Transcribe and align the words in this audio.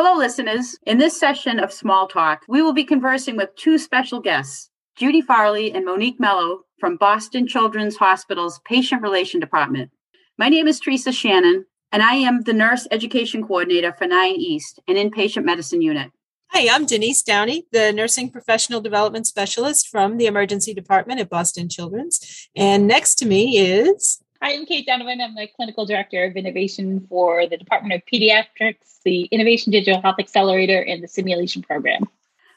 Hello, 0.00 0.16
listeners. 0.16 0.78
In 0.86 0.98
this 0.98 1.18
session 1.18 1.58
of 1.58 1.72
Small 1.72 2.06
Talk, 2.06 2.44
we 2.46 2.62
will 2.62 2.72
be 2.72 2.84
conversing 2.84 3.36
with 3.36 3.56
two 3.56 3.78
special 3.78 4.20
guests, 4.20 4.70
Judy 4.94 5.20
Farley 5.20 5.72
and 5.72 5.84
Monique 5.84 6.20
Mello 6.20 6.60
from 6.78 6.96
Boston 6.98 7.48
Children's 7.48 7.96
Hospital's 7.96 8.60
Patient 8.60 9.02
Relation 9.02 9.40
Department. 9.40 9.90
My 10.38 10.48
name 10.48 10.68
is 10.68 10.78
Teresa 10.78 11.10
Shannon, 11.10 11.66
and 11.90 12.00
I 12.00 12.14
am 12.14 12.42
the 12.42 12.52
Nurse 12.52 12.86
Education 12.92 13.44
Coordinator 13.44 13.92
for 13.92 14.06
9 14.06 14.36
East, 14.36 14.78
an 14.86 14.94
inpatient 14.94 15.44
medicine 15.44 15.82
unit. 15.82 16.12
Hi, 16.52 16.72
I'm 16.72 16.86
Denise 16.86 17.24
Downey, 17.24 17.66
the 17.72 17.92
Nursing 17.92 18.30
Professional 18.30 18.80
Development 18.80 19.26
Specialist 19.26 19.88
from 19.88 20.16
the 20.16 20.26
Emergency 20.26 20.74
Department 20.74 21.18
at 21.18 21.28
Boston 21.28 21.68
Children's. 21.68 22.48
And 22.54 22.86
next 22.86 23.16
to 23.16 23.26
me 23.26 23.58
is 23.58 24.22
Hi, 24.40 24.52
I'm 24.52 24.66
Kate 24.66 24.86
Donovan. 24.86 25.20
I'm 25.20 25.34
the 25.34 25.48
Clinical 25.48 25.84
Director 25.84 26.24
of 26.24 26.36
Innovation 26.36 27.04
for 27.08 27.48
the 27.48 27.56
Department 27.56 27.94
of 27.94 28.02
Pediatrics, 28.06 29.02
the 29.04 29.22
Innovation 29.32 29.72
Digital 29.72 30.00
Health 30.00 30.14
Accelerator, 30.20 30.80
and 30.80 31.02
the 31.02 31.08
Simulation 31.08 31.60
Program. 31.60 32.04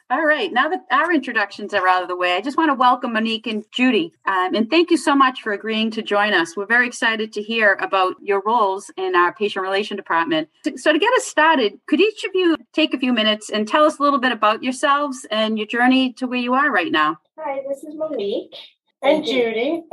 All 0.08 0.24
right, 0.24 0.52
now 0.52 0.68
that 0.68 0.84
our 0.92 1.12
introductions 1.12 1.74
are 1.74 1.88
out 1.88 2.02
of 2.02 2.08
the 2.08 2.14
way, 2.14 2.36
I 2.36 2.40
just 2.40 2.56
want 2.56 2.70
to 2.70 2.74
welcome 2.74 3.14
Monique 3.14 3.48
and 3.48 3.64
Judy. 3.72 4.12
Um, 4.26 4.54
and 4.54 4.70
thank 4.70 4.92
you 4.92 4.96
so 4.96 5.16
much 5.16 5.42
for 5.42 5.52
agreeing 5.52 5.90
to 5.92 6.02
join 6.02 6.34
us. 6.34 6.56
We're 6.56 6.66
very 6.66 6.86
excited 6.86 7.32
to 7.32 7.42
hear 7.42 7.76
about 7.80 8.14
your 8.22 8.42
roles 8.46 8.92
in 8.96 9.16
our 9.16 9.34
patient 9.34 9.64
relation 9.64 9.96
department. 9.96 10.50
So, 10.76 10.92
to 10.92 10.98
get 11.00 11.12
us 11.14 11.24
started, 11.24 11.80
could 11.88 12.00
each 12.00 12.22
of 12.22 12.30
you 12.32 12.58
take 12.72 12.94
a 12.94 12.98
few 12.98 13.12
minutes 13.12 13.50
and 13.50 13.66
tell 13.66 13.84
us 13.84 13.98
a 13.98 14.02
little 14.02 14.20
bit 14.20 14.30
about 14.30 14.62
yourselves 14.62 15.26
and 15.32 15.58
your 15.58 15.66
journey 15.66 16.12
to 16.12 16.28
where 16.28 16.38
you 16.38 16.54
are 16.54 16.70
right 16.70 16.92
now? 16.92 17.18
Hi, 17.40 17.60
this 17.68 17.82
is 17.82 17.96
Monique. 17.96 18.54
And 19.02 19.24
Judy. 19.24 19.82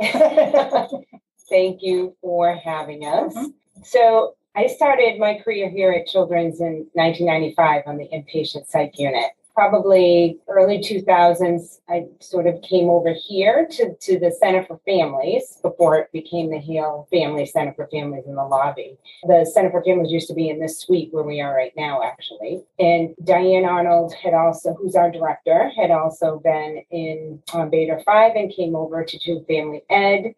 Thank 1.50 1.82
you 1.82 2.16
for 2.22 2.54
having 2.54 3.04
us. 3.04 3.34
Mm-hmm. 3.34 3.82
So, 3.82 4.36
I 4.54 4.66
started 4.66 5.18
my 5.18 5.38
career 5.38 5.68
here 5.68 5.92
at 5.92 6.06
Children's 6.06 6.60
in 6.60 6.86
1995 6.94 7.82
on 7.86 7.98
the 7.98 8.08
inpatient 8.08 8.66
psych 8.66 8.98
unit. 8.98 9.30
Probably 9.54 10.38
early 10.48 10.78
2000s, 10.78 11.80
I 11.88 12.06
sort 12.20 12.46
of 12.46 12.62
came 12.62 12.88
over 12.88 13.12
here 13.12 13.68
to, 13.72 13.94
to 13.94 14.18
the 14.18 14.30
Center 14.30 14.64
for 14.64 14.80
Families 14.86 15.58
before 15.60 15.98
it 15.98 16.12
became 16.12 16.50
the 16.50 16.58
Hale 16.58 17.06
Family 17.12 17.46
Center 17.46 17.74
for 17.74 17.86
Families 17.88 18.24
in 18.26 18.34
the 18.34 18.44
lobby. 18.44 18.96
The 19.24 19.44
Center 19.52 19.70
for 19.70 19.84
Families 19.84 20.10
used 20.10 20.28
to 20.28 20.34
be 20.34 20.48
in 20.48 20.60
this 20.60 20.78
suite 20.78 21.12
where 21.12 21.24
we 21.24 21.40
are 21.40 21.54
right 21.54 21.72
now, 21.76 22.02
actually. 22.02 22.62
And 22.78 23.14
Diane 23.22 23.64
Arnold 23.64 24.14
had 24.14 24.34
also, 24.34 24.74
who's 24.74 24.96
our 24.96 25.10
director, 25.10 25.70
had 25.76 25.90
also 25.90 26.40
been 26.42 26.82
in 26.90 27.42
um, 27.52 27.70
Bader 27.70 28.00
5 28.04 28.32
and 28.34 28.52
came 28.52 28.74
over 28.74 29.04
to 29.04 29.18
do 29.18 29.44
family 29.46 29.82
ed 29.90 30.34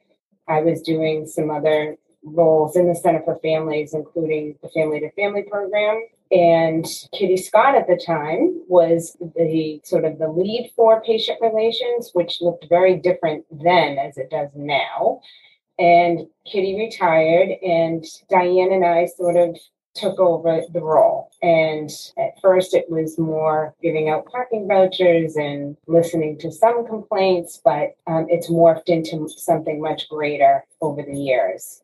I 0.52 0.60
was 0.60 0.82
doing 0.82 1.26
some 1.26 1.50
other 1.50 1.96
roles 2.22 2.76
in 2.76 2.88
the 2.88 2.94
Center 2.94 3.22
for 3.24 3.38
Families, 3.38 3.94
including 3.94 4.56
the 4.62 4.68
Family 4.68 5.00
to 5.00 5.10
Family 5.12 5.42
program. 5.42 6.06
And 6.30 6.86
Kitty 7.12 7.36
Scott 7.36 7.74
at 7.74 7.86
the 7.86 7.96
time 7.96 8.62
was 8.68 9.16
the 9.20 9.80
sort 9.84 10.04
of 10.04 10.18
the 10.18 10.28
lead 10.28 10.70
for 10.76 11.02
patient 11.02 11.38
relations, 11.40 12.10
which 12.12 12.40
looked 12.40 12.66
very 12.68 12.96
different 12.96 13.44
then 13.50 13.98
as 13.98 14.16
it 14.18 14.30
does 14.30 14.50
now. 14.54 15.20
And 15.78 16.26
Kitty 16.46 16.76
retired, 16.78 17.50
and 17.62 18.04
Diane 18.30 18.72
and 18.72 18.84
I 18.84 19.06
sort 19.06 19.36
of 19.36 19.58
took 19.94 20.18
over 20.18 20.62
the 20.72 20.80
role. 20.80 21.30
And 21.42 21.90
at 22.18 22.40
first, 22.40 22.74
it 22.74 22.90
was 22.90 23.18
more 23.18 23.74
giving 23.82 24.08
out 24.08 24.26
parking 24.26 24.66
vouchers 24.66 25.36
and 25.36 25.76
listening 25.86 26.38
to 26.38 26.50
some 26.50 26.86
complaints, 26.86 27.60
but 27.62 27.96
um, 28.06 28.26
it's 28.28 28.50
morphed 28.50 28.88
into 28.88 29.28
something 29.28 29.80
much 29.80 30.08
greater 30.08 30.64
over 30.80 31.02
the 31.02 31.16
years. 31.16 31.82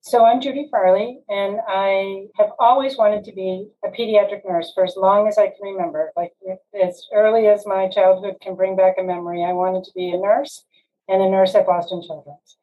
So, 0.00 0.24
I'm 0.24 0.40
Judy 0.40 0.68
Farley, 0.70 1.18
and 1.28 1.58
I 1.66 2.26
have 2.36 2.50
always 2.60 2.96
wanted 2.96 3.24
to 3.24 3.32
be 3.32 3.66
a 3.84 3.88
pediatric 3.88 4.42
nurse 4.48 4.70
for 4.72 4.84
as 4.84 4.94
long 4.96 5.26
as 5.26 5.36
I 5.36 5.48
can 5.48 5.56
remember. 5.62 6.12
Like, 6.16 6.32
as 6.80 7.04
early 7.12 7.48
as 7.48 7.66
my 7.66 7.88
childhood 7.88 8.36
can 8.40 8.54
bring 8.54 8.76
back 8.76 8.94
a 9.00 9.02
memory, 9.02 9.42
I 9.42 9.52
wanted 9.52 9.82
to 9.82 9.90
be 9.96 10.10
a 10.10 10.16
nurse 10.16 10.64
and 11.08 11.22
a 11.22 11.28
nurse 11.28 11.56
at 11.56 11.66
Boston 11.66 12.02
Children's. 12.06 12.56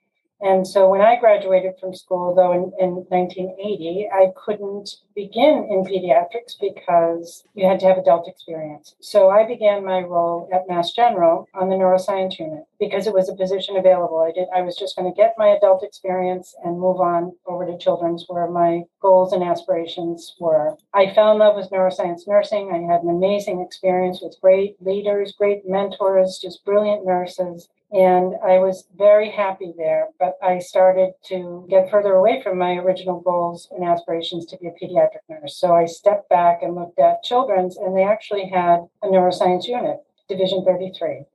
And 0.43 0.67
so 0.67 0.89
when 0.89 0.99
I 0.99 1.15
graduated 1.15 1.75
from 1.79 1.95
school, 1.95 2.35
though, 2.35 2.51
in, 2.51 2.73
in 2.77 3.05
1980, 3.07 4.09
I 4.11 4.27
couldn't 4.35 4.97
begin 5.15 5.69
in 5.71 5.85
pediatrics 5.85 6.59
because 6.59 7.45
you 7.53 7.65
had 7.65 7.79
to 7.79 7.85
have 7.85 7.97
adult 7.97 8.27
experience. 8.27 8.95
So 8.99 9.29
I 9.29 9.47
began 9.47 9.85
my 9.85 10.01
role 10.01 10.49
at 10.53 10.67
Mass 10.67 10.91
General 10.91 11.47
on 11.53 11.69
the 11.69 11.75
neuroscience 11.75 12.37
unit 12.37 12.65
because 12.77 13.07
it 13.07 13.13
was 13.13 13.29
a 13.29 13.35
position 13.35 13.77
available. 13.77 14.19
I 14.19 14.33
did. 14.33 14.49
I 14.53 14.63
was 14.63 14.75
just 14.75 14.97
going 14.97 15.09
to 15.09 15.15
get 15.15 15.35
my 15.37 15.47
adult 15.47 15.81
experience 15.81 16.53
and 16.65 16.77
move 16.77 16.99
on 16.99 17.31
over 17.47 17.65
to 17.65 17.77
children's, 17.77 18.25
where 18.27 18.49
my 18.49 18.81
goals 19.01 19.31
and 19.31 19.43
aspirations 19.43 20.35
were. 20.41 20.75
I 20.93 21.13
fell 21.13 21.31
in 21.31 21.37
love 21.37 21.55
with 21.55 21.71
neuroscience 21.71 22.27
nursing. 22.27 22.69
I 22.73 22.91
had 22.91 23.03
an 23.03 23.09
amazing 23.09 23.61
experience 23.61 24.19
with 24.21 24.35
great 24.41 24.75
leaders, 24.81 25.35
great 25.37 25.61
mentors, 25.65 26.37
just 26.41 26.65
brilliant 26.65 27.05
nurses. 27.05 27.69
And 27.93 28.33
I 28.43 28.57
was 28.57 28.87
very 28.97 29.29
happy 29.29 29.71
there, 29.77 30.07
but 30.19 30.35
I 30.41 30.57
started 30.57 31.13
to 31.25 31.67
get 31.69 31.91
further 31.91 32.13
away 32.13 32.41
from 32.41 32.57
my 32.57 32.71
original 32.77 33.19
goals 33.19 33.67
and 33.69 33.87
aspirations 33.87 34.47
to 34.47 34.57
be 34.57 34.65
a 34.65 34.71
pediatric 34.71 35.21
nurse. 35.29 35.55
So 35.55 35.75
I 35.75 35.85
stepped 35.85 36.27
back 36.27 36.63
and 36.63 36.73
looked 36.73 36.97
at 36.97 37.21
children's, 37.21 37.77
and 37.77 37.95
they 37.95 38.03
actually 38.03 38.49
had 38.49 38.79
a 39.03 39.07
neuroscience 39.07 39.67
unit, 39.67 39.99
Division 40.27 40.65
33. 40.65 41.25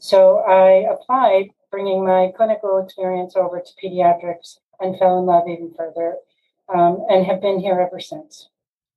So 0.00 0.38
I 0.38 0.92
applied, 0.92 1.50
bringing 1.70 2.04
my 2.04 2.32
clinical 2.36 2.78
experience 2.78 3.36
over 3.36 3.60
to 3.60 3.72
pediatrics, 3.80 4.58
and 4.80 4.98
fell 4.98 5.20
in 5.20 5.26
love 5.26 5.48
even 5.48 5.72
further, 5.76 6.16
um, 6.68 7.06
and 7.08 7.26
have 7.26 7.40
been 7.40 7.60
here 7.60 7.80
ever 7.80 8.00
since. 8.00 8.48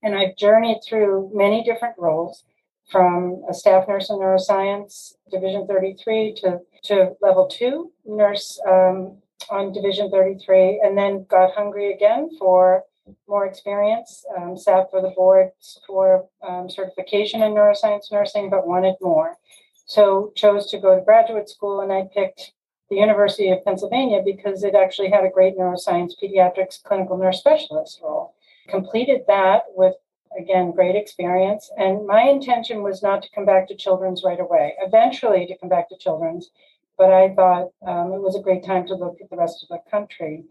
And 0.02 0.16
I've 0.16 0.36
journeyed 0.38 0.80
through 0.84 1.30
many 1.36 1.64
different 1.64 2.00
roles 2.00 2.44
from 2.92 3.44
a 3.50 3.54
staff 3.54 3.88
nurse 3.88 4.10
in 4.10 4.18
neuroscience, 4.18 5.14
Division 5.32 5.68
33, 5.68 6.36
to, 6.42 6.60
to 6.84 7.12
level 7.22 7.48
two 7.48 7.92
nurse 8.06 8.60
um, 8.68 9.18
on 9.50 9.72
Division 9.74 10.10
33, 10.10 10.82
and 10.84 10.98
then 10.98 11.26
got 11.30 11.54
hungry 11.54 11.94
again 11.94 12.30
for 12.38 12.84
more 13.28 13.46
experience, 13.46 14.24
um, 14.38 14.58
sat 14.58 14.90
for 14.92 15.02
the 15.02 15.10
board 15.10 15.50
for 15.88 16.28
um, 16.48 16.70
certification 16.70 17.42
in 17.42 17.54
neuroscience 17.54 18.12
nursing, 18.12 18.50
but 18.50 18.68
wanted 18.68 18.96
more. 19.02 19.38
So 19.86 20.32
chose 20.36 20.70
to 20.72 20.80
go 20.80 20.96
to 20.96 21.04
graduate 21.04 21.50
school, 21.50 21.82
and 21.82 21.92
I 21.92 22.08
picked 22.14 22.54
the 22.90 22.98
University 22.98 23.50
of 23.50 23.64
Pennsylvania 23.64 24.22
because 24.24 24.64
it 24.64 24.76
actually 24.76 25.10
had 25.10 25.26
a 25.26 25.30
great 25.30 25.58
neuroscience 25.58 26.14
pediatrics 26.22 26.82
clinical 26.84 27.18
nurse 27.18 27.40
specialist 27.40 28.00
role. 28.04 28.36
Completed 28.68 29.22
that 29.28 29.64
with 29.76 29.96
again, 30.38 30.72
great 30.72 30.96
experience. 30.96 31.70
And 31.78 32.06
my 32.06 32.24
intention 32.24 32.84
was 32.84 33.04
not 33.04 33.22
to 33.24 33.30
come 33.34 33.46
back 33.46 33.68
to 33.68 33.76
children's 33.76 34.24
right 34.24 34.40
away, 34.40 34.76
eventually 34.80 35.46
to 35.48 35.58
come 35.58 35.70
back 35.70 35.90
to 35.90 35.98
children's. 35.98 36.52
But 37.02 37.12
I 37.12 37.34
thought 37.34 37.72
um, 37.82 38.14
it 38.14 38.22
was 38.22 38.36
a 38.36 38.44
great 38.44 38.64
time 38.64 38.86
to 38.86 38.94
look 38.94 39.18
at 39.20 39.32
the 39.32 39.36
rest 39.36 39.64
of 39.64 39.70
the 39.70 39.90
country. 39.90 40.44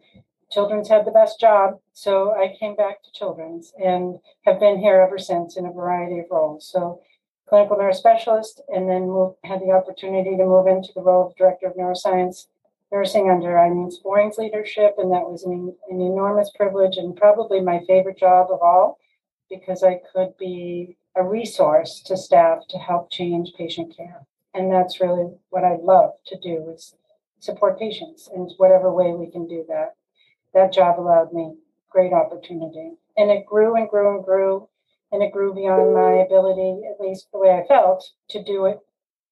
Children's 0.50 0.88
had 0.88 1.04
the 1.04 1.12
best 1.12 1.38
job, 1.38 1.78
so 1.92 2.32
I 2.32 2.56
came 2.58 2.74
back 2.74 3.04
to 3.04 3.12
children's 3.12 3.72
and 3.80 4.18
have 4.46 4.58
been 4.58 4.80
here 4.80 5.00
ever 5.00 5.16
since 5.16 5.56
in 5.56 5.64
a 5.64 5.70
variety 5.70 6.18
of 6.18 6.24
roles. 6.28 6.68
So, 6.68 7.02
clinical 7.48 7.76
nurse 7.76 7.98
specialist, 7.98 8.62
and 8.66 8.90
then 8.90 9.02
moved, 9.02 9.36
had 9.44 9.60
the 9.60 9.70
opportunity 9.70 10.36
to 10.36 10.44
move 10.44 10.66
into 10.66 10.90
the 10.92 11.02
role 11.02 11.28
of 11.28 11.36
director 11.36 11.68
of 11.68 11.76
neuroscience 11.76 12.48
nursing 12.90 13.30
under 13.30 13.56
Eileen 13.56 13.92
Sporing's 13.92 14.36
leadership, 14.36 14.96
and 14.98 15.12
that 15.12 15.30
was 15.30 15.44
an, 15.44 15.72
an 15.88 16.00
enormous 16.00 16.50
privilege 16.50 16.96
and 16.96 17.14
probably 17.14 17.60
my 17.60 17.78
favorite 17.86 18.18
job 18.18 18.48
of 18.50 18.60
all 18.60 18.98
because 19.48 19.84
I 19.84 20.00
could 20.12 20.36
be 20.36 20.96
a 21.14 21.22
resource 21.22 22.02
to 22.06 22.16
staff 22.16 22.66
to 22.70 22.78
help 22.78 23.12
change 23.12 23.52
patient 23.56 23.96
care. 23.96 24.26
And 24.54 24.72
that's 24.72 25.00
really 25.00 25.32
what 25.50 25.64
I 25.64 25.76
love 25.80 26.12
to 26.26 26.38
do 26.38 26.70
is 26.74 26.94
support 27.38 27.78
patients 27.78 28.28
in 28.34 28.50
whatever 28.56 28.92
way 28.92 29.12
we 29.12 29.30
can 29.30 29.46
do 29.46 29.64
that. 29.68 29.94
That 30.54 30.72
job 30.72 30.98
allowed 30.98 31.32
me 31.32 31.54
great 31.88 32.12
opportunity. 32.12 32.92
And 33.16 33.30
it 33.30 33.46
grew 33.46 33.76
and 33.76 33.88
grew 33.88 34.16
and 34.16 34.24
grew. 34.24 34.68
And 35.12 35.22
it 35.22 35.32
grew 35.32 35.52
beyond 35.52 35.94
my 35.94 36.22
ability, 36.22 36.82
at 36.88 37.00
least 37.00 37.28
the 37.32 37.38
way 37.38 37.50
I 37.50 37.66
felt, 37.66 38.10
to 38.30 38.42
do 38.42 38.66
it 38.66 38.78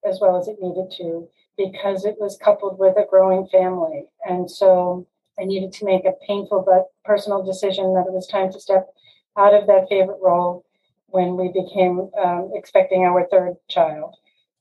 as 0.05 0.19
well 0.20 0.37
as 0.37 0.49
it 0.49 0.59
needed 0.61 0.91
to, 0.99 1.29
because 1.56 2.05
it 2.05 2.17
was 2.19 2.38
coupled 2.43 2.79
with 2.79 2.97
a 2.97 3.06
growing 3.09 3.47
family. 3.47 4.06
And 4.25 4.50
so 4.50 5.06
I 5.38 5.44
needed 5.44 5.73
to 5.75 5.85
make 5.85 6.05
a 6.05 6.19
painful 6.26 6.62
but 6.67 6.87
personal 7.05 7.44
decision 7.44 7.94
that 7.94 8.06
it 8.06 8.12
was 8.12 8.26
time 8.26 8.53
to 8.53 8.61
step 8.61 8.88
out 9.37 9.55
of 9.55 9.67
that 9.69 9.88
favorite 9.88 10.19
role 10.21 10.64
when 11.06 11.37
we 11.37 11.49
became 11.49 12.11
um, 12.23 12.50
expecting 12.55 13.05
our 13.05 13.26
third 13.29 13.55
child. 13.69 14.17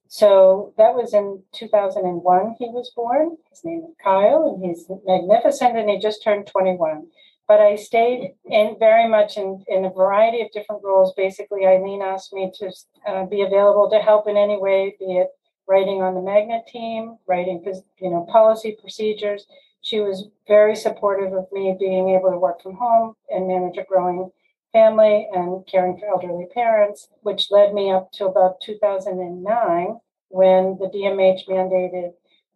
So 0.10 0.74
that 0.78 0.96
was 0.96 1.14
in 1.14 1.44
2001 1.54 2.56
he 2.60 2.70
was 2.70 2.92
born. 2.96 3.38
His 3.50 3.64
name 3.64 3.84
is 3.88 3.96
Kyle, 4.04 4.54
and 4.54 4.64
he's 4.64 4.90
magnificent, 5.06 5.78
and 5.78 5.90
he 5.90 6.00
just 6.00 6.24
turned 6.24 6.48
21. 6.48 7.08
But 7.48 7.62
I 7.62 7.76
stayed 7.76 8.34
in 8.46 8.76
very 8.78 9.08
much 9.08 9.38
in, 9.38 9.64
in 9.68 9.86
a 9.86 9.90
variety 9.90 10.42
of 10.42 10.52
different 10.52 10.84
roles. 10.84 11.14
Basically, 11.16 11.66
Eileen 11.66 12.02
asked 12.02 12.34
me 12.34 12.52
to 12.60 12.72
uh, 13.08 13.26
be 13.26 13.42
available 13.42 13.90
to 13.90 14.00
help 14.00 14.28
in 14.28 14.36
any 14.36 14.58
way, 14.58 14.96
be 15.00 15.18
it 15.18 15.30
writing 15.68 16.02
on 16.02 16.16
the 16.16 16.22
magnet 16.22 16.66
team, 16.68 17.18
writing 17.28 17.64
you 18.00 18.10
know 18.10 18.26
policy 18.32 18.78
procedures. 18.80 19.46
She 19.82 20.00
was 20.00 20.28
very 20.48 20.76
supportive 20.76 21.34
of 21.34 21.48
me 21.52 21.76
being 21.80 22.10
able 22.10 22.32
to 22.32 22.38
work 22.38 22.62
from 22.62 22.76
home 22.76 23.16
and 23.30 23.48
manage 23.48 23.78
a 23.78 23.84
growing 23.84 24.32
family 24.74 25.28
and 25.34 25.66
caring 25.68 25.98
for 25.98 26.08
elderly 26.08 26.48
parents, 26.54 27.10
which 27.22 27.52
led 27.52 27.74
me 27.74 27.92
up 27.92 28.12
to 28.14 28.26
about 28.26 28.62
2009 28.62 30.00
when 30.30 30.78
the 30.80 30.90
DMH 30.94 31.48
mandated 31.48 32.12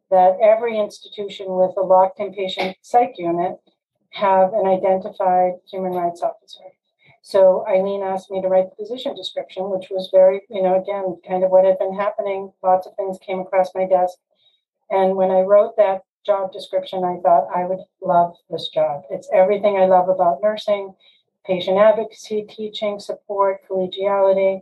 that 0.09 0.37
every 0.41 0.77
institution 0.77 1.47
with 1.49 1.71
a 1.77 1.81
locked 1.81 2.19
inpatient 2.19 2.75
psych 2.81 3.13
unit 3.17 3.57
have 4.11 4.53
an 4.53 4.67
identified 4.67 5.53
human 5.69 5.93
rights 5.93 6.21
officer. 6.21 6.65
So 7.21 7.65
Eileen 7.67 8.01
asked 8.03 8.29
me 8.29 8.41
to 8.41 8.47
write 8.47 8.69
the 8.69 8.83
position 8.83 9.15
description, 9.15 9.69
which 9.69 9.89
was 9.89 10.09
very, 10.11 10.41
you 10.49 10.61
know, 10.61 10.81
again, 10.81 11.17
kind 11.27 11.43
of 11.43 11.51
what 11.51 11.65
had 11.65 11.79
been 11.79 11.95
happening. 11.95 12.51
Lots 12.63 12.87
of 12.87 12.95
things 12.95 13.19
came 13.25 13.39
across 13.39 13.69
my 13.73 13.85
desk. 13.85 14.17
And 14.89 15.15
when 15.15 15.31
I 15.31 15.41
wrote 15.41 15.77
that 15.77 16.01
job 16.25 16.51
description, 16.51 17.03
I 17.03 17.19
thought 17.23 17.47
I 17.55 17.65
would 17.65 17.79
love 18.01 18.33
this 18.49 18.69
job. 18.69 19.03
It's 19.09 19.29
everything 19.33 19.77
I 19.77 19.85
love 19.85 20.09
about 20.09 20.39
nursing 20.43 20.93
patient 21.45 21.77
advocacy, 21.77 22.45
teaching, 22.49 22.99
support, 22.99 23.61
collegiality. 23.69 24.61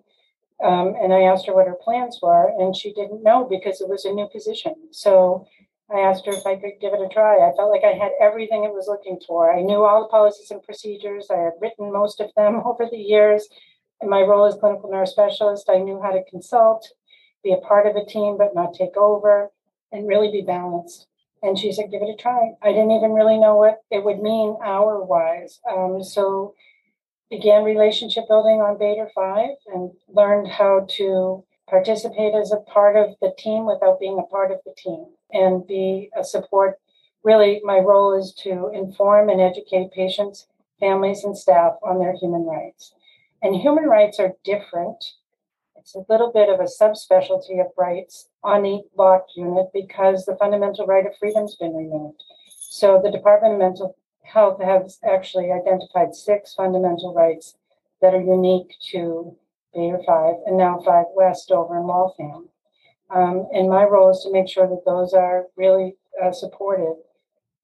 Um, 0.64 0.96
and 1.02 1.14
I 1.14 1.22
asked 1.22 1.48
her 1.48 1.56
what 1.56 1.68
her 1.68 1.78
plans 1.81 2.20
were, 2.22 2.50
and 2.60 2.76
she 2.76 2.94
didn't 2.94 3.24
know 3.24 3.48
because 3.50 3.80
it 3.80 3.88
was 3.88 4.06
a 4.06 4.12
new 4.12 4.28
position. 4.31 4.76
So 4.92 5.48
I 5.92 6.00
asked 6.00 6.26
her 6.26 6.34
if 6.34 6.46
I 6.46 6.56
could 6.56 6.80
give 6.81 6.94
it 6.94 7.02
a 7.02 7.08
try. 7.08 7.38
I 7.38 7.56
felt 7.56 7.72
like 7.72 7.84
I 7.84 7.98
had 7.98 8.12
everything 8.22 8.64
it 8.64 8.74
was 8.74 8.88
looking 8.88 9.20
for. 9.26 9.52
I 9.52 9.62
knew 9.62 9.86
all 9.86 10.02
the 10.02 10.10
policies 10.10 10.52
and 10.52 10.62
procedures. 10.62 11.28
I 11.31 11.38
had 11.38 11.54
written 11.60 11.92
most 11.92 12.20
of 12.20 12.31
them 12.36 12.62
over 12.66 12.88
the 12.90 12.98
years. 12.98 13.48
In 14.02 14.10
my 14.10 14.22
role 14.22 14.46
as 14.46 14.56
clinical 14.56 14.90
nurse 14.90 15.12
specialist, 15.12 15.70
I 15.70 15.80
knew 15.80 16.02
how 16.02 16.12
to 16.12 16.24
consult, 16.30 16.88
be 17.44 17.54
a 17.54 17.58
part 17.58 17.86
of 17.86 17.96
a 17.96 18.06
team, 18.06 18.38
but 18.38 18.56
not 18.56 18.74
take 18.74 18.96
over, 18.96 19.50
and 19.92 20.08
really 20.08 20.31
be 20.31 20.42
balanced. 20.42 21.08
And 21.42 21.58
she 21.58 21.72
said, 21.72 21.92
give 21.92 22.02
it 22.02 22.14
a 22.14 22.16
try. 22.16 22.52
I 22.62 22.70
didn't 22.70 22.92
even 22.92 23.12
really 23.12 23.38
know 23.38 23.56
what 23.56 23.80
it 23.90 24.04
would 24.04 24.22
mean 24.22 24.58
hour 24.64 25.04
wise. 25.04 25.60
Um, 25.70 26.04
so 26.04 26.54
began 27.30 27.64
relationship 27.64 28.28
building 28.28 28.62
on 28.62 28.78
Bader 28.78 29.10
5 29.14 29.50
and 29.74 29.92
learned 30.08 30.48
how 30.48 30.86
to 30.98 31.44
participate 31.70 32.34
as 32.34 32.52
a 32.52 32.58
part 32.72 32.96
of 32.96 33.16
the 33.22 33.34
team 33.38 33.66
without 33.66 34.00
being 34.00 34.20
a 34.20 34.31
part 34.31 34.52
of 34.52 34.60
the 34.66 34.74
team 34.76 35.06
and 35.31 35.66
be 35.68 36.10
a 36.18 36.24
support. 36.24 36.80
Really, 37.24 37.62
my 37.64 37.78
role 37.78 38.18
is 38.18 38.34
to 38.44 38.72
inform 38.74 39.30
and 39.30 39.40
educate 39.40 39.92
patients, 39.92 40.48
families, 40.80 41.24
and 41.24 41.38
staff 41.38 41.74
on 41.84 42.00
their 42.00 42.16
human 42.16 42.46
rights. 42.46 42.94
And 43.42 43.56
human 43.56 43.86
rights 43.86 44.20
are 44.20 44.34
different. 44.44 45.14
It's 45.76 45.96
a 45.96 46.06
little 46.10 46.31
bit 46.31 46.50
of 46.50 46.60
a 46.60 46.64
subspecialty 46.64 47.62
of 47.62 47.68
rights 47.78 48.30
on 48.44 48.64
the 48.64 48.81
lock 48.98 49.26
unit 49.36 49.68
because 49.74 50.26
the 50.26 50.36
fundamental 50.38 50.88
right 50.88 51.06
of 51.06 51.16
freedom's 51.20 51.56
been 51.56 51.76
removed. 51.76 52.24
So 52.48 53.00
the 53.04 53.12
Department 53.12 53.54
of 53.54 53.60
Mental 53.60 53.96
Health 54.31 54.62
has 54.62 55.00
actually 55.04 55.52
identified 55.52 56.14
six 56.14 56.54
fundamental 56.54 57.14
rights 57.14 57.56
that 58.02 58.14
are 58.14 58.22
unique 58.22 58.76
to 58.92 59.36
Bader 59.74 60.00
5 60.06 60.36
and 60.46 60.58
now 60.58 60.80
5 60.86 61.06
West 61.16 61.52
over 61.52 61.78
in 61.78 61.88
Waltham. 61.88 62.50
Um, 63.10 63.48
and 63.52 63.70
my 63.70 63.84
role 63.84 64.12
is 64.12 64.22
to 64.24 64.31
make 64.31 64.48
sure 64.48 64.68
that 64.68 64.86
those 64.86 65.14
are 65.14 65.48
really 65.58 65.96
uh, 66.24 66.31
supported 66.31 66.96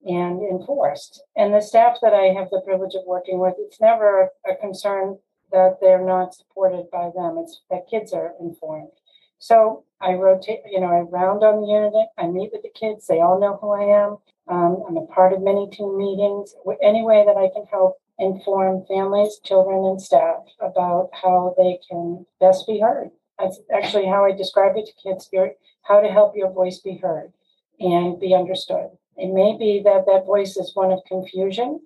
and 0.05 0.41
enforced. 0.41 1.23
And 1.35 1.53
the 1.53 1.61
staff 1.61 1.97
that 2.01 2.13
I 2.13 2.33
have 2.33 2.49
the 2.49 2.61
privilege 2.65 2.95
of 2.95 3.05
working 3.05 3.39
with, 3.39 3.53
it's 3.59 3.79
never 3.79 4.29
a 4.49 4.55
concern 4.55 5.19
that 5.51 5.77
they're 5.81 6.05
not 6.05 6.33
supported 6.33 6.89
by 6.91 7.11
them. 7.15 7.37
It's 7.39 7.61
that 7.69 7.87
kids 7.89 8.11
are 8.11 8.33
informed. 8.39 8.91
So 9.37 9.83
I 10.01 10.13
rotate, 10.13 10.61
you 10.69 10.79
know, 10.79 10.87
I 10.87 11.01
round 11.01 11.43
on 11.43 11.61
the 11.61 11.67
unit. 11.67 12.07
I 12.17 12.27
meet 12.27 12.51
with 12.51 12.63
the 12.63 12.69
kids. 12.69 13.05
They 13.05 13.21
all 13.21 13.39
know 13.39 13.57
who 13.61 13.71
I 13.71 14.03
am. 14.03 14.17
Um, 14.47 14.83
I'm 14.87 14.97
a 14.97 15.05
part 15.07 15.33
of 15.33 15.41
many 15.41 15.69
team 15.69 15.97
meetings. 15.97 16.55
Any 16.81 17.03
way 17.03 17.23
that 17.25 17.37
I 17.37 17.49
can 17.53 17.65
help 17.65 17.97
inform 18.19 18.85
families, 18.87 19.39
children, 19.43 19.85
and 19.85 20.01
staff 20.01 20.43
about 20.59 21.09
how 21.13 21.55
they 21.57 21.79
can 21.89 22.25
best 22.39 22.67
be 22.67 22.79
heard. 22.79 23.11
That's 23.39 23.59
actually 23.73 24.05
how 24.05 24.23
I 24.23 24.31
describe 24.31 24.77
it 24.77 24.85
to 24.85 24.93
kids 25.03 25.27
here 25.31 25.53
how 25.85 26.01
to 26.01 26.07
help 26.07 26.35
your 26.35 26.51
voice 26.51 26.79
be 26.79 26.97
heard 26.97 27.31
and 27.79 28.19
be 28.19 28.33
understood. 28.33 28.89
It 29.17 29.33
may 29.33 29.55
be 29.57 29.81
that 29.83 30.05
that 30.07 30.25
voice 30.25 30.57
is 30.57 30.75
one 30.75 30.91
of 30.91 30.99
confusion, 31.07 31.79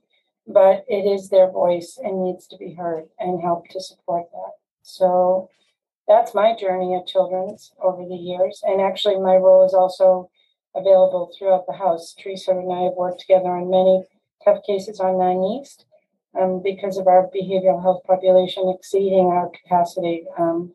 but 0.48 0.86
it 0.88 1.06
is 1.06 1.30
their 1.30 1.52
voice 1.52 2.00
and 2.02 2.24
needs 2.24 2.48
to 2.48 2.58
be 2.58 2.74
heard 2.74 3.06
and 3.20 3.42
help 3.42 3.68
to 3.70 3.82
support 3.82 4.32
that. 4.32 4.54
So 4.82 5.50
that's 6.08 6.34
my 6.34 6.56
journey 6.56 6.96
at 6.96 7.08
Children's 7.08 7.72
over 7.84 8.06
the 8.08 8.16
years. 8.16 8.64
And 8.66 8.82
actually, 8.82 9.20
my 9.20 9.36
role 9.36 9.66
is 9.66 9.74
also 9.74 10.32
available 10.76 11.32
throughout 11.38 11.66
the 11.68 11.74
house. 11.74 12.16
Teresa 12.22 12.52
and 12.52 12.72
I 12.72 12.84
have 12.84 12.94
worked 12.94 13.22
together 13.22 13.50
on 13.50 13.70
many 13.70 14.04
tough 14.44 14.64
cases 14.66 15.00
on 15.00 15.18
9 15.18 15.60
East 15.60 15.86
um, 16.40 16.62
because 16.64 16.98
of 16.98 17.08
our 17.08 17.30
behavioral 17.36 17.82
health 17.82 18.04
population 18.06 18.74
exceeding 18.76 19.26
our 19.26 19.50
capacity. 19.50 20.26
Um, 20.38 20.74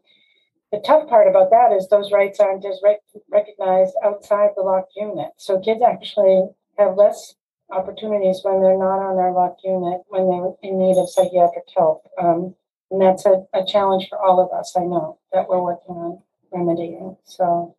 the 0.73 0.81
tough 0.81 1.09
part 1.09 1.29
about 1.29 1.51
that 1.51 1.73
is 1.73 1.89
those 1.89 2.11
rights 2.11 2.41
aren't 2.41 2.63
just 2.63 2.81
rec- 2.83 2.99
recognized 3.31 3.95
outside 4.03 4.51
the 4.57 4.63
locked 4.63 4.93
unit. 4.97 5.31
So 5.37 5.61
kids 5.61 5.83
actually 5.83 6.49
have 6.79 6.97
less 6.97 7.37
opportunities 7.71 8.41
when 8.43 8.61
they're 8.61 8.79
not 8.79 8.99
on 8.99 9.17
their 9.17 9.33
locked 9.33 9.63
unit 9.65 10.03
when 10.09 10.29
they're 10.29 10.53
in 10.63 10.79
need 10.79 10.99
of 10.99 11.09
psychiatric 11.09 11.65
help. 11.77 12.09
Um, 12.21 12.55
and 12.91 13.01
that's 13.01 13.25
a, 13.25 13.45
a 13.55 13.65
challenge 13.65 14.09
for 14.09 14.19
all 14.19 14.41
of 14.41 14.53
us, 14.53 14.75
I 14.77 14.81
know, 14.81 15.19
that 15.33 15.49
we're 15.49 15.63
working 15.63 15.95
on 15.95 16.23
remedying. 16.53 17.17
So 17.25 17.75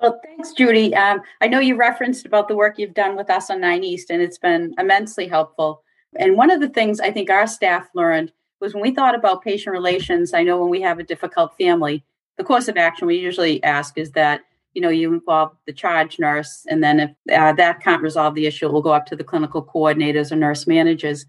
well, 0.00 0.20
thanks, 0.24 0.52
Judy. 0.52 0.94
Um, 0.94 1.20
I 1.40 1.48
know 1.48 1.60
you 1.60 1.76
referenced 1.76 2.26
about 2.26 2.48
the 2.48 2.56
work 2.56 2.78
you've 2.78 2.94
done 2.94 3.16
with 3.16 3.30
us 3.30 3.50
on 3.50 3.60
9 3.60 3.84
East, 3.84 4.10
and 4.10 4.20
it's 4.20 4.38
been 4.38 4.74
immensely 4.78 5.28
helpful. 5.28 5.82
And 6.16 6.36
one 6.36 6.50
of 6.50 6.60
the 6.60 6.68
things 6.68 7.00
I 7.00 7.10
think 7.10 7.30
our 7.30 7.46
staff 7.46 7.88
learned 7.94 8.32
was 8.60 8.74
when 8.74 8.82
we 8.82 8.94
thought 8.94 9.14
about 9.14 9.42
patient 9.42 9.72
relations, 9.72 10.34
I 10.34 10.42
know 10.42 10.60
when 10.60 10.70
we 10.70 10.80
have 10.82 10.98
a 10.98 11.04
difficult 11.04 11.56
family, 11.58 12.04
the 12.36 12.44
course 12.44 12.68
of 12.68 12.76
action 12.76 13.06
we 13.06 13.16
usually 13.16 13.62
ask 13.62 13.96
is 13.98 14.12
that 14.12 14.42
you 14.74 14.82
know 14.82 14.88
you 14.88 15.12
involve 15.12 15.52
the 15.66 15.72
charge 15.72 16.18
nurse 16.18 16.66
and 16.68 16.82
then 16.82 16.98
if 16.98 17.10
uh, 17.32 17.52
that 17.52 17.80
can't 17.80 18.02
resolve 18.02 18.34
the 18.34 18.46
issue 18.46 18.68
we'll 18.68 18.82
go 18.82 18.92
up 18.92 19.06
to 19.06 19.14
the 19.14 19.22
clinical 19.22 19.64
coordinators 19.64 20.32
or 20.32 20.36
nurse 20.36 20.66
managers 20.66 21.26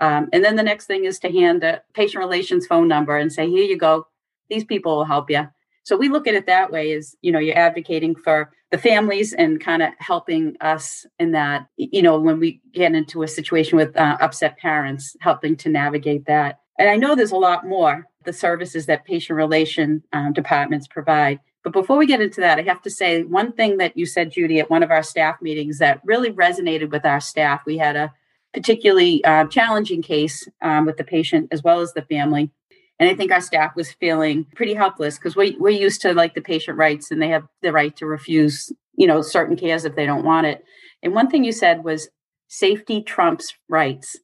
um, 0.00 0.28
and 0.32 0.44
then 0.44 0.56
the 0.56 0.64
next 0.64 0.86
thing 0.86 1.04
is 1.04 1.20
to 1.20 1.30
hand 1.30 1.62
a 1.62 1.80
patient 1.94 2.18
relations 2.18 2.66
phone 2.66 2.88
number 2.88 3.16
and 3.16 3.32
say 3.32 3.48
here 3.48 3.62
you 3.62 3.78
go 3.78 4.04
these 4.50 4.64
people 4.64 4.96
will 4.96 5.04
help 5.04 5.30
you 5.30 5.46
so 5.88 5.96
we 5.96 6.10
look 6.10 6.26
at 6.26 6.34
it 6.34 6.44
that 6.44 6.70
way 6.70 6.90
is, 6.90 7.16
you 7.22 7.32
know 7.32 7.38
you're 7.38 7.56
advocating 7.56 8.14
for 8.14 8.52
the 8.70 8.76
families 8.76 9.32
and 9.32 9.58
kind 9.58 9.82
of 9.82 9.88
helping 9.98 10.54
us 10.60 11.06
in 11.18 11.32
that 11.32 11.66
you 11.78 12.02
know 12.02 12.20
when 12.20 12.38
we 12.38 12.60
get 12.74 12.94
into 12.94 13.22
a 13.22 13.28
situation 13.28 13.78
with 13.78 13.96
uh, 13.96 14.18
upset 14.20 14.58
parents 14.58 15.16
helping 15.22 15.56
to 15.56 15.70
navigate 15.70 16.26
that. 16.26 16.60
And 16.78 16.90
i 16.90 16.96
know 16.96 17.14
there's 17.14 17.32
a 17.32 17.36
lot 17.36 17.66
more 17.66 18.06
the 18.24 18.34
services 18.34 18.84
that 18.84 19.06
patient 19.06 19.38
relation 19.38 20.02
um, 20.12 20.34
departments 20.34 20.86
provide. 20.86 21.40
But 21.64 21.72
before 21.72 21.96
we 21.96 22.06
get 22.06 22.20
into 22.20 22.42
that 22.42 22.58
i 22.58 22.62
have 22.62 22.82
to 22.82 22.90
say 22.90 23.22
one 23.22 23.52
thing 23.52 23.78
that 23.78 23.96
you 23.96 24.04
said 24.04 24.30
judy 24.30 24.60
at 24.60 24.68
one 24.68 24.82
of 24.82 24.90
our 24.90 25.02
staff 25.02 25.40
meetings 25.40 25.78
that 25.78 26.02
really 26.04 26.32
resonated 26.32 26.90
with 26.90 27.06
our 27.06 27.20
staff. 27.20 27.62
We 27.64 27.78
had 27.78 27.96
a 27.96 28.12
particularly 28.52 29.24
uh, 29.24 29.46
challenging 29.46 30.02
case 30.02 30.46
um, 30.60 30.84
with 30.84 30.98
the 30.98 31.04
patient 31.04 31.48
as 31.50 31.62
well 31.62 31.80
as 31.80 31.94
the 31.94 32.02
family 32.02 32.50
and 32.98 33.08
I 33.08 33.14
think 33.14 33.30
our 33.30 33.40
staff 33.40 33.76
was 33.76 33.92
feeling 33.92 34.46
pretty 34.54 34.74
helpless 34.74 35.18
because 35.18 35.36
we, 35.36 35.56
we're 35.58 35.70
used 35.70 36.00
to 36.02 36.14
like 36.14 36.34
the 36.34 36.40
patient 36.40 36.78
rights 36.78 37.10
and 37.10 37.22
they 37.22 37.28
have 37.28 37.44
the 37.62 37.72
right 37.72 37.94
to 37.96 38.06
refuse, 38.06 38.72
you 38.94 39.06
know, 39.06 39.22
certain 39.22 39.56
cares 39.56 39.84
if 39.84 39.94
they 39.94 40.06
don't 40.06 40.24
want 40.24 40.46
it. 40.46 40.64
And 41.02 41.14
one 41.14 41.30
thing 41.30 41.44
you 41.44 41.52
said 41.52 41.84
was 41.84 42.08
safety 42.48 43.02
trumps 43.02 43.54
rights. 43.68 44.16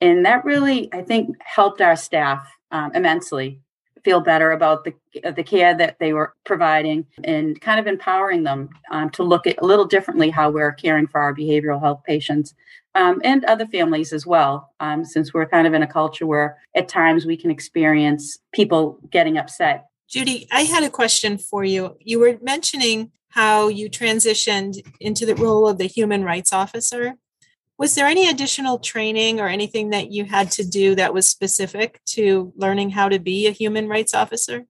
And 0.00 0.26
that 0.26 0.44
really, 0.44 0.92
I 0.92 1.02
think, 1.02 1.36
helped 1.40 1.80
our 1.80 1.96
staff 1.96 2.46
um, 2.70 2.90
immensely 2.94 3.60
feel 4.06 4.20
better 4.20 4.52
about 4.52 4.84
the 4.84 4.94
the 5.34 5.42
care 5.42 5.76
that 5.76 5.96
they 5.98 6.12
were 6.12 6.32
providing 6.44 7.04
and 7.24 7.60
kind 7.60 7.80
of 7.80 7.88
empowering 7.88 8.44
them 8.44 8.68
um, 8.92 9.10
to 9.10 9.24
look 9.24 9.48
at 9.48 9.60
a 9.60 9.66
little 9.66 9.84
differently 9.84 10.30
how 10.30 10.48
we're 10.48 10.70
caring 10.72 11.08
for 11.08 11.20
our 11.20 11.34
behavioral 11.34 11.80
health 11.80 12.02
patients 12.04 12.54
um, 12.94 13.20
and 13.24 13.44
other 13.46 13.66
families 13.66 14.12
as 14.12 14.24
well 14.24 14.72
um, 14.78 15.04
since 15.04 15.34
we're 15.34 15.48
kind 15.48 15.66
of 15.66 15.74
in 15.74 15.82
a 15.82 15.88
culture 15.88 16.24
where 16.24 16.56
at 16.76 16.88
times 16.88 17.26
we 17.26 17.36
can 17.36 17.50
experience 17.50 18.38
people 18.52 19.00
getting 19.10 19.36
upset. 19.36 19.86
Judy 20.08 20.46
i 20.52 20.62
had 20.62 20.84
a 20.84 20.90
question 21.00 21.36
for 21.36 21.64
you. 21.64 21.96
You 22.00 22.20
were 22.20 22.38
mentioning 22.40 23.10
how 23.30 23.66
you 23.66 23.90
transitioned 23.90 24.74
into 25.00 25.26
the 25.26 25.34
role 25.34 25.66
of 25.66 25.78
the 25.78 25.88
human 25.88 26.22
rights 26.22 26.52
officer 26.52 27.14
was 27.78 27.94
there 27.94 28.06
any 28.06 28.28
additional 28.28 28.78
training 28.78 29.40
or 29.40 29.48
anything 29.48 29.90
that 29.90 30.10
you 30.10 30.24
had 30.24 30.50
to 30.52 30.64
do 30.64 30.94
that 30.94 31.12
was 31.12 31.28
specific 31.28 32.00
to 32.06 32.52
learning 32.56 32.90
how 32.90 33.08
to 33.08 33.18
be 33.18 33.46
a 33.46 33.52
human 33.52 33.88
rights 33.88 34.14
officer? 34.14 34.66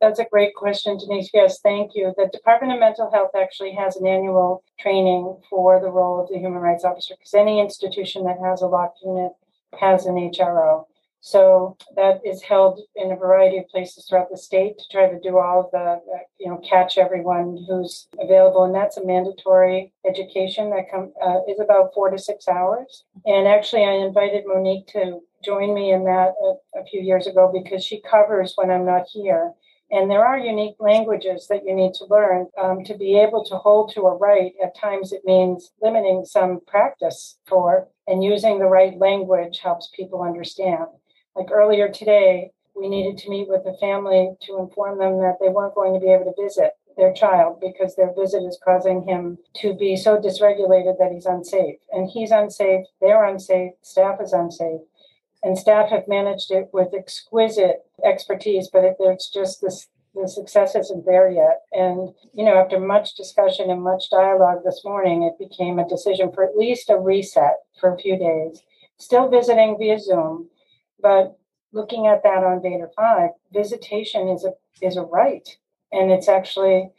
That's 0.00 0.18
a 0.18 0.24
great 0.24 0.54
question, 0.54 0.96
Denise. 0.96 1.30
Yes, 1.32 1.60
thank 1.60 1.92
you. 1.94 2.14
The 2.16 2.28
Department 2.32 2.72
of 2.72 2.80
Mental 2.80 3.10
Health 3.10 3.32
actually 3.36 3.74
has 3.74 3.96
an 3.96 4.06
annual 4.06 4.64
training 4.78 5.36
for 5.48 5.80
the 5.80 5.90
role 5.90 6.22
of 6.22 6.28
the 6.28 6.38
human 6.38 6.60
rights 6.60 6.84
officer 6.84 7.14
because 7.18 7.34
any 7.34 7.60
institution 7.60 8.24
that 8.24 8.38
has 8.42 8.62
a 8.62 8.66
locked 8.66 9.00
unit 9.04 9.32
has 9.78 10.06
an 10.06 10.14
HRO. 10.14 10.86
So 11.20 11.76
that 11.96 12.20
is 12.24 12.42
held 12.42 12.80
in 12.96 13.12
a 13.12 13.16
variety 13.16 13.58
of 13.58 13.68
places 13.68 14.06
throughout 14.06 14.30
the 14.30 14.38
state 14.38 14.78
to 14.78 14.84
try 14.90 15.08
to 15.08 15.20
do 15.20 15.38
all 15.38 15.64
of 15.64 15.70
the, 15.70 16.00
you 16.38 16.48
know, 16.48 16.58
catch 16.58 16.96
everyone 16.96 17.62
who's 17.68 18.08
available. 18.18 18.64
And 18.64 18.74
that's 18.74 18.96
a 18.96 19.06
mandatory 19.06 19.92
education 20.06 20.70
that 20.70 20.90
come, 20.90 21.12
uh, 21.22 21.40
is 21.46 21.60
about 21.60 21.92
four 21.94 22.10
to 22.10 22.18
six 22.18 22.48
hours. 22.48 23.04
And 23.26 23.46
actually, 23.46 23.84
I 23.84 23.92
invited 23.92 24.44
Monique 24.46 24.86
to 24.88 25.20
join 25.44 25.74
me 25.74 25.92
in 25.92 26.04
that 26.04 26.32
a, 26.42 26.80
a 26.80 26.84
few 26.84 27.00
years 27.00 27.26
ago 27.26 27.50
because 27.52 27.84
she 27.84 28.00
covers 28.00 28.54
when 28.56 28.70
I'm 28.70 28.86
not 28.86 29.06
here. 29.12 29.52
And 29.92 30.08
there 30.08 30.24
are 30.24 30.38
unique 30.38 30.76
languages 30.78 31.48
that 31.48 31.64
you 31.66 31.74
need 31.74 31.94
to 31.94 32.04
learn 32.04 32.46
um, 32.56 32.84
to 32.84 32.96
be 32.96 33.18
able 33.18 33.44
to 33.46 33.56
hold 33.56 33.92
to 33.92 34.02
a 34.02 34.16
right. 34.16 34.52
At 34.62 34.76
times, 34.76 35.12
it 35.12 35.22
means 35.24 35.72
limiting 35.82 36.24
some 36.24 36.60
practice 36.66 37.38
for 37.46 37.88
and 38.06 38.22
using 38.22 38.58
the 38.58 38.66
right 38.66 38.96
language 38.98 39.58
helps 39.58 39.90
people 39.94 40.22
understand. 40.22 40.86
Like 41.40 41.52
earlier 41.52 41.88
today, 41.88 42.50
we 42.76 42.86
needed 42.86 43.16
to 43.18 43.30
meet 43.30 43.48
with 43.48 43.64
the 43.64 43.76
family 43.80 44.36
to 44.42 44.58
inform 44.58 44.98
them 44.98 45.20
that 45.20 45.38
they 45.40 45.48
weren't 45.48 45.74
going 45.74 45.94
to 45.94 46.00
be 46.00 46.12
able 46.12 46.26
to 46.26 46.42
visit 46.42 46.72
their 46.98 47.14
child 47.14 47.62
because 47.62 47.96
their 47.96 48.12
visit 48.14 48.42
is 48.42 48.60
causing 48.62 49.08
him 49.08 49.38
to 49.56 49.72
be 49.74 49.96
so 49.96 50.18
dysregulated 50.18 50.98
that 50.98 51.12
he's 51.12 51.24
unsafe. 51.24 51.78
And 51.92 52.10
he's 52.10 52.30
unsafe, 52.30 52.84
they're 53.00 53.24
unsafe, 53.24 53.72
staff 53.80 54.20
is 54.20 54.34
unsafe 54.34 54.82
and 55.42 55.58
staff 55.58 55.88
have 55.88 56.06
managed 56.06 56.50
it 56.50 56.68
with 56.72 56.94
exquisite 56.94 57.84
expertise, 58.04 58.68
but 58.70 58.84
it, 58.84 58.96
it's 59.00 59.30
just 59.30 59.60
this 59.62 59.88
the 60.12 60.26
success 60.26 60.74
isn't 60.74 61.06
there 61.06 61.30
yet. 61.30 61.60
And, 61.70 62.12
you 62.34 62.44
know, 62.44 62.56
after 62.56 62.80
much 62.80 63.14
discussion 63.14 63.70
and 63.70 63.80
much 63.80 64.10
dialogue 64.10 64.62
this 64.64 64.82
morning, 64.84 65.22
it 65.22 65.38
became 65.38 65.78
a 65.78 65.88
decision 65.88 66.32
for 66.32 66.42
at 66.42 66.56
least 66.56 66.90
a 66.90 66.98
reset 66.98 67.54
for 67.78 67.94
a 67.94 67.98
few 67.98 68.18
days. 68.18 68.60
Still 68.98 69.30
visiting 69.30 69.78
via 69.78 70.00
Zoom, 70.00 70.50
but 71.02 71.38
looking 71.72 72.06
at 72.06 72.22
that 72.22 72.44
on 72.44 72.62
Bader 72.62 72.90
5, 72.96 73.30
visitation 73.52 74.28
is 74.28 74.44
a 74.44 74.52
is 74.84 74.96
a 74.96 75.02
right. 75.02 75.48
And 75.92 76.10
it's 76.10 76.28
actually 76.28 76.90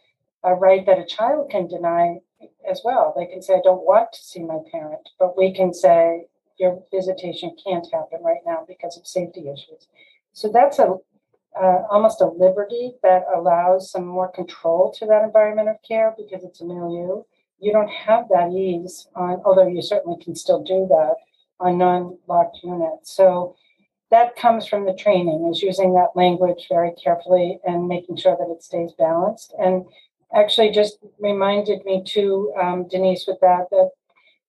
a 0.43 0.53
right 0.53 0.86
that 0.86 1.00
a 1.00 1.05
child 1.05 1.50
can 1.50 1.67
deny 1.67 2.20
as 2.70 2.81
well. 2.84 3.13
They 3.15 3.25
can 3.25 3.41
say, 3.41 3.55
I 3.55 3.62
don't 3.63 3.86
want 3.86 4.12
to 4.13 4.24
see 4.24 4.43
my 4.43 4.60
parent, 4.72 5.10
but 5.20 5.38
we 5.38 5.53
can 5.53 5.74
say, 5.74 6.25
your 6.60 6.84
visitation 6.93 7.55
can't 7.63 7.88
happen 7.91 8.22
right 8.24 8.41
now 8.46 8.65
because 8.67 8.98
of 8.98 9.08
safety 9.08 9.50
issues. 9.50 9.88
So 10.34 10.50
that's 10.51 10.79
a 10.79 10.96
uh, 11.60 11.84
almost 11.89 12.22
a 12.22 12.27
liberty 12.27 12.93
that 13.03 13.25
allows 13.36 13.91
some 13.91 14.05
more 14.05 14.31
control 14.31 14.89
to 14.98 15.05
that 15.05 15.24
environment 15.24 15.67
of 15.67 15.75
care 15.86 16.15
because 16.17 16.46
it's 16.46 16.62
a 16.62 16.65
milieu. 16.65 17.24
You 17.60 17.74
don't 17.74 17.89
have 17.89 18.29
that 18.29 18.53
ease 18.53 19.10
on, 19.15 19.41
although 19.43 19.67
you 19.67 19.81
certainly 19.81 20.24
can 20.24 20.34
still 20.34 20.63
do 20.63 20.88
that 20.89 21.15
on 21.60 21.77
non-locked 21.77 22.60
units. 22.63 23.13
So 23.13 23.55
that 24.12 24.36
comes 24.36 24.68
from 24.68 24.86
the 24.86 24.94
training 24.94 25.50
is 25.50 25.62
using 25.62 25.94
that 25.94 26.15
language 26.15 26.68
very 26.70 26.91
carefully 27.01 27.60
and 27.65 27.88
making 27.88 28.18
sure 28.18 28.36
that 28.38 28.51
it 28.51 28.62
stays 28.62 28.91
balanced. 28.98 29.56
And 29.58 29.86
actually 30.36 30.70
just 30.72 30.98
reminded 31.20 31.84
me 31.86 32.03
too, 32.06 32.53
um, 32.62 32.88
Denise, 32.89 33.25
with 33.27 33.39
that, 33.41 33.68
that 33.72 33.89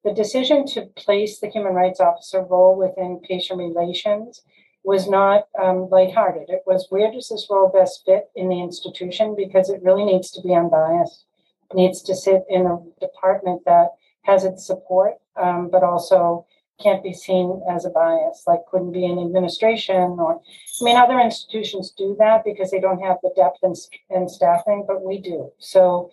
the 0.04 0.12
decision 0.12 0.66
to 0.66 0.86
place 0.96 1.38
the 1.38 1.48
human 1.48 1.74
rights 1.74 2.00
officer 2.00 2.42
role 2.42 2.76
within 2.76 3.20
patient 3.26 3.58
relations 3.58 4.42
was 4.84 5.08
not 5.08 5.46
um, 5.62 5.88
lighthearted. 5.90 6.48
It 6.50 6.62
was 6.66 6.86
where 6.90 7.12
does 7.12 7.28
this 7.28 7.46
role 7.48 7.70
best 7.72 8.02
fit 8.04 8.30
in 8.34 8.48
the 8.48 8.60
institution 8.60 9.36
because 9.36 9.70
it 9.70 9.82
really 9.82 10.04
needs 10.04 10.32
to 10.32 10.42
be 10.42 10.54
unbiased. 10.54 11.24
Needs 11.72 12.02
to 12.02 12.16
sit 12.16 12.42
in 12.50 12.66
a 12.66 12.78
department 13.00 13.62
that 13.64 13.90
has 14.22 14.44
its 14.44 14.66
support, 14.66 15.14
um, 15.40 15.68
but 15.70 15.84
also 15.84 16.46
can't 16.82 17.02
be 17.02 17.12
seen 17.12 17.62
as 17.70 17.84
a 17.84 17.90
bias, 17.90 18.44
like 18.46 18.60
couldn't 18.70 18.92
be 18.92 19.04
in 19.04 19.18
administration 19.18 20.16
or, 20.18 20.40
I 20.80 20.84
mean, 20.84 20.96
other 20.96 21.18
institutions 21.20 21.92
do 21.96 22.16
that 22.18 22.44
because 22.44 22.70
they 22.70 22.80
don't 22.80 23.02
have 23.02 23.18
the 23.22 23.32
depth 23.36 23.58
and, 23.62 23.76
and 24.10 24.30
staffing, 24.30 24.84
but 24.86 25.02
we 25.02 25.18
do. 25.18 25.52
So 25.58 26.10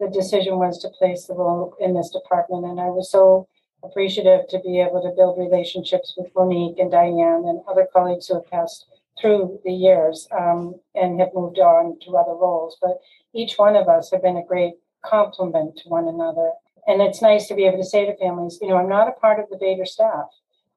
the 0.00 0.08
decision 0.08 0.58
was 0.58 0.78
to 0.80 0.88
place 0.88 1.26
the 1.26 1.34
role 1.34 1.74
in 1.80 1.94
this 1.94 2.10
department. 2.10 2.64
And 2.64 2.80
I 2.80 2.90
was 2.90 3.10
so 3.10 3.48
appreciative 3.82 4.48
to 4.48 4.60
be 4.60 4.80
able 4.80 5.02
to 5.02 5.14
build 5.16 5.38
relationships 5.38 6.14
with 6.16 6.32
Monique 6.34 6.78
and 6.78 6.90
Diane 6.90 7.44
and 7.46 7.60
other 7.68 7.86
colleagues 7.92 8.28
who 8.28 8.34
have 8.34 8.50
passed 8.50 8.86
through 9.20 9.60
the 9.64 9.72
years 9.72 10.28
um, 10.36 10.74
and 10.94 11.20
have 11.20 11.34
moved 11.34 11.58
on 11.58 11.98
to 12.00 12.16
other 12.16 12.34
roles. 12.34 12.76
But 12.80 13.00
each 13.34 13.56
one 13.56 13.76
of 13.76 13.88
us 13.88 14.10
have 14.10 14.22
been 14.22 14.36
a 14.36 14.44
great 14.44 14.74
complement 15.04 15.78
to 15.78 15.88
one 15.88 16.08
another. 16.08 16.50
And 16.86 17.02
it's 17.02 17.22
nice 17.22 17.48
to 17.48 17.54
be 17.54 17.64
able 17.66 17.78
to 17.78 17.84
say 17.84 18.06
to 18.06 18.16
families, 18.16 18.58
you 18.60 18.68
know, 18.68 18.76
I'm 18.76 18.88
not 18.88 19.08
a 19.08 19.12
part 19.12 19.40
of 19.40 19.48
the 19.50 19.58
Bader 19.60 19.86
staff. 19.86 20.28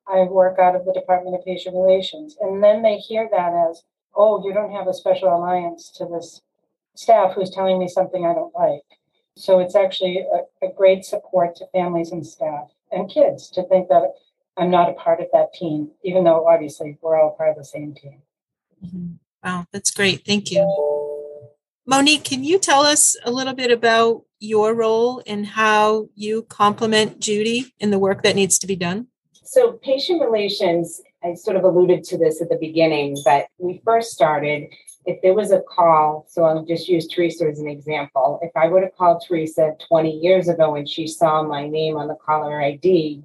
I 0.08 0.24
work 0.24 0.58
out 0.58 0.76
of 0.76 0.86
the 0.86 0.94
Department 0.94 1.36
of 1.36 1.46
Patient 1.46 1.76
Relations. 1.76 2.36
And 2.42 2.64
then 2.64 2.82
they 2.82 2.98
hear 2.98 3.30
that 3.32 3.54
as, 3.70 3.84
oh, 4.16 4.44
you 4.44 4.54
don't 4.54 4.72
have 4.72 4.88
a 4.88 4.94
special 4.94 5.30
alliance 5.30 5.92
to 5.98 6.06
this 6.06 6.42
staff 6.96 7.34
who's 7.34 7.52
telling 7.52 7.78
me 7.78 7.88
something 7.88 8.26
I 8.26 8.34
don't 8.34 8.54
like. 8.56 8.82
So 9.36 9.60
it's 9.60 9.76
actually 9.76 10.20
a, 10.20 10.66
a 10.66 10.74
great 10.76 11.06
support 11.06 11.56
to 11.58 11.68
families 11.68 12.12
and 12.12 12.26
staff 12.26 12.72
and 12.92 13.10
kids 13.10 13.50
to 13.52 13.64
think 13.68 13.88
that 13.90 14.12
I'm 14.58 14.72
not 14.72 14.90
a 14.90 14.94
part 14.94 15.22
of 15.22 15.28
that 15.32 15.54
team, 15.54 15.92
even 16.04 16.24
though 16.24 16.48
obviously 16.48 16.98
we're 17.02 17.22
all 17.22 17.36
part 17.38 17.52
of 17.52 17.56
the 17.56 17.64
same 17.64 17.94
team. 17.94 18.22
Mm-hmm. 18.84 19.14
Wow, 19.44 19.66
that's 19.72 19.92
great. 19.92 20.26
Thank 20.26 20.52
you. 20.52 21.56
Monique, 21.86 22.26
can 22.26 22.44
you 22.44 22.60
tell 22.60 22.82
us 22.82 23.16
a 23.24 23.32
little 23.32 23.54
bit 23.54 23.72
about 23.72 24.24
your 24.40 24.74
role 24.74 25.22
and 25.28 25.46
how 25.46 26.10
you 26.16 26.44
complement 26.44 27.20
Judy 27.20 27.74
in 27.80 27.92
the 27.92 28.00
work 28.00 28.24
that 28.24 28.36
needs 28.36 28.60
to 28.60 28.68
be 28.68 28.76
done? 28.76 29.08
So, 29.44 29.74
patient 29.74 30.22
relations, 30.22 31.02
I 31.24 31.34
sort 31.34 31.58
of 31.58 31.64
alluded 31.64 32.04
to 32.06 32.18
this 32.18 32.42
at 32.42 32.50
the 32.50 32.58
beginning, 32.58 33.18
but 33.26 33.48
we 33.58 33.82
first 33.84 34.12
started 34.12 34.70
if 35.06 35.22
there 35.22 35.34
was 35.34 35.52
a 35.52 35.62
call, 35.62 36.26
so 36.30 36.44
I'll 36.44 36.66
just 36.66 36.88
use 36.88 37.08
Teresa 37.08 37.48
as 37.48 37.60
an 37.60 37.68
example. 37.68 38.40
If 38.42 38.52
I 38.56 38.68
would 38.68 38.84
have 38.84 38.96
called 38.96 39.24
Teresa 39.26 39.76
20 39.88 40.12
years 40.12 40.48
ago 40.48 40.76
and 40.76 40.88
she 40.88 41.08
saw 41.08 41.42
my 41.42 41.68
name 41.68 41.98
on 41.98 42.08
the 42.08 42.16
caller 42.16 42.62
ID, 42.62 43.24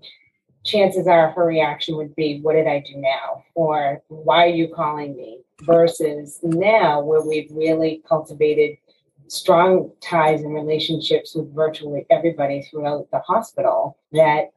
chances 0.64 1.06
are 1.06 1.30
her 1.33 1.44
reaction 1.44 1.97
would 1.97 2.14
be, 2.14 2.40
What 2.40 2.54
did 2.54 2.66
I 2.66 2.80
do 2.80 2.97
now? 2.97 3.44
Or 3.54 4.02
why 4.09 4.44
are 4.47 4.54
you 4.54 4.68
calling 4.75 5.16
me? 5.16 5.40
Versus 5.61 6.40
now, 6.42 7.00
where 7.00 7.21
we've 7.21 7.50
really 7.52 8.02
cultivated 8.09 8.76
strong 9.28 9.90
ties 10.00 10.43
and 10.43 10.54
relationships 10.54 11.35
with 11.35 11.54
virtually 11.54 12.07
everybody 12.11 12.62
throughout 12.62 13.11
the 13.11 13.21
hospital, 13.21 13.97
that 14.12 14.52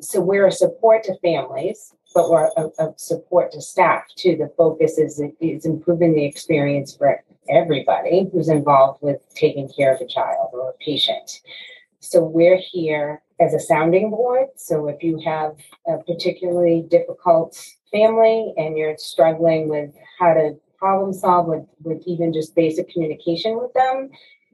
so 0.00 0.20
we're 0.20 0.46
a 0.46 0.52
support 0.52 1.04
to 1.04 1.18
families 1.20 1.94
but 2.16 2.30
we're 2.30 2.48
a, 2.56 2.70
a 2.82 2.94
support 2.96 3.52
to 3.52 3.60
staff 3.60 4.02
too. 4.16 4.36
The 4.36 4.50
focus 4.56 4.96
is 4.96 5.22
is 5.38 5.66
improving 5.66 6.14
the 6.14 6.24
experience 6.24 6.96
for 6.96 7.22
everybody 7.50 8.26
who's 8.32 8.48
involved 8.48 9.02
with 9.02 9.20
taking 9.34 9.68
care 9.68 9.94
of 9.94 10.00
a 10.00 10.06
child 10.06 10.48
or 10.54 10.70
a 10.70 10.72
patient. 10.82 11.42
So 12.00 12.24
we're 12.24 12.56
here 12.56 13.20
as 13.38 13.52
a 13.52 13.60
sounding 13.60 14.10
board. 14.10 14.46
So 14.56 14.88
if 14.88 15.02
you 15.02 15.20
have 15.26 15.56
a 15.86 15.98
particularly 15.98 16.86
difficult 16.90 17.62
family 17.92 18.54
and 18.56 18.78
you're 18.78 18.96
struggling 18.96 19.68
with 19.68 19.90
how 20.18 20.32
to 20.32 20.56
problem 20.86 21.12
solve 21.12 21.46
with, 21.46 21.64
with 21.82 22.02
even 22.06 22.32
just 22.32 22.54
basic 22.54 22.88
communication 22.90 23.58
with 23.58 23.72
them, 23.74 24.10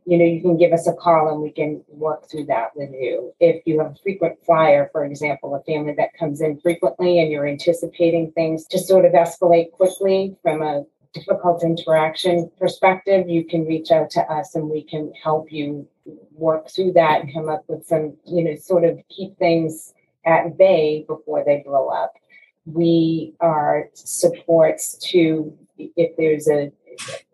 you 0.07 0.17
know, 0.19 0.25
you 0.25 0.41
can 0.41 0.57
give 0.57 0.73
us 0.73 0.87
a 0.89 0.95
call 0.95 1.29
and 1.29 1.41
we 1.43 1.51
can 1.51 1.83
work 1.89 2.29
through 2.29 2.47
that 2.47 2.75
with 2.75 2.91
you. 2.93 3.33
If 3.39 3.63
you 3.67 3.79
have 3.81 3.93
a 3.93 4.03
frequent 4.03 4.39
flyer, 4.45 4.89
for 4.93 5.05
example, 5.05 5.55
a 5.55 5.63
family 5.63 5.95
that 5.99 6.19
comes 6.19 6.41
in 6.41 6.59
frequently 6.61 7.21
and 7.21 7.31
you're 7.31 7.47
anticipating 7.47 8.33
things 8.33 8.67
to 8.69 8.79
sort 8.79 9.05
of 9.05 9.13
escalate 9.13 9.71
quickly 9.73 10.35
from 10.43 10.63
a 10.63 10.85
difficult 11.13 11.63
interaction 11.63 12.51
perspective, 12.59 13.29
you 13.29 13.45
can 13.45 13.67
reach 13.67 13.91
out 13.91 14.11
to 14.11 14.23
us 14.23 14.55
and 14.55 14.69
we 14.69 14.83
can 14.83 15.13
help 15.23 15.53
you 15.53 15.87
work 16.33 16.69
through 16.71 16.93
that 16.93 17.21
and 17.21 17.33
come 17.33 17.49
up 17.49 17.63
with 17.69 17.87
some, 17.87 18.17
you 18.25 18.43
know, 18.43 18.57
sort 18.57 18.85
of 18.85 18.99
keep 19.09 19.37
things 19.39 19.93
at 20.25 20.57
bay 20.57 21.05
before 21.07 21.45
they 21.45 21.63
blow 21.65 21.89
up. 21.89 22.15
We 22.65 23.35
are 23.41 23.91
supports 23.93 24.97
to 25.11 25.57
if 25.97 26.17
there's 26.17 26.49
a 26.49 26.71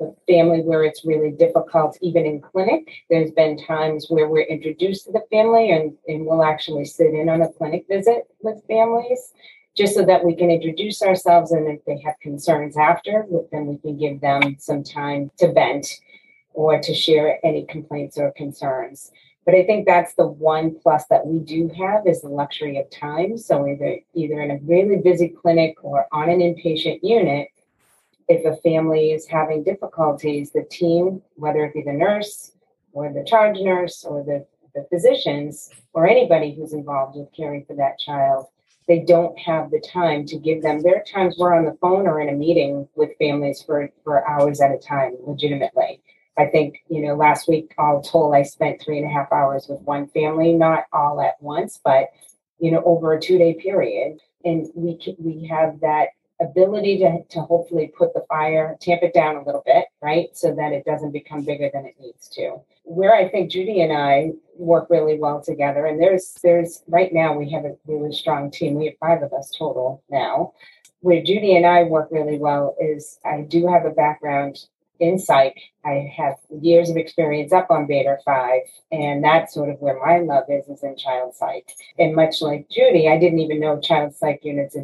a 0.01 0.07
family 0.27 0.61
where 0.61 0.85
it's 0.85 1.05
really 1.05 1.31
difficult, 1.31 1.99
even 2.01 2.27
in 2.27 2.41
clinic. 2.41 2.89
There's 3.11 3.33
been 3.33 3.59
times 3.59 4.07
where 4.09 4.29
we're 4.29 4.43
introduced 4.43 5.07
to 5.07 5.13
the 5.13 5.25
family 5.31 5.71
and, 5.71 5.95
and 6.07 6.27
we'll 6.27 6.45
actually 6.45 6.85
sit 6.85 7.13
in 7.13 7.29
on 7.29 7.43
a 7.43 7.53
clinic 7.53 7.87
visit 7.89 8.29
with 8.41 8.63
families 8.69 9.33
just 9.77 9.95
so 9.95 10.05
that 10.05 10.25
we 10.25 10.35
can 10.35 10.51
introduce 10.51 11.03
ourselves 11.03 11.53
and 11.53 11.69
if 11.69 11.85
they 11.85 12.01
have 12.05 12.15
concerns 12.21 12.77
after, 12.77 13.27
then 13.53 13.67
we 13.67 13.79
can 13.79 13.97
give 13.97 14.21
them 14.21 14.57
some 14.59 14.83
time 14.83 15.31
to 15.39 15.53
vent 15.53 15.87
or 16.53 16.81
to 16.81 16.93
share 16.93 17.39
any 17.45 17.65
complaints 17.67 18.19
or 18.19 18.33
concerns. 18.33 19.13
But 19.45 19.55
I 19.55 19.65
think 19.65 19.87
that's 19.87 20.15
the 20.15 20.27
one 20.27 20.75
plus 20.83 21.07
that 21.07 21.27
we 21.27 21.39
do 21.39 21.71
have 21.79 22.07
is 22.07 22.21
the 22.21 22.29
luxury 22.29 22.77
of 22.79 22.91
time. 22.91 23.39
So 23.39 23.67
either 23.67 23.99
either 24.15 24.43
in 24.43 24.51
a 24.51 24.59
really 24.63 24.97
busy 24.97 25.29
clinic 25.29 25.77
or 25.83 26.07
on 26.13 26.29
an 26.29 26.41
inpatient 26.41 26.99
unit, 27.03 27.49
if 28.29 28.45
a 28.45 28.61
family 28.63 29.13
is 29.13 29.27
having 29.27 29.63
difficulties, 29.65 30.53
the 30.53 30.65
team, 30.71 31.23
whether 31.35 31.65
it 31.65 31.75
be 31.75 31.83
the 31.83 31.93
nurse 31.93 32.53
or 32.93 33.13
the 33.13 33.25
charge 33.25 33.59
nurse 33.59 34.05
or 34.05 34.23
the, 34.23 34.47
the 34.75 34.87
physicians 34.91 35.71
or 35.93 36.07
anybody 36.07 36.55
who's 36.55 36.73
involved 36.73 37.17
with 37.17 37.33
caring 37.35 37.65
for 37.65 37.75
that 37.77 37.99
child, 37.99 38.47
they 38.87 39.01
don't 39.01 39.39
have 39.39 39.71
the 39.71 39.81
time 39.81 40.25
to 40.27 40.39
give 40.39 40.63
them. 40.63 40.83
There 40.83 40.97
are 40.97 41.05
times 41.05 41.37
we're 41.39 41.55
on 41.55 41.65
the 41.65 41.77
phone 41.81 42.07
or 42.07 42.21
in 42.21 42.29
a 42.29 42.33
meeting 42.33 42.89
with 42.95 43.17
families 43.19 43.63
for, 43.63 43.91
for 44.05 44.29
hours 44.29 44.61
at 44.61 44.73
a 44.73 44.79
time, 44.79 45.17
legitimately. 45.27 46.01
I 46.39 46.47
think, 46.47 46.79
you 46.89 47.03
know, 47.03 47.15
last 47.15 47.49
week, 47.49 47.75
all 47.79 48.01
told, 48.01 48.35
I 48.35 48.43
spent 48.43 48.81
three 48.81 48.99
and 48.99 49.07
a 49.07 49.13
half 49.13 49.33
hours 49.33 49.67
with 49.69 49.81
one 49.83 50.07
family, 50.09 50.53
not 50.53 50.85
all 50.93 51.21
at 51.21 51.43
once, 51.43 51.81
but, 51.83 52.11
you 52.61 52.71
know, 52.71 52.83
over 52.85 53.13
a 53.13 53.21
two 53.21 53.39
day 53.39 53.55
period 53.55 54.21
and 54.45 54.69
we 54.75 54.99
we 55.19 55.47
have 55.47 55.81
that 55.81 56.09
ability 56.41 56.99
to, 56.99 57.23
to 57.31 57.41
hopefully 57.41 57.93
put 57.97 58.15
the 58.15 58.25
fire, 58.29 58.77
tamp 58.81 59.03
it 59.03 59.13
down 59.13 59.37
a 59.37 59.45
little 59.45 59.63
bit, 59.67 59.87
right? 60.01 60.29
So 60.37 60.55
that 60.55 60.73
it 60.73 60.85
doesn't 60.85 61.13
become 61.13 61.43
bigger 61.43 61.71
than 61.73 61.87
it 61.87 61.97
needs 62.01 62.29
to. 62.31 62.57
Where 62.85 63.15
I 63.15 63.29
think 63.29 63.51
Judy 63.51 63.83
and 63.83 63.93
I 63.93 64.33
work 64.57 64.89
really 64.89 65.19
well 65.19 65.43
together, 65.43 65.87
and 65.87 66.01
there's 66.01 66.35
there's 66.43 66.83
right 66.89 67.13
now 67.13 67.37
we 67.37 67.51
have 67.51 67.65
a 67.65 67.77
really 67.87 68.13
strong 68.13 68.51
team. 68.51 68.75
We 68.75 68.87
have 68.87 68.99
five 68.99 69.23
of 69.23 69.33
us 69.33 69.53
total 69.57 70.03
now. 70.11 70.55
Where 71.01 71.23
Judy 71.23 71.57
and 71.57 71.67
I 71.67 71.85
work 71.85 72.09
really 72.11 72.39
well 72.39 72.75
is 72.81 73.21
I 73.25 73.43
do 73.43 73.67
have 73.69 73.85
a 73.85 73.91
background 73.91 74.59
in 75.01 75.19
psych. 75.19 75.59
I 75.85 76.13
have 76.17 76.35
years 76.61 76.91
of 76.91 76.97
experience 76.97 77.53
up 77.53 77.71
on 77.71 77.87
Bader 77.87 78.19
5, 78.25 78.61
and 78.93 79.23
that's 79.23 79.55
sort 79.55 79.69
of 79.69 79.81
where 79.81 79.99
my 79.99 80.19
love 80.19 80.45
is, 80.49 80.69
is 80.69 80.83
in 80.83 80.97
child 80.97 81.35
psych. 81.35 81.73
And 81.99 82.15
much 82.15 82.43
like 82.43 82.69
Judy, 82.69 83.09
I 83.09 83.19
didn't 83.19 83.39
even 83.39 83.61
know 83.61 83.81
child 83.81 84.15
psych 84.15 84.41
units 84.43 84.77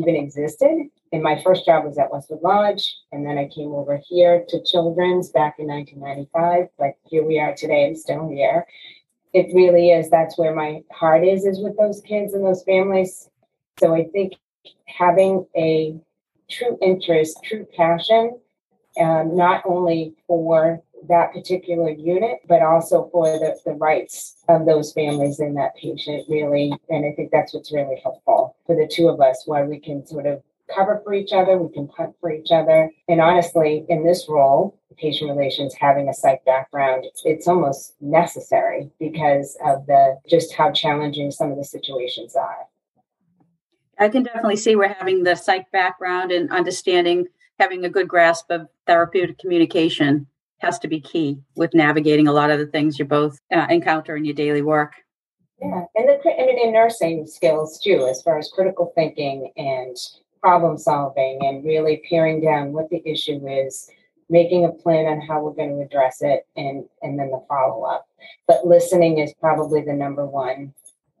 even 0.00 0.16
existed. 0.16 0.88
And 1.12 1.22
my 1.22 1.40
first 1.42 1.66
job 1.66 1.84
was 1.84 1.98
at 1.98 2.10
Westwood 2.10 2.42
Lodge, 2.42 2.96
and 3.12 3.26
then 3.26 3.38
I 3.38 3.48
came 3.48 3.72
over 3.72 4.00
here 4.08 4.44
to 4.48 4.62
Children's 4.62 5.30
back 5.30 5.56
in 5.58 5.66
1995. 5.66 6.68
But 6.78 6.94
here 7.04 7.24
we 7.24 7.38
are 7.38 7.54
today, 7.54 7.86
I'm 7.86 7.96
still 7.96 8.28
here. 8.28 8.66
It 9.32 9.54
really 9.54 9.90
is, 9.90 10.10
that's 10.10 10.38
where 10.38 10.54
my 10.54 10.82
heart 10.90 11.24
is, 11.24 11.44
is 11.44 11.60
with 11.60 11.76
those 11.76 12.00
kids 12.00 12.34
and 12.34 12.44
those 12.44 12.64
families. 12.64 13.28
So 13.78 13.94
I 13.94 14.04
think 14.04 14.32
having 14.86 15.46
a 15.56 15.96
true 16.48 16.76
interest, 16.82 17.38
true 17.44 17.66
passion 17.76 18.40
um, 18.98 19.36
not 19.36 19.62
only 19.64 20.14
for 20.26 20.82
that 21.08 21.32
particular 21.32 21.90
unit, 21.90 22.40
but 22.48 22.62
also 22.62 23.08
for 23.12 23.26
the, 23.26 23.58
the 23.64 23.72
rights 23.72 24.36
of 24.48 24.66
those 24.66 24.92
families 24.92 25.40
and 25.40 25.56
that 25.56 25.76
patient, 25.76 26.24
really. 26.28 26.72
And 26.88 27.04
I 27.04 27.12
think 27.16 27.30
that's 27.30 27.54
what's 27.54 27.72
really 27.72 28.00
helpful 28.02 28.56
for 28.66 28.76
the 28.76 28.90
two 28.90 29.08
of 29.08 29.20
us, 29.20 29.44
where 29.46 29.66
we 29.66 29.78
can 29.80 30.06
sort 30.06 30.26
of 30.26 30.42
cover 30.74 31.00
for 31.04 31.12
each 31.12 31.32
other, 31.32 31.58
we 31.58 31.72
can 31.72 31.88
punt 31.88 32.14
for 32.20 32.30
each 32.30 32.50
other. 32.50 32.90
And 33.08 33.20
honestly, 33.20 33.84
in 33.88 34.04
this 34.04 34.26
role, 34.28 34.78
patient 34.96 35.30
relations 35.30 35.74
having 35.74 36.08
a 36.08 36.14
psych 36.14 36.44
background, 36.44 37.06
it's 37.24 37.48
almost 37.48 37.94
necessary 38.00 38.90
because 38.98 39.56
of 39.64 39.86
the 39.86 40.18
just 40.28 40.54
how 40.54 40.70
challenging 40.70 41.30
some 41.30 41.50
of 41.50 41.56
the 41.56 41.64
situations 41.64 42.36
are. 42.36 42.66
I 43.98 44.08
can 44.08 44.22
definitely 44.22 44.56
see 44.56 44.76
we're 44.76 44.94
having 44.94 45.24
the 45.24 45.34
psych 45.34 45.70
background 45.72 46.32
and 46.32 46.50
understanding 46.50 47.26
having 47.58 47.84
a 47.84 47.90
good 47.90 48.08
grasp 48.08 48.50
of 48.50 48.66
therapeutic 48.86 49.38
communication 49.38 50.26
has 50.60 50.78
to 50.78 50.88
be 50.88 51.00
key 51.00 51.38
with 51.56 51.74
navigating 51.74 52.28
a 52.28 52.32
lot 52.32 52.50
of 52.50 52.58
the 52.58 52.66
things 52.66 52.98
you 52.98 53.04
both 53.04 53.38
uh, 53.54 53.66
encounter 53.68 54.16
in 54.16 54.24
your 54.24 54.34
daily 54.34 54.62
work. 54.62 54.94
Yeah, 55.60 55.84
and 55.94 56.08
the 56.08 56.18
and 56.30 56.58
in 56.58 56.72
nursing 56.72 57.26
skills 57.26 57.78
too, 57.78 58.06
as 58.10 58.22
far 58.22 58.38
as 58.38 58.48
critical 58.48 58.92
thinking 58.94 59.52
and 59.56 59.96
problem 60.40 60.78
solving, 60.78 61.38
and 61.42 61.64
really 61.64 62.02
peering 62.08 62.40
down 62.40 62.72
what 62.72 62.88
the 62.88 63.02
issue 63.04 63.46
is, 63.46 63.90
making 64.30 64.64
a 64.64 64.70
plan 64.70 65.06
on 65.06 65.20
how 65.20 65.42
we're 65.42 65.52
going 65.52 65.76
to 65.76 65.84
address 65.84 66.22
it, 66.22 66.46
and 66.56 66.84
and 67.02 67.18
then 67.18 67.30
the 67.30 67.44
follow 67.48 67.84
up. 67.84 68.08
But 68.46 68.66
listening 68.66 69.18
is 69.18 69.34
probably 69.34 69.82
the 69.82 69.92
number 69.92 70.24
one 70.24 70.72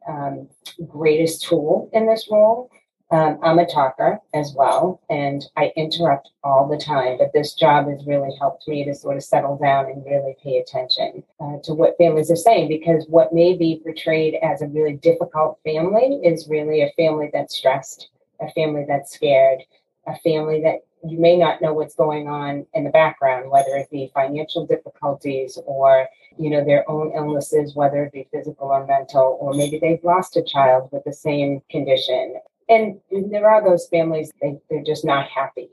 um, 0.08 0.48
greatest 0.88 1.44
tool 1.44 1.90
in 1.92 2.06
this 2.06 2.28
role 2.30 2.70
um, 3.12 3.40
I'm 3.42 3.58
a 3.58 3.66
talker 3.66 4.20
as 4.34 4.54
well, 4.56 5.00
and 5.10 5.44
I 5.56 5.72
interrupt 5.76 6.30
all 6.44 6.68
the 6.68 6.78
time. 6.78 7.18
But 7.18 7.32
this 7.32 7.54
job 7.54 7.88
has 7.88 8.06
really 8.06 8.30
helped 8.38 8.68
me 8.68 8.84
to 8.84 8.94
sort 8.94 9.16
of 9.16 9.24
settle 9.24 9.58
down 9.58 9.86
and 9.86 10.04
really 10.04 10.36
pay 10.42 10.58
attention 10.58 11.24
uh, 11.40 11.56
to 11.64 11.74
what 11.74 11.96
families 11.98 12.30
are 12.30 12.36
saying 12.36 12.68
because 12.68 13.06
what 13.08 13.32
may 13.32 13.56
be 13.56 13.80
portrayed 13.82 14.36
as 14.42 14.62
a 14.62 14.68
really 14.68 14.94
difficult 14.94 15.58
family 15.64 16.20
is 16.22 16.48
really 16.48 16.82
a 16.82 16.92
family 16.96 17.30
that's 17.32 17.56
stressed, 17.56 18.10
a 18.40 18.50
family 18.52 18.84
that's 18.86 19.12
scared, 19.12 19.60
a 20.06 20.16
family 20.18 20.62
that 20.62 20.84
you 21.02 21.18
may 21.18 21.36
not 21.36 21.60
know 21.60 21.72
what's 21.72 21.94
going 21.96 22.28
on 22.28 22.64
in 22.74 22.84
the 22.84 22.90
background, 22.90 23.50
whether 23.50 23.74
it 23.74 23.90
be 23.90 24.12
financial 24.14 24.66
difficulties 24.66 25.58
or 25.66 26.06
you 26.38 26.48
know 26.48 26.64
their 26.64 26.88
own 26.88 27.10
illnesses, 27.16 27.74
whether 27.74 28.04
it 28.04 28.12
be 28.12 28.28
physical 28.30 28.68
or 28.68 28.86
mental, 28.86 29.36
or 29.40 29.52
maybe 29.52 29.80
they've 29.80 30.04
lost 30.04 30.36
a 30.36 30.44
child 30.44 30.88
with 30.92 31.02
the 31.02 31.12
same 31.12 31.60
condition 31.70 32.36
and 32.70 33.00
there 33.32 33.50
are 33.50 33.62
those 33.62 33.88
families, 33.88 34.30
they, 34.40 34.56
they're 34.70 34.84
just 34.84 35.04
not 35.04 35.28
happy. 35.28 35.68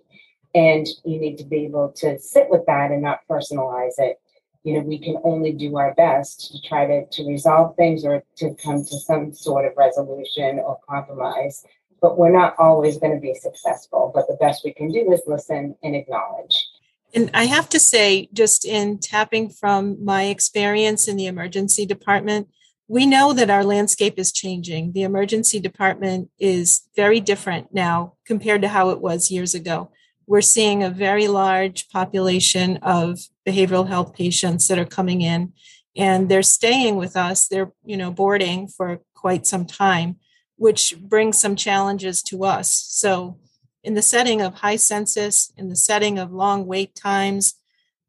And 0.55 0.88
you 1.05 1.19
need 1.19 1.38
to 1.38 1.45
be 1.45 1.65
able 1.65 1.93
to 1.97 2.17
sit 2.19 2.49
with 2.49 2.65
that 2.65 2.89
and 2.91 3.03
not 3.03 3.19
personalize 3.29 3.93
it. 3.99 4.19
You 4.63 4.73
know, 4.73 4.79
we 4.79 4.97
can 4.97 5.17
only 5.23 5.51
do 5.51 5.77
our 5.77 5.93
best 5.93 6.51
to 6.51 6.67
try 6.67 6.88
to, 6.88 7.05
to 7.05 7.27
resolve 7.27 7.75
things 7.75 8.03
or 8.03 8.23
to 8.38 8.55
come 8.55 8.83
to 8.83 8.99
some 8.99 9.31
sort 9.31 9.65
of 9.65 9.73
resolution 9.77 10.60
or 10.60 10.79
compromise. 10.89 11.63
But 12.01 12.17
we're 12.17 12.31
not 12.31 12.55
always 12.57 12.97
going 12.97 13.13
to 13.13 13.21
be 13.21 13.36
successful. 13.36 14.12
But 14.13 14.27
the 14.27 14.38
best 14.41 14.65
we 14.65 14.73
can 14.73 14.91
do 14.91 15.12
is 15.12 15.21
listen 15.27 15.75
and 15.83 15.95
acknowledge. 15.95 16.65
And 17.13 17.29
I 17.33 17.45
have 17.45 17.69
to 17.69 17.79
say, 17.79 18.27
just 18.33 18.65
in 18.65 18.97
tapping 18.97 19.49
from 19.49 20.03
my 20.03 20.23
experience 20.23 21.07
in 21.07 21.15
the 21.15 21.27
emergency 21.27 21.86
department, 21.86 22.49
we 22.88 23.06
know 23.06 23.34
that 23.34 23.50
our 23.50 23.63
landscape 23.63 24.17
is 24.17 24.32
changing. 24.32 24.93
The 24.93 25.04
emergency 25.04 25.60
department 25.60 26.30
is 26.39 26.88
very 26.95 27.19
different 27.19 27.73
now 27.73 28.13
compared 28.26 28.62
to 28.62 28.69
how 28.69 28.91
it 28.91 29.02
was 29.02 29.32
years 29.32 29.54
ago. 29.54 29.91
We're 30.26 30.41
seeing 30.41 30.84
a 30.84 30.89
very 30.89 31.28
large 31.28 31.89
population 31.89 32.78
of 32.78 33.19
behavioral 33.47 33.88
health 33.88 34.13
patients 34.13 34.67
that 34.67 34.80
are 34.80 34.86
coming 34.86 35.21
in 35.21 35.54
and 35.97 36.30
they're 36.30 36.43
staying 36.43 36.95
with 36.95 37.17
us. 37.17 37.47
They're, 37.47 37.71
you 37.84 37.97
know, 37.97 38.12
boarding 38.12 38.67
for 38.67 39.02
quite 39.15 39.47
some 39.47 39.65
time, 39.65 40.17
which 40.56 40.93
brings 41.00 41.39
some 41.39 41.56
challenges 41.56 42.21
to 42.23 42.43
us. 42.43 42.71
So, 42.71 43.39
in 43.84 43.93
the 43.93 44.02
setting 44.02 44.41
of 44.41 44.56
high 44.56 44.76
census, 44.76 45.52
in 45.56 45.69
the 45.69 45.76
setting 45.76 46.19
of 46.19 46.32
long 46.32 46.67
wait 46.67 46.93
times, 46.93 47.56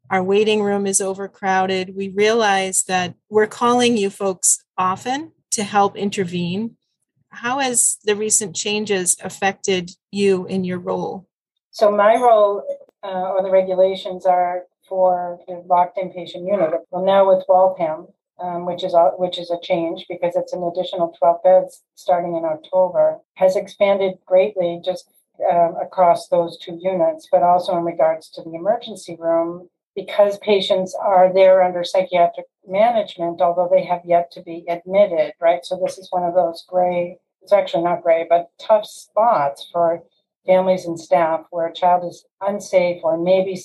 our 0.09 0.23
waiting 0.23 0.63
room 0.63 0.87
is 0.87 1.01
overcrowded. 1.01 1.95
We 1.95 2.09
realize 2.09 2.83
that 2.83 3.15
we're 3.29 3.47
calling 3.47 3.97
you 3.97 4.09
folks 4.09 4.63
often 4.77 5.31
to 5.51 5.63
help 5.63 5.95
intervene. 5.95 6.75
How 7.29 7.59
has 7.59 7.97
the 8.03 8.15
recent 8.15 8.55
changes 8.55 9.15
affected 9.23 9.91
you 10.11 10.47
in 10.47 10.63
your 10.63 10.79
role? 10.79 11.27
So, 11.71 11.91
my 11.91 12.15
role 12.15 12.63
uh, 13.03 13.07
or 13.07 13.43
the 13.43 13.51
regulations 13.51 14.25
are 14.25 14.63
for 14.87 15.39
the 15.47 15.63
locked 15.67 15.97
inpatient 15.97 16.47
unit. 16.47 16.73
Well, 16.89 17.05
now 17.05 17.27
with 17.27 17.45
Waltham, 17.47 18.07
um, 18.39 18.65
which 18.65 18.83
is 18.83 18.93
a, 18.95 19.11
which 19.17 19.37
is 19.37 19.51
a 19.51 19.59
change 19.61 20.05
because 20.09 20.35
it's 20.35 20.53
an 20.53 20.63
additional 20.63 21.13
12 21.19 21.43
beds 21.43 21.83
starting 21.93 22.35
in 22.35 22.45
October, 22.45 23.19
has 23.35 23.55
expanded 23.55 24.15
greatly 24.25 24.81
just 24.83 25.07
um, 25.51 25.75
across 25.79 26.27
those 26.27 26.57
two 26.57 26.79
units, 26.81 27.27
but 27.31 27.43
also 27.43 27.77
in 27.77 27.83
regards 27.83 28.29
to 28.31 28.41
the 28.41 28.55
emergency 28.55 29.15
room 29.19 29.69
because 30.05 30.37
patients 30.39 30.95
are 30.99 31.33
there 31.33 31.61
under 31.61 31.83
psychiatric 31.83 32.45
management, 32.67 33.41
although 33.41 33.69
they 33.71 33.83
have 33.83 34.01
yet 34.05 34.31
to 34.31 34.41
be 34.41 34.65
admitted, 34.69 35.33
right? 35.41 35.65
So 35.65 35.79
this 35.83 35.97
is 35.97 36.07
one 36.11 36.23
of 36.23 36.33
those 36.33 36.65
gray, 36.67 37.17
it's 37.41 37.53
actually 37.53 37.83
not 37.83 38.03
gray, 38.03 38.25
but 38.29 38.49
tough 38.59 38.85
spots 38.85 39.67
for 39.71 40.03
families 40.45 40.85
and 40.85 40.99
staff 40.99 41.41
where 41.51 41.67
a 41.67 41.73
child 41.73 42.07
is 42.09 42.25
unsafe 42.41 43.01
or 43.03 43.17
maybe 43.17 43.59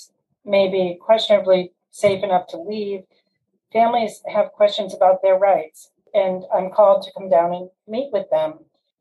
maybe 0.44 0.98
questionably 1.00 1.72
safe 1.90 2.22
enough 2.22 2.46
to 2.48 2.58
leave. 2.58 3.00
Families 3.72 4.22
have 4.32 4.52
questions 4.52 4.94
about 4.94 5.22
their 5.22 5.38
rights, 5.38 5.90
and 6.12 6.44
I'm 6.54 6.70
called 6.70 7.02
to 7.04 7.12
come 7.16 7.30
down 7.30 7.54
and 7.54 7.70
meet 7.88 8.10
with 8.12 8.28
them. 8.30 8.58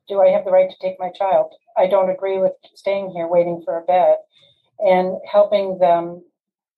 Do 0.08 0.22
I 0.22 0.30
have 0.30 0.46
the 0.46 0.52
right 0.52 0.70
to 0.70 0.76
take 0.82 1.00
my 1.00 1.10
child? 1.10 1.54
I 1.78 1.88
don't 1.88 2.10
agree 2.10 2.38
with 2.38 2.54
staying 2.76 3.12
here 3.12 3.28
waiting 3.28 3.62
for 3.66 3.78
a 3.78 3.84
bed 3.84 4.18
and 4.80 5.18
helping 5.30 5.80
them 5.80 6.24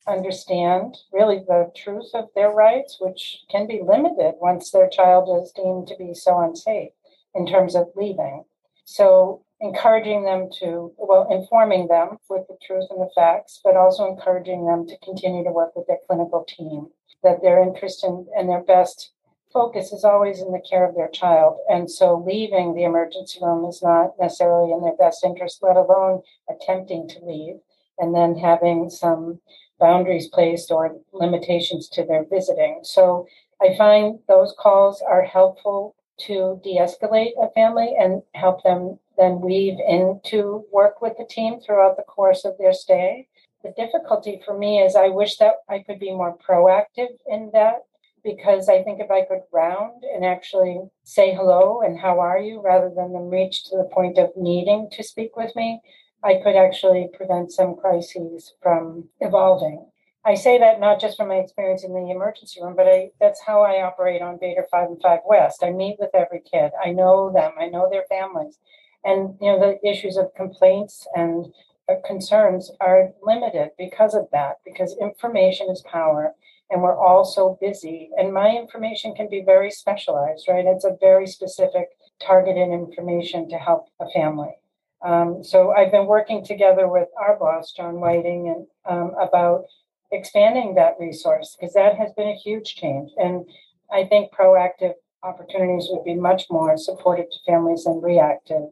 understand 0.07 0.97
really 1.11 1.39
the 1.39 1.71
truth 1.75 2.11
of 2.13 2.29
their 2.35 2.51
rights, 2.51 2.97
which 2.99 3.43
can 3.49 3.67
be 3.67 3.81
limited 3.81 4.35
once 4.39 4.71
their 4.71 4.89
child 4.89 5.41
is 5.41 5.51
deemed 5.51 5.87
to 5.87 5.95
be 5.97 6.13
so 6.13 6.39
unsafe 6.39 6.91
in 7.33 7.45
terms 7.45 7.75
of 7.75 7.87
leaving. 7.95 8.43
So, 8.85 9.43
encouraging 9.61 10.25
them 10.25 10.49
to, 10.59 10.93
well, 10.97 11.27
informing 11.31 11.87
them 11.87 12.17
with 12.29 12.45
the 12.47 12.57
truth 12.65 12.85
and 12.89 13.01
the 13.01 13.09
facts, 13.15 13.61
but 13.63 13.75
also 13.75 14.07
encouraging 14.07 14.65
them 14.65 14.85
to 14.87 14.97
continue 14.99 15.43
to 15.43 15.51
work 15.51 15.75
with 15.75 15.87
their 15.87 15.99
clinical 16.07 16.45
team, 16.47 16.89
that 17.23 17.41
their 17.41 17.61
interest 17.63 18.03
in, 18.03 18.27
and 18.37 18.47
their 18.47 18.63
best 18.63 19.11
focus 19.51 19.91
is 19.91 20.03
always 20.03 20.41
in 20.41 20.51
the 20.51 20.61
care 20.69 20.87
of 20.87 20.95
their 20.95 21.07
child. 21.07 21.57
And 21.69 21.89
so, 21.89 22.23
leaving 22.27 22.75
the 22.75 22.83
emergency 22.83 23.39
room 23.41 23.65
is 23.65 23.81
not 23.81 24.11
necessarily 24.19 24.71
in 24.71 24.81
their 24.81 24.97
best 24.97 25.23
interest, 25.23 25.63
let 25.63 25.77
alone 25.77 26.21
attempting 26.49 27.07
to 27.09 27.25
leave 27.25 27.55
and 27.97 28.13
then 28.13 28.35
having 28.35 28.89
some 28.89 29.39
boundaries 29.79 30.27
placed 30.27 30.71
or 30.71 30.97
limitations 31.13 31.89
to 31.89 32.05
their 32.05 32.25
visiting. 32.25 32.79
So 32.83 33.27
I 33.61 33.75
find 33.77 34.19
those 34.27 34.53
calls 34.57 35.01
are 35.01 35.23
helpful 35.23 35.95
to 36.17 36.59
de 36.63 36.77
escalate 36.77 37.33
a 37.41 37.51
family 37.51 37.93
and 37.99 38.21
help 38.33 38.63
them 38.63 38.99
then 39.17 39.41
weave 39.41 39.77
into 39.87 40.65
work 40.71 41.01
with 41.01 41.13
the 41.17 41.25
team 41.25 41.59
throughout 41.59 41.97
the 41.97 42.03
course 42.03 42.45
of 42.45 42.57
their 42.57 42.73
stay. 42.73 43.27
The 43.63 43.71
difficulty 43.71 44.41
for 44.45 44.57
me 44.57 44.79
is 44.79 44.95
I 44.95 45.09
wish 45.09 45.37
that 45.37 45.55
I 45.69 45.79
could 45.79 45.99
be 45.99 46.11
more 46.11 46.37
proactive 46.37 47.09
in 47.27 47.49
that 47.53 47.83
because 48.23 48.69
I 48.69 48.83
think 48.83 48.99
if 48.99 49.11
I 49.11 49.23
could 49.23 49.41
round 49.51 50.03
and 50.03 50.25
actually 50.25 50.81
say 51.03 51.33
hello 51.33 51.81
and 51.81 51.99
how 51.99 52.19
are 52.19 52.39
you 52.39 52.61
rather 52.61 52.91
than 52.95 53.13
them 53.13 53.29
reach 53.29 53.65
to 53.65 53.77
the 53.77 53.89
point 53.93 54.17
of 54.17 54.31
needing 54.35 54.89
to 54.93 55.03
speak 55.03 55.35
with 55.35 55.55
me, 55.55 55.81
I 56.23 56.35
could 56.43 56.55
actually 56.55 57.09
prevent 57.13 57.51
some 57.51 57.75
crises 57.75 58.53
from 58.61 59.09
evolving. 59.19 59.85
I 60.25 60.33
say 60.33 60.57
that 60.57 60.79
not 60.79 60.99
just 60.99 61.17
from 61.17 61.27
my 61.27 61.35
experience 61.35 61.83
in 61.83 61.93
the 61.93 62.09
emergency 62.09 62.59
room, 62.61 62.75
but 62.75 62.87
I, 62.87 63.11
that's 63.19 63.41
how 63.45 63.61
I 63.61 63.83
operate 63.83 64.23
on 64.23 64.39
Bader 64.41 64.65
5 64.71 64.89
and 64.89 65.01
5 65.01 65.19
West. 65.27 65.63
I 65.63 65.69
meet 65.69 65.97
with 65.99 66.15
every 66.15 66.41
kid. 66.41 66.71
I 66.83 66.91
know 66.91 67.31
them. 67.31 67.51
I 67.59 67.67
know 67.67 67.87
their 67.91 68.05
families. 68.09 68.57
And, 69.03 69.35
you 69.39 69.51
know, 69.51 69.59
the 69.59 69.87
issues 69.87 70.17
of 70.17 70.33
complaints 70.35 71.07
and 71.13 71.45
uh, 71.87 71.95
concerns 72.03 72.71
are 72.81 73.11
limited 73.21 73.69
because 73.77 74.15
of 74.15 74.27
that, 74.31 74.55
because 74.65 74.97
information 74.99 75.69
is 75.69 75.83
power 75.91 76.33
and 76.71 76.81
we're 76.81 76.97
all 76.97 77.23
so 77.23 77.59
busy. 77.61 78.09
And 78.17 78.33
my 78.33 78.49
information 78.49 79.13
can 79.13 79.29
be 79.29 79.43
very 79.45 79.69
specialized, 79.69 80.47
right? 80.47 80.65
It's 80.65 80.85
a 80.85 80.97
very 80.99 81.27
specific, 81.27 81.89
targeted 82.19 82.69
information 82.69 83.47
to 83.49 83.57
help 83.57 83.89
a 83.99 84.09
family. 84.09 84.55
Um, 85.03 85.43
so 85.43 85.71
I've 85.71 85.91
been 85.91 86.07
working 86.07 86.43
together 86.43 86.87
with 86.87 87.07
our 87.19 87.37
boss, 87.37 87.71
John 87.71 87.99
Whiting, 87.99 88.47
and 88.47 88.67
um, 88.85 89.13
about 89.19 89.65
expanding 90.11 90.75
that 90.75 90.95
resource 90.99 91.55
because 91.59 91.73
that 91.73 91.95
has 91.95 92.11
been 92.13 92.27
a 92.27 92.35
huge 92.35 92.75
change. 92.75 93.11
And 93.17 93.45
I 93.91 94.05
think 94.05 94.33
proactive 94.33 94.93
opportunities 95.23 95.87
would 95.89 96.03
be 96.03 96.15
much 96.15 96.45
more 96.49 96.77
supportive 96.77 97.29
to 97.29 97.37
families 97.45 97.83
than 97.83 98.01
reactive. 98.01 98.69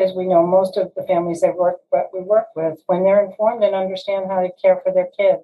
As 0.00 0.12
we 0.14 0.26
know, 0.26 0.46
most 0.46 0.76
of 0.76 0.92
the 0.94 1.02
families 1.02 1.40
that 1.40 1.56
work 1.56 1.80
that 1.90 2.10
we 2.12 2.20
work 2.20 2.46
with, 2.54 2.78
when 2.86 3.02
they're 3.02 3.24
informed 3.24 3.64
and 3.64 3.74
understand 3.74 4.26
how 4.30 4.40
to 4.40 4.50
care 4.62 4.80
for 4.84 4.92
their 4.92 5.08
kid, 5.18 5.40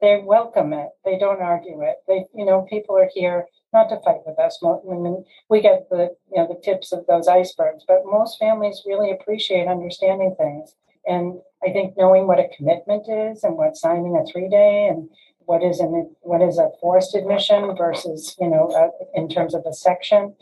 they 0.00 0.22
welcome 0.24 0.72
it. 0.72 0.88
They 1.04 1.18
don't 1.18 1.42
argue 1.42 1.82
it. 1.82 1.96
They, 2.08 2.26
you 2.34 2.44
know, 2.44 2.66
people 2.68 2.96
are 2.96 3.10
here 3.14 3.46
not 3.72 3.88
to 3.88 4.00
fight 4.00 4.20
with 4.26 4.38
us. 4.38 4.58
I 4.64 4.78
mean, 4.84 5.24
we 5.48 5.60
get 5.60 5.88
the, 5.90 6.14
you 6.30 6.36
know, 6.36 6.48
the 6.48 6.60
tips 6.62 6.92
of 6.92 7.06
those 7.06 7.28
icebergs, 7.28 7.84
but 7.86 8.02
most 8.04 8.38
families 8.38 8.82
really 8.86 9.10
appreciate 9.10 9.68
understanding 9.68 10.34
things. 10.38 10.74
And 11.06 11.40
I 11.64 11.70
think 11.70 11.96
knowing 11.96 12.26
what 12.26 12.38
a 12.38 12.48
commitment 12.56 13.08
is 13.08 13.44
and 13.44 13.56
what 13.56 13.76
signing 13.76 14.16
a 14.16 14.30
three 14.30 14.48
day 14.48 14.88
and 14.88 15.08
what 15.48 15.62
is 15.62 15.80
an 15.80 16.14
what 16.20 16.42
is 16.42 16.58
a 16.58 16.70
forced 16.78 17.14
admission 17.14 17.74
versus 17.74 18.36
you 18.38 18.48
know 18.48 18.68
uh, 18.68 18.90
in 19.14 19.28
terms 19.28 19.54
of 19.54 19.64
a 19.66 19.72
section, 19.72 20.34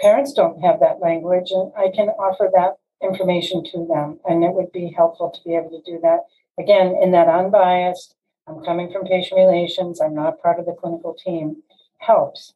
parents 0.00 0.34
don't 0.34 0.60
have 0.60 0.80
that 0.80 1.00
language, 1.00 1.50
and 1.50 1.72
I 1.76 1.88
can 1.94 2.08
offer 2.10 2.50
that 2.52 2.76
information 3.02 3.64
to 3.72 3.86
them, 3.86 4.20
and 4.28 4.44
it 4.44 4.52
would 4.52 4.70
be 4.72 4.92
helpful 4.94 5.30
to 5.30 5.40
be 5.44 5.56
able 5.56 5.70
to 5.70 5.90
do 5.90 5.98
that 6.02 6.20
again 6.58 6.94
in 7.02 7.12
that 7.12 7.28
unbiased. 7.28 8.14
I'm 8.46 8.62
coming 8.62 8.92
from 8.92 9.06
patient 9.06 9.38
relations. 9.38 10.00
I'm 10.00 10.14
not 10.14 10.42
part 10.42 10.58
of 10.58 10.66
the 10.66 10.74
clinical 10.74 11.14
team. 11.14 11.62
Helps. 11.98 12.52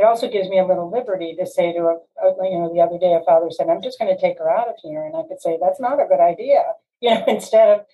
It 0.00 0.04
also 0.04 0.30
gives 0.30 0.48
me 0.48 0.58
a 0.58 0.66
little 0.66 0.90
liberty 0.90 1.36
to 1.38 1.46
say 1.46 1.72
to 1.74 1.80
a, 1.80 1.98
you 2.42 2.58
know 2.58 2.72
the 2.72 2.80
other 2.80 2.98
day 2.98 3.12
a 3.12 3.24
father 3.24 3.50
said 3.50 3.68
I'm 3.68 3.82
just 3.82 3.98
going 3.98 4.14
to 4.14 4.20
take 4.20 4.38
her 4.38 4.50
out 4.50 4.68
of 4.68 4.76
here, 4.82 5.04
and 5.04 5.14
I 5.14 5.22
could 5.28 5.40
say 5.40 5.58
that's 5.60 5.80
not 5.80 6.00
a 6.00 6.08
good 6.08 6.20
idea 6.20 6.64
you 7.00 7.10
know, 7.10 7.24
instead 7.28 7.68
of 7.68 7.86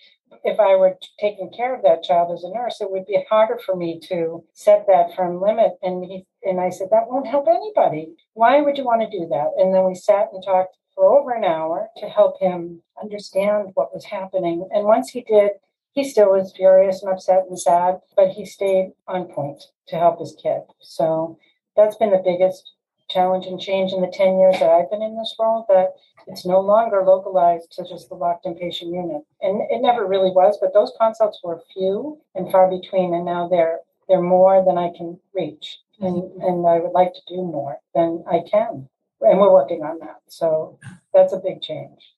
if 0.44 0.58
I 0.58 0.74
were 0.74 0.98
taking 1.20 1.50
care 1.56 1.74
of 1.74 1.82
that 1.82 2.02
child 2.02 2.32
as 2.32 2.42
a 2.42 2.50
nurse, 2.50 2.80
it 2.80 2.90
would 2.90 3.06
be 3.06 3.24
harder 3.30 3.58
for 3.64 3.76
me 3.76 4.00
to 4.08 4.44
set 4.52 4.86
that 4.88 5.14
firm 5.14 5.40
limit. 5.40 5.74
And 5.82 6.04
he 6.04 6.26
and 6.42 6.60
I 6.60 6.70
said, 6.70 6.88
that 6.90 7.08
won't 7.08 7.28
help 7.28 7.46
anybody. 7.48 8.16
Why 8.34 8.60
would 8.60 8.76
you 8.76 8.84
want 8.84 9.02
to 9.02 9.18
do 9.18 9.26
that? 9.28 9.52
And 9.56 9.72
then 9.72 9.84
we 9.84 9.94
sat 9.94 10.28
and 10.32 10.42
talked 10.44 10.76
for 10.94 11.16
over 11.16 11.32
an 11.32 11.44
hour 11.44 11.88
to 11.98 12.08
help 12.08 12.40
him 12.40 12.82
understand 13.00 13.70
what 13.74 13.94
was 13.94 14.04
happening. 14.04 14.68
And 14.72 14.84
once 14.84 15.10
he 15.10 15.22
did, 15.22 15.52
he 15.92 16.04
still 16.04 16.32
was 16.32 16.52
furious 16.54 17.02
and 17.02 17.12
upset 17.12 17.44
and 17.48 17.58
sad, 17.58 18.00
but 18.16 18.30
he 18.30 18.44
stayed 18.44 18.92
on 19.06 19.26
point 19.26 19.62
to 19.88 19.96
help 19.96 20.18
his 20.18 20.36
kid. 20.40 20.62
So 20.80 21.38
that's 21.76 21.96
been 21.96 22.10
the 22.10 22.22
biggest 22.24 22.72
challenge 23.08 23.46
and 23.46 23.60
change 23.60 23.92
in 23.92 24.00
the 24.00 24.12
10 24.12 24.38
years 24.38 24.58
that 24.58 24.70
I've 24.70 24.90
been 24.90 25.02
in 25.02 25.16
this 25.16 25.34
role 25.38 25.64
that 25.68 25.94
it's 26.26 26.44
no 26.44 26.60
longer 26.60 27.04
localized 27.04 27.70
to 27.72 27.84
just 27.84 28.08
the 28.08 28.16
locked 28.16 28.46
inpatient 28.46 28.92
unit. 28.92 29.22
And 29.40 29.62
it 29.70 29.80
never 29.80 30.06
really 30.06 30.30
was, 30.30 30.58
but 30.60 30.74
those 30.74 30.92
consults 30.98 31.40
were 31.44 31.62
few 31.72 32.18
and 32.34 32.50
far 32.50 32.68
between, 32.68 33.14
and 33.14 33.24
now 33.24 33.48
they're 33.48 33.80
they're 34.08 34.22
more 34.22 34.64
than 34.64 34.78
I 34.78 34.92
can 34.96 35.18
reach. 35.34 35.78
And 36.00 36.22
mm-hmm. 36.22 36.42
and 36.42 36.66
I 36.66 36.80
would 36.80 36.92
like 36.92 37.14
to 37.14 37.20
do 37.28 37.36
more 37.36 37.78
than 37.94 38.24
I 38.26 38.40
can. 38.50 38.88
And 39.20 39.38
we're 39.40 39.52
working 39.52 39.82
on 39.82 39.98
that. 40.00 40.20
So 40.28 40.78
that's 41.14 41.32
a 41.32 41.38
big 41.38 41.62
change. 41.62 42.12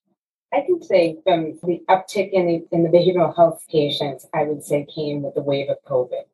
I 0.53 0.63
can 0.63 0.83
say 0.83 1.19
from 1.25 1.59
the 1.63 1.83
uptick 1.89 2.31
in 2.33 2.47
the 2.47 2.67
in 2.73 2.83
the 2.83 2.89
behavioral 2.89 3.37
health 3.37 3.63
patients, 3.71 4.27
I 4.33 4.45
would 4.45 4.65
say 4.65 4.87
came 4.87 5.23
with 5.23 5.35
the 5.35 5.43
wave 5.43 5.69
of 5.69 5.77
COVID. 5.87 6.25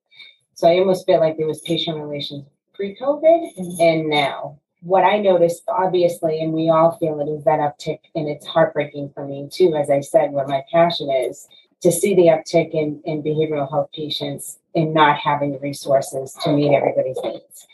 So 0.55 0.69
I 0.69 0.79
almost 0.79 1.07
feel 1.07 1.19
like 1.19 1.37
there 1.37 1.49
was 1.49 1.61
patient 1.63 1.99
relations 1.99 2.47
pre-COVID 2.75 3.81
and 3.81 4.09
now. 4.09 4.59
What 4.83 5.05
I 5.05 5.19
noticed, 5.19 5.63
obviously, 5.69 6.41
and 6.43 6.53
we 6.53 6.69
all 6.69 6.99
feel 6.99 7.21
it, 7.21 7.29
is 7.31 7.45
that 7.45 7.61
uptick, 7.61 8.01
and 8.15 8.29
it's 8.29 8.47
heartbreaking 8.47 9.13
for 9.15 9.27
me 9.27 9.49
too. 9.51 9.75
As 9.75 9.89
I 9.89 10.01
said, 10.01 10.33
what 10.33 10.49
my 10.49 10.63
passion 10.71 11.11
is 11.11 11.49
to 11.81 11.91
see 11.91 12.15
the 12.15 12.29
uptick 12.29 12.73
in, 12.73 13.01
in 13.05 13.23
behavioral 13.23 13.71
health 13.71 13.91
patients 13.95 14.59
and 14.75 14.93
not 14.93 15.19
having 15.19 15.53
the 15.53 15.59
resources 15.59 16.37
to 16.43 16.53
meet 16.53 16.75
everybody's 16.75 17.19
needs. 17.23 17.67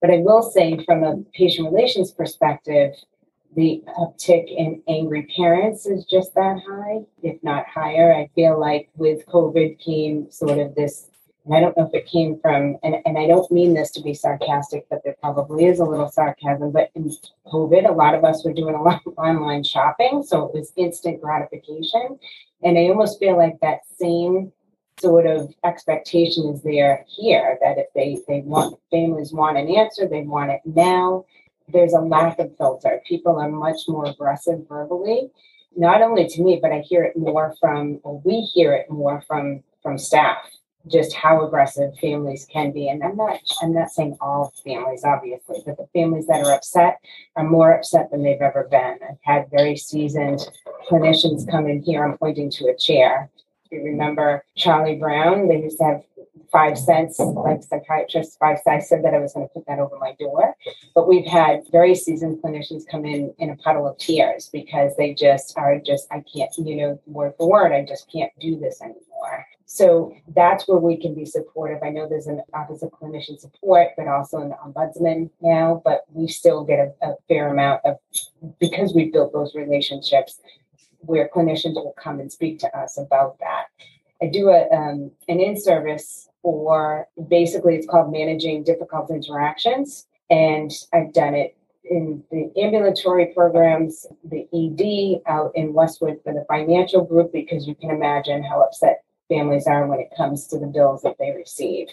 But 0.00 0.10
I 0.10 0.18
will 0.18 0.42
say, 0.42 0.84
from 0.84 1.04
a 1.04 1.18
patient 1.34 1.72
relations 1.72 2.10
perspective, 2.10 2.94
the 3.56 3.82
uptick 3.98 4.46
in 4.48 4.82
angry 4.88 5.26
parents 5.36 5.86
is 5.86 6.04
just 6.04 6.34
that 6.34 6.60
high, 6.68 7.00
if 7.22 7.42
not 7.42 7.66
higher. 7.66 8.12
I 8.12 8.30
feel 8.34 8.60
like 8.60 8.90
with 8.96 9.26
COVID 9.26 9.80
came 9.80 10.30
sort 10.30 10.58
of 10.58 10.74
this 10.74 11.08
and 11.48 11.56
I 11.56 11.60
don't 11.60 11.74
know 11.78 11.86
if 11.86 11.94
it 11.94 12.06
came 12.06 12.38
from, 12.40 12.76
and, 12.82 12.96
and 13.06 13.16
I 13.16 13.26
don't 13.26 13.50
mean 13.50 13.72
this 13.72 13.90
to 13.92 14.02
be 14.02 14.12
sarcastic, 14.12 14.86
but 14.90 15.00
there 15.02 15.16
probably 15.18 15.64
is 15.64 15.80
a 15.80 15.84
little 15.84 16.10
sarcasm. 16.10 16.72
But 16.72 16.90
in 16.94 17.10
COVID, 17.46 17.88
a 17.88 17.92
lot 17.92 18.14
of 18.14 18.22
us 18.22 18.44
were 18.44 18.52
doing 18.52 18.74
a 18.74 18.82
lot 18.82 19.00
of 19.06 19.14
online 19.16 19.64
shopping. 19.64 20.22
So 20.22 20.48
it 20.48 20.54
was 20.54 20.74
instant 20.76 21.22
gratification. 21.22 22.18
And 22.62 22.76
I 22.76 22.82
almost 22.82 23.18
feel 23.18 23.38
like 23.38 23.58
that 23.62 23.78
same 23.98 24.52
sort 25.00 25.26
of 25.26 25.54
expectation 25.64 26.48
is 26.48 26.62
there 26.62 27.06
here 27.08 27.56
that 27.62 27.78
if 27.78 27.86
they, 27.94 28.18
they 28.28 28.42
want, 28.42 28.78
families 28.90 29.32
want 29.32 29.56
an 29.56 29.74
answer, 29.74 30.06
they 30.06 30.24
want 30.24 30.50
it 30.50 30.60
now. 30.66 31.24
There's 31.68 31.94
a 31.94 32.00
lack 32.00 32.38
of 32.40 32.54
filter. 32.58 33.00
People 33.06 33.38
are 33.38 33.48
much 33.48 33.80
more 33.88 34.04
aggressive 34.04 34.68
verbally 34.68 35.30
not 35.76 36.02
only 36.02 36.26
to 36.26 36.42
me, 36.42 36.58
but 36.60 36.72
I 36.72 36.80
hear 36.80 37.04
it 37.04 37.16
more 37.16 37.54
from, 37.60 38.00
or 38.02 38.20
we 38.24 38.40
hear 38.40 38.72
it 38.72 38.90
more 38.90 39.22
from 39.28 39.62
from 39.80 39.96
staff 39.96 40.38
just 40.90 41.14
how 41.14 41.44
aggressive 41.44 41.96
families 42.00 42.46
can 42.50 42.72
be. 42.72 42.88
And 42.88 43.02
I'm 43.02 43.16
not 43.16 43.40
I'm 43.62 43.74
not 43.74 43.90
saying 43.90 44.16
all 44.20 44.52
families, 44.64 45.04
obviously, 45.04 45.62
but 45.64 45.76
the 45.76 45.88
families 45.92 46.26
that 46.26 46.44
are 46.44 46.52
upset 46.52 46.98
are 47.36 47.44
more 47.44 47.72
upset 47.72 48.10
than 48.10 48.22
they've 48.22 48.40
ever 48.40 48.68
been. 48.70 48.98
I've 49.08 49.18
had 49.22 49.50
very 49.50 49.76
seasoned 49.76 50.40
clinicians 50.90 51.48
come 51.50 51.66
in 51.66 51.82
here. 51.82 52.04
I'm 52.04 52.18
pointing 52.18 52.50
to 52.52 52.68
a 52.68 52.76
chair. 52.76 53.30
You 53.70 53.82
remember 53.82 54.44
Charlie 54.56 54.96
Brown? 54.96 55.48
They 55.48 55.62
used 55.62 55.78
to 55.78 55.84
have 55.84 56.02
five 56.50 56.78
cents, 56.78 57.18
like 57.18 57.62
psychiatrists, 57.62 58.36
five 58.36 58.58
cents. 58.58 58.84
I 58.84 58.86
said 58.86 59.04
that 59.04 59.14
I 59.14 59.18
was 59.18 59.32
going 59.32 59.46
to 59.46 59.52
put 59.52 59.66
that 59.66 59.78
over 59.78 59.98
my 59.98 60.14
door. 60.18 60.54
But 60.94 61.08
we've 61.08 61.26
had 61.26 61.62
very 61.70 61.94
seasoned 61.94 62.42
clinicians 62.42 62.84
come 62.90 63.04
in 63.04 63.34
in 63.38 63.50
a 63.50 63.56
puddle 63.56 63.86
of 63.86 63.98
tears 63.98 64.48
because 64.52 64.96
they 64.96 65.14
just 65.14 65.56
are 65.56 65.78
just, 65.78 66.06
I 66.10 66.24
can't, 66.32 66.50
you 66.56 66.76
know, 66.76 67.00
word 67.06 67.34
for 67.36 67.48
word, 67.48 67.72
I 67.72 67.84
just 67.84 68.10
can't 68.10 68.32
do 68.40 68.58
this 68.58 68.80
anymore. 68.80 69.46
So 69.70 70.14
that's 70.34 70.66
where 70.66 70.78
we 70.78 70.96
can 70.96 71.14
be 71.14 71.26
supportive. 71.26 71.82
I 71.82 71.90
know 71.90 72.08
there's 72.08 72.26
an 72.26 72.40
Office 72.54 72.82
of 72.82 72.90
Clinician 72.90 73.38
Support, 73.38 73.90
but 73.98 74.08
also 74.08 74.38
an 74.38 74.54
ombudsman 74.64 75.28
now, 75.42 75.82
but 75.84 76.04
we 76.10 76.26
still 76.26 76.64
get 76.64 76.78
a, 76.78 77.06
a 77.06 77.14
fair 77.28 77.50
amount 77.50 77.82
of, 77.84 77.98
because 78.58 78.94
we've 78.94 79.12
built 79.12 79.34
those 79.34 79.54
relationships 79.54 80.40
where 81.00 81.28
clinicians 81.28 81.74
will 81.74 81.94
come 82.02 82.18
and 82.18 82.32
speak 82.32 82.58
to 82.60 82.76
us 82.76 82.96
about 82.96 83.38
that. 83.40 83.66
I 84.22 84.28
do 84.28 84.48
a, 84.48 84.66
um, 84.74 85.10
an 85.28 85.38
in 85.38 85.60
service 85.60 86.30
for 86.40 87.06
basically 87.28 87.76
it's 87.76 87.86
called 87.86 88.10
managing 88.10 88.64
difficult 88.64 89.10
interactions, 89.10 90.06
and 90.30 90.72
I've 90.94 91.12
done 91.12 91.34
it 91.34 91.58
in 91.84 92.24
the 92.30 92.50
ambulatory 92.58 93.26
programs, 93.34 94.06
the 94.24 94.48
ED 94.54 95.30
out 95.30 95.52
in 95.54 95.74
Westwood 95.74 96.20
for 96.24 96.32
the 96.32 96.46
financial 96.48 97.04
group 97.04 97.34
because 97.34 97.68
you 97.68 97.74
can 97.74 97.90
imagine 97.90 98.42
how 98.42 98.62
upset 98.62 99.04
families 99.28 99.66
are 99.66 99.86
when 99.86 100.00
it 100.00 100.12
comes 100.16 100.46
to 100.46 100.58
the 100.58 100.66
bills 100.66 101.02
that 101.02 101.16
they 101.18 101.32
receive. 101.32 101.88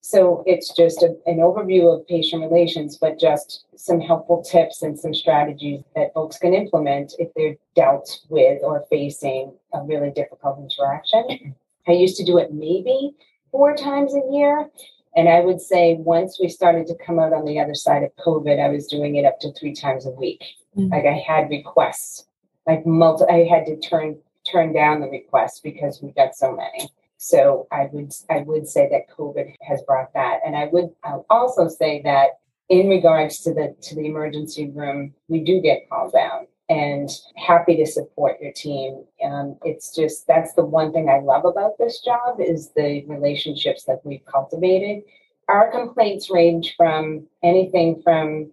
So 0.00 0.42
it's 0.46 0.74
just 0.74 1.02
a, 1.02 1.16
an 1.26 1.38
overview 1.38 1.94
of 1.94 2.06
patient 2.06 2.42
relations, 2.42 2.96
but 2.96 3.18
just 3.18 3.64
some 3.76 4.00
helpful 4.00 4.42
tips 4.42 4.82
and 4.82 4.98
some 4.98 5.14
strategies 5.14 5.82
that 5.94 6.14
folks 6.14 6.38
can 6.38 6.54
implement 6.54 7.14
if 7.18 7.28
they're 7.34 7.56
dealt 7.74 8.20
with 8.28 8.60
or 8.62 8.86
facing 8.90 9.52
a 9.72 9.82
really 9.82 10.10
difficult 10.10 10.58
interaction. 10.58 11.54
I 11.86 11.92
used 11.92 12.16
to 12.16 12.24
do 12.24 12.38
it 12.38 12.52
maybe 12.52 13.14
four 13.50 13.76
times 13.76 14.14
a 14.14 14.32
year. 14.32 14.68
And 15.16 15.28
I 15.28 15.40
would 15.40 15.60
say 15.60 15.96
once 15.98 16.38
we 16.40 16.48
started 16.48 16.86
to 16.86 16.94
come 17.04 17.18
out 17.18 17.32
on 17.32 17.44
the 17.44 17.58
other 17.58 17.74
side 17.74 18.02
of 18.02 18.14
COVID, 18.16 18.62
I 18.62 18.68
was 18.68 18.86
doing 18.86 19.16
it 19.16 19.24
up 19.24 19.40
to 19.40 19.52
three 19.52 19.74
times 19.74 20.06
a 20.06 20.10
week. 20.10 20.44
Mm-hmm. 20.76 20.92
Like 20.92 21.06
I 21.06 21.18
had 21.26 21.50
requests, 21.50 22.26
like 22.66 22.86
multi, 22.86 23.24
I 23.24 23.44
had 23.44 23.66
to 23.66 23.76
turn 23.78 24.18
turn 24.50 24.72
down 24.72 25.00
the 25.00 25.08
request 25.08 25.62
because 25.62 26.02
we 26.02 26.12
got 26.12 26.34
so 26.34 26.54
many. 26.54 26.88
So 27.18 27.66
I 27.72 27.88
would 27.92 28.12
I 28.30 28.40
would 28.40 28.68
say 28.68 28.88
that 28.90 29.10
COVID 29.16 29.54
has 29.62 29.82
brought 29.82 30.12
that, 30.14 30.40
and 30.46 30.56
I 30.56 30.66
would 30.66 30.90
I'll 31.02 31.26
also 31.30 31.68
say 31.68 32.00
that 32.02 32.38
in 32.68 32.88
regards 32.88 33.40
to 33.40 33.52
the 33.52 33.74
to 33.82 33.94
the 33.94 34.06
emergency 34.06 34.70
room, 34.70 35.14
we 35.28 35.40
do 35.40 35.60
get 35.60 35.88
called 35.88 36.12
down 36.12 36.46
and 36.68 37.08
happy 37.36 37.76
to 37.76 37.86
support 37.86 38.40
your 38.40 38.52
team. 38.52 39.04
Um, 39.24 39.56
it's 39.64 39.94
just 39.94 40.26
that's 40.26 40.52
the 40.54 40.64
one 40.64 40.92
thing 40.92 41.08
I 41.08 41.20
love 41.20 41.44
about 41.44 41.78
this 41.78 42.00
job 42.00 42.40
is 42.40 42.70
the 42.76 43.04
relationships 43.06 43.84
that 43.84 44.00
we've 44.04 44.24
cultivated. 44.26 45.02
Our 45.48 45.70
complaints 45.70 46.30
range 46.30 46.74
from 46.76 47.26
anything 47.42 48.02
from 48.02 48.50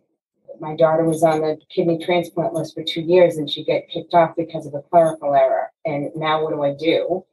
my 0.60 0.76
daughter 0.76 1.04
was 1.04 1.24
on 1.24 1.42
the 1.42 1.58
kidney 1.70 2.04
transplant 2.04 2.54
list 2.54 2.74
for 2.74 2.84
two 2.84 3.02
years 3.02 3.38
and 3.38 3.50
she 3.50 3.64
got 3.64 3.82
kicked 3.92 4.14
off 4.14 4.36
because 4.36 4.66
of 4.66 4.74
a 4.74 4.82
clerical 4.82 5.34
error. 5.34 5.72
And 5.86 6.10
now 6.16 6.44
what 6.44 6.52
do 6.54 6.64
I 6.64 6.74
do? 6.74 7.26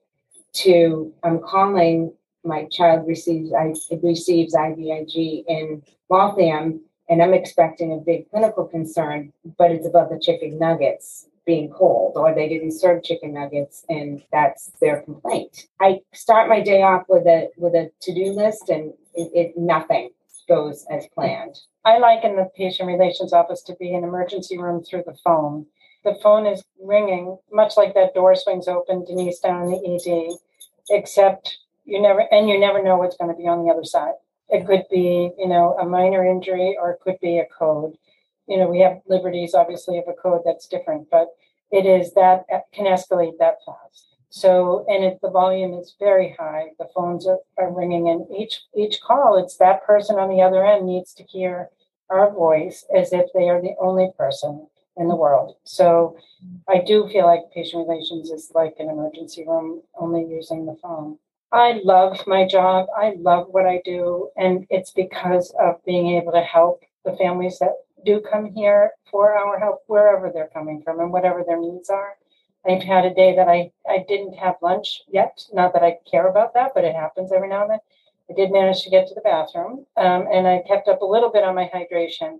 To 0.65 1.13
I'm 1.23 1.41
calling 1.41 2.13
my 2.45 2.67
child 2.71 3.07
receives 3.07 3.53
I 3.53 3.73
receives 4.03 4.55
IVIG 4.55 5.45
in 5.47 5.83
Waltham 6.09 6.81
and 7.09 7.23
I'm 7.23 7.35
expecting 7.35 7.93
a 7.93 7.97
big 7.97 8.29
clinical 8.31 8.67
concern, 8.67 9.33
but 9.59 9.71
it's 9.71 9.87
about 9.87 10.11
the 10.11 10.19
chicken 10.19 10.59
nuggets 10.59 11.29
being 11.45 11.71
cold 11.71 12.13
or 12.17 12.35
they 12.35 12.49
didn't 12.49 12.73
serve 12.73 13.03
chicken 13.03 13.35
nuggets 13.35 13.85
and 13.89 14.23
that's 14.31 14.73
their 14.81 15.03
complaint. 15.03 15.67
I 15.81 16.01
start 16.13 16.49
my 16.49 16.61
day 16.61 16.83
off 16.83 17.05
with 17.09 17.27
a 17.27 17.49
with 17.57 17.75
a 17.75 17.91
to-do 18.01 18.33
list 18.33 18.69
and 18.69 18.93
it, 19.15 19.31
it 19.35 19.57
nothing 19.57 20.11
goes 20.53 20.85
as 20.91 21.07
planned. 21.15 21.59
I 21.85 21.97
like 21.97 22.25
in 22.25 22.37
the 22.37 22.51
patient 22.55 22.87
relations 22.87 23.33
office 23.33 23.63
to 23.63 23.77
be 23.81 23.95
an 23.95 24.05
emergency 24.05 24.59
room 24.59 24.85
through 24.85 25.05
the 25.07 25.17
phone. 25.25 25.65
The 26.05 26.19
phone 26.23 26.47
is 26.47 26.63
ringing, 26.79 27.39
much 27.51 27.79
like 27.79 27.95
that 27.95 28.13
door 28.13 28.35
swings 28.35 28.69
open, 28.69 29.05
Denise 29.05 29.41
down 29.41 29.63
in 29.63 29.71
the 29.71 29.81
ED, 29.95 30.37
except 30.91 31.59
you 31.87 32.03
never 32.03 32.21
and 32.31 32.51
you 32.51 32.61
never 32.61 32.83
know 32.83 32.97
what's 32.97 33.17
going 33.17 33.31
to 33.31 33.43
be 33.43 33.49
on 33.49 33.65
the 33.65 33.73
other 33.73 33.85
side. 33.85 34.13
It 34.51 34.67
could 34.67 34.85
be, 34.91 35.31
you 35.39 35.49
know, 35.49 35.75
a 35.81 35.87
minor 35.87 36.23
injury 36.25 36.77
or 36.79 36.91
it 36.91 37.01
could 37.01 37.19
be 37.23 37.39
a 37.39 37.47
code. 37.47 37.97
You 38.47 38.59
know, 38.59 38.69
we 38.69 38.81
have 38.81 39.01
liberties, 39.07 39.55
obviously, 39.55 39.97
of 39.97 40.05
a 40.07 40.13
code 40.13 40.43
that's 40.45 40.67
different, 40.67 41.09
but 41.11 41.29
it 41.71 41.87
is 41.87 42.13
that 42.13 42.45
can 42.75 42.85
escalate 42.85 43.39
that 43.39 43.57
fast. 43.65 44.12
So, 44.35 44.87
and 44.89 45.05
if 45.05 45.21
the 45.21 45.29
volume 45.31 45.75
is 45.75 45.95
very 45.99 46.35
high, 46.39 46.69
the 46.79 46.89
phones 46.95 47.27
are, 47.27 47.41
are 47.59 47.71
ringing, 47.71 48.09
and 48.09 48.27
each 48.35 48.63
each 48.75 49.03
call, 49.03 49.37
it's 49.37 49.59
that 49.59 49.85
person 49.85 50.19
on 50.19 50.31
the 50.31 50.41
other 50.41 50.65
end 50.65 50.87
needs 50.87 51.13
to 51.15 51.23
hear 51.25 51.69
our 52.09 52.31
voice 52.33 52.87
as 52.97 53.13
if 53.13 53.27
they 53.35 53.51
are 53.51 53.61
the 53.61 53.77
only 53.79 54.11
person 54.17 54.67
in 54.97 55.09
the 55.09 55.17
world. 55.17 55.57
So, 55.65 56.17
I 56.67 56.79
do 56.79 57.09
feel 57.09 57.27
like 57.27 57.53
patient 57.53 57.87
relations 57.87 58.31
is 58.31 58.51
like 58.55 58.77
an 58.79 58.89
emergency 58.89 59.45
room, 59.47 59.83
only 60.01 60.25
using 60.25 60.65
the 60.65 60.79
phone. 60.83 61.19
I 61.53 61.83
love 61.85 62.27
my 62.27 62.47
job. 62.47 62.87
I 62.97 63.13
love 63.19 63.49
what 63.51 63.67
I 63.67 63.83
do. 63.85 64.31
And 64.39 64.67
it's 64.71 64.93
because 64.93 65.55
of 65.61 65.85
being 65.85 66.17
able 66.17 66.33
to 66.33 66.41
help 66.41 66.83
the 67.05 67.15
families 67.17 67.59
that 67.59 67.75
do 68.07 68.21
come 68.21 68.55
here 68.55 68.93
for 69.11 69.37
our 69.37 69.59
help, 69.59 69.83
wherever 69.89 70.31
they're 70.33 70.49
coming 70.55 70.81
from 70.83 71.01
and 71.01 71.13
whatever 71.13 71.45
their 71.47 71.61
needs 71.61 71.91
are. 71.91 72.17
I've 72.69 72.83
had 72.83 73.05
a 73.05 73.15
day 73.15 73.35
that 73.37 73.49
I, 73.49 73.73
I 73.89 74.05
didn't 74.07 74.35
have 74.35 74.57
lunch 74.63 75.03
yet. 75.09 75.45
Not 75.53 75.73
that 75.73 75.83
I 75.83 75.99
care 76.11 76.29
about 76.29 76.55
that, 76.55 76.73
but 76.75 76.85
it 76.85 76.95
happens 76.95 77.33
every 77.33 77.49
now 77.49 77.63
and 77.63 77.73
then. 77.73 77.79
I 78.31 78.35
did 78.35 78.53
manage 78.53 78.83
to 78.83 78.91
get 78.91 79.09
to 79.09 79.15
the 79.15 79.21
bathroom 79.21 79.87
um, 79.97 80.27
and 80.33 80.47
I 80.47 80.63
kept 80.67 80.89
up 80.89 81.03
a 81.03 81.07
little 81.07 81.31
bit 81.31 81.45
on 81.45 81.55
my 81.55 81.71
hydration. 81.75 82.39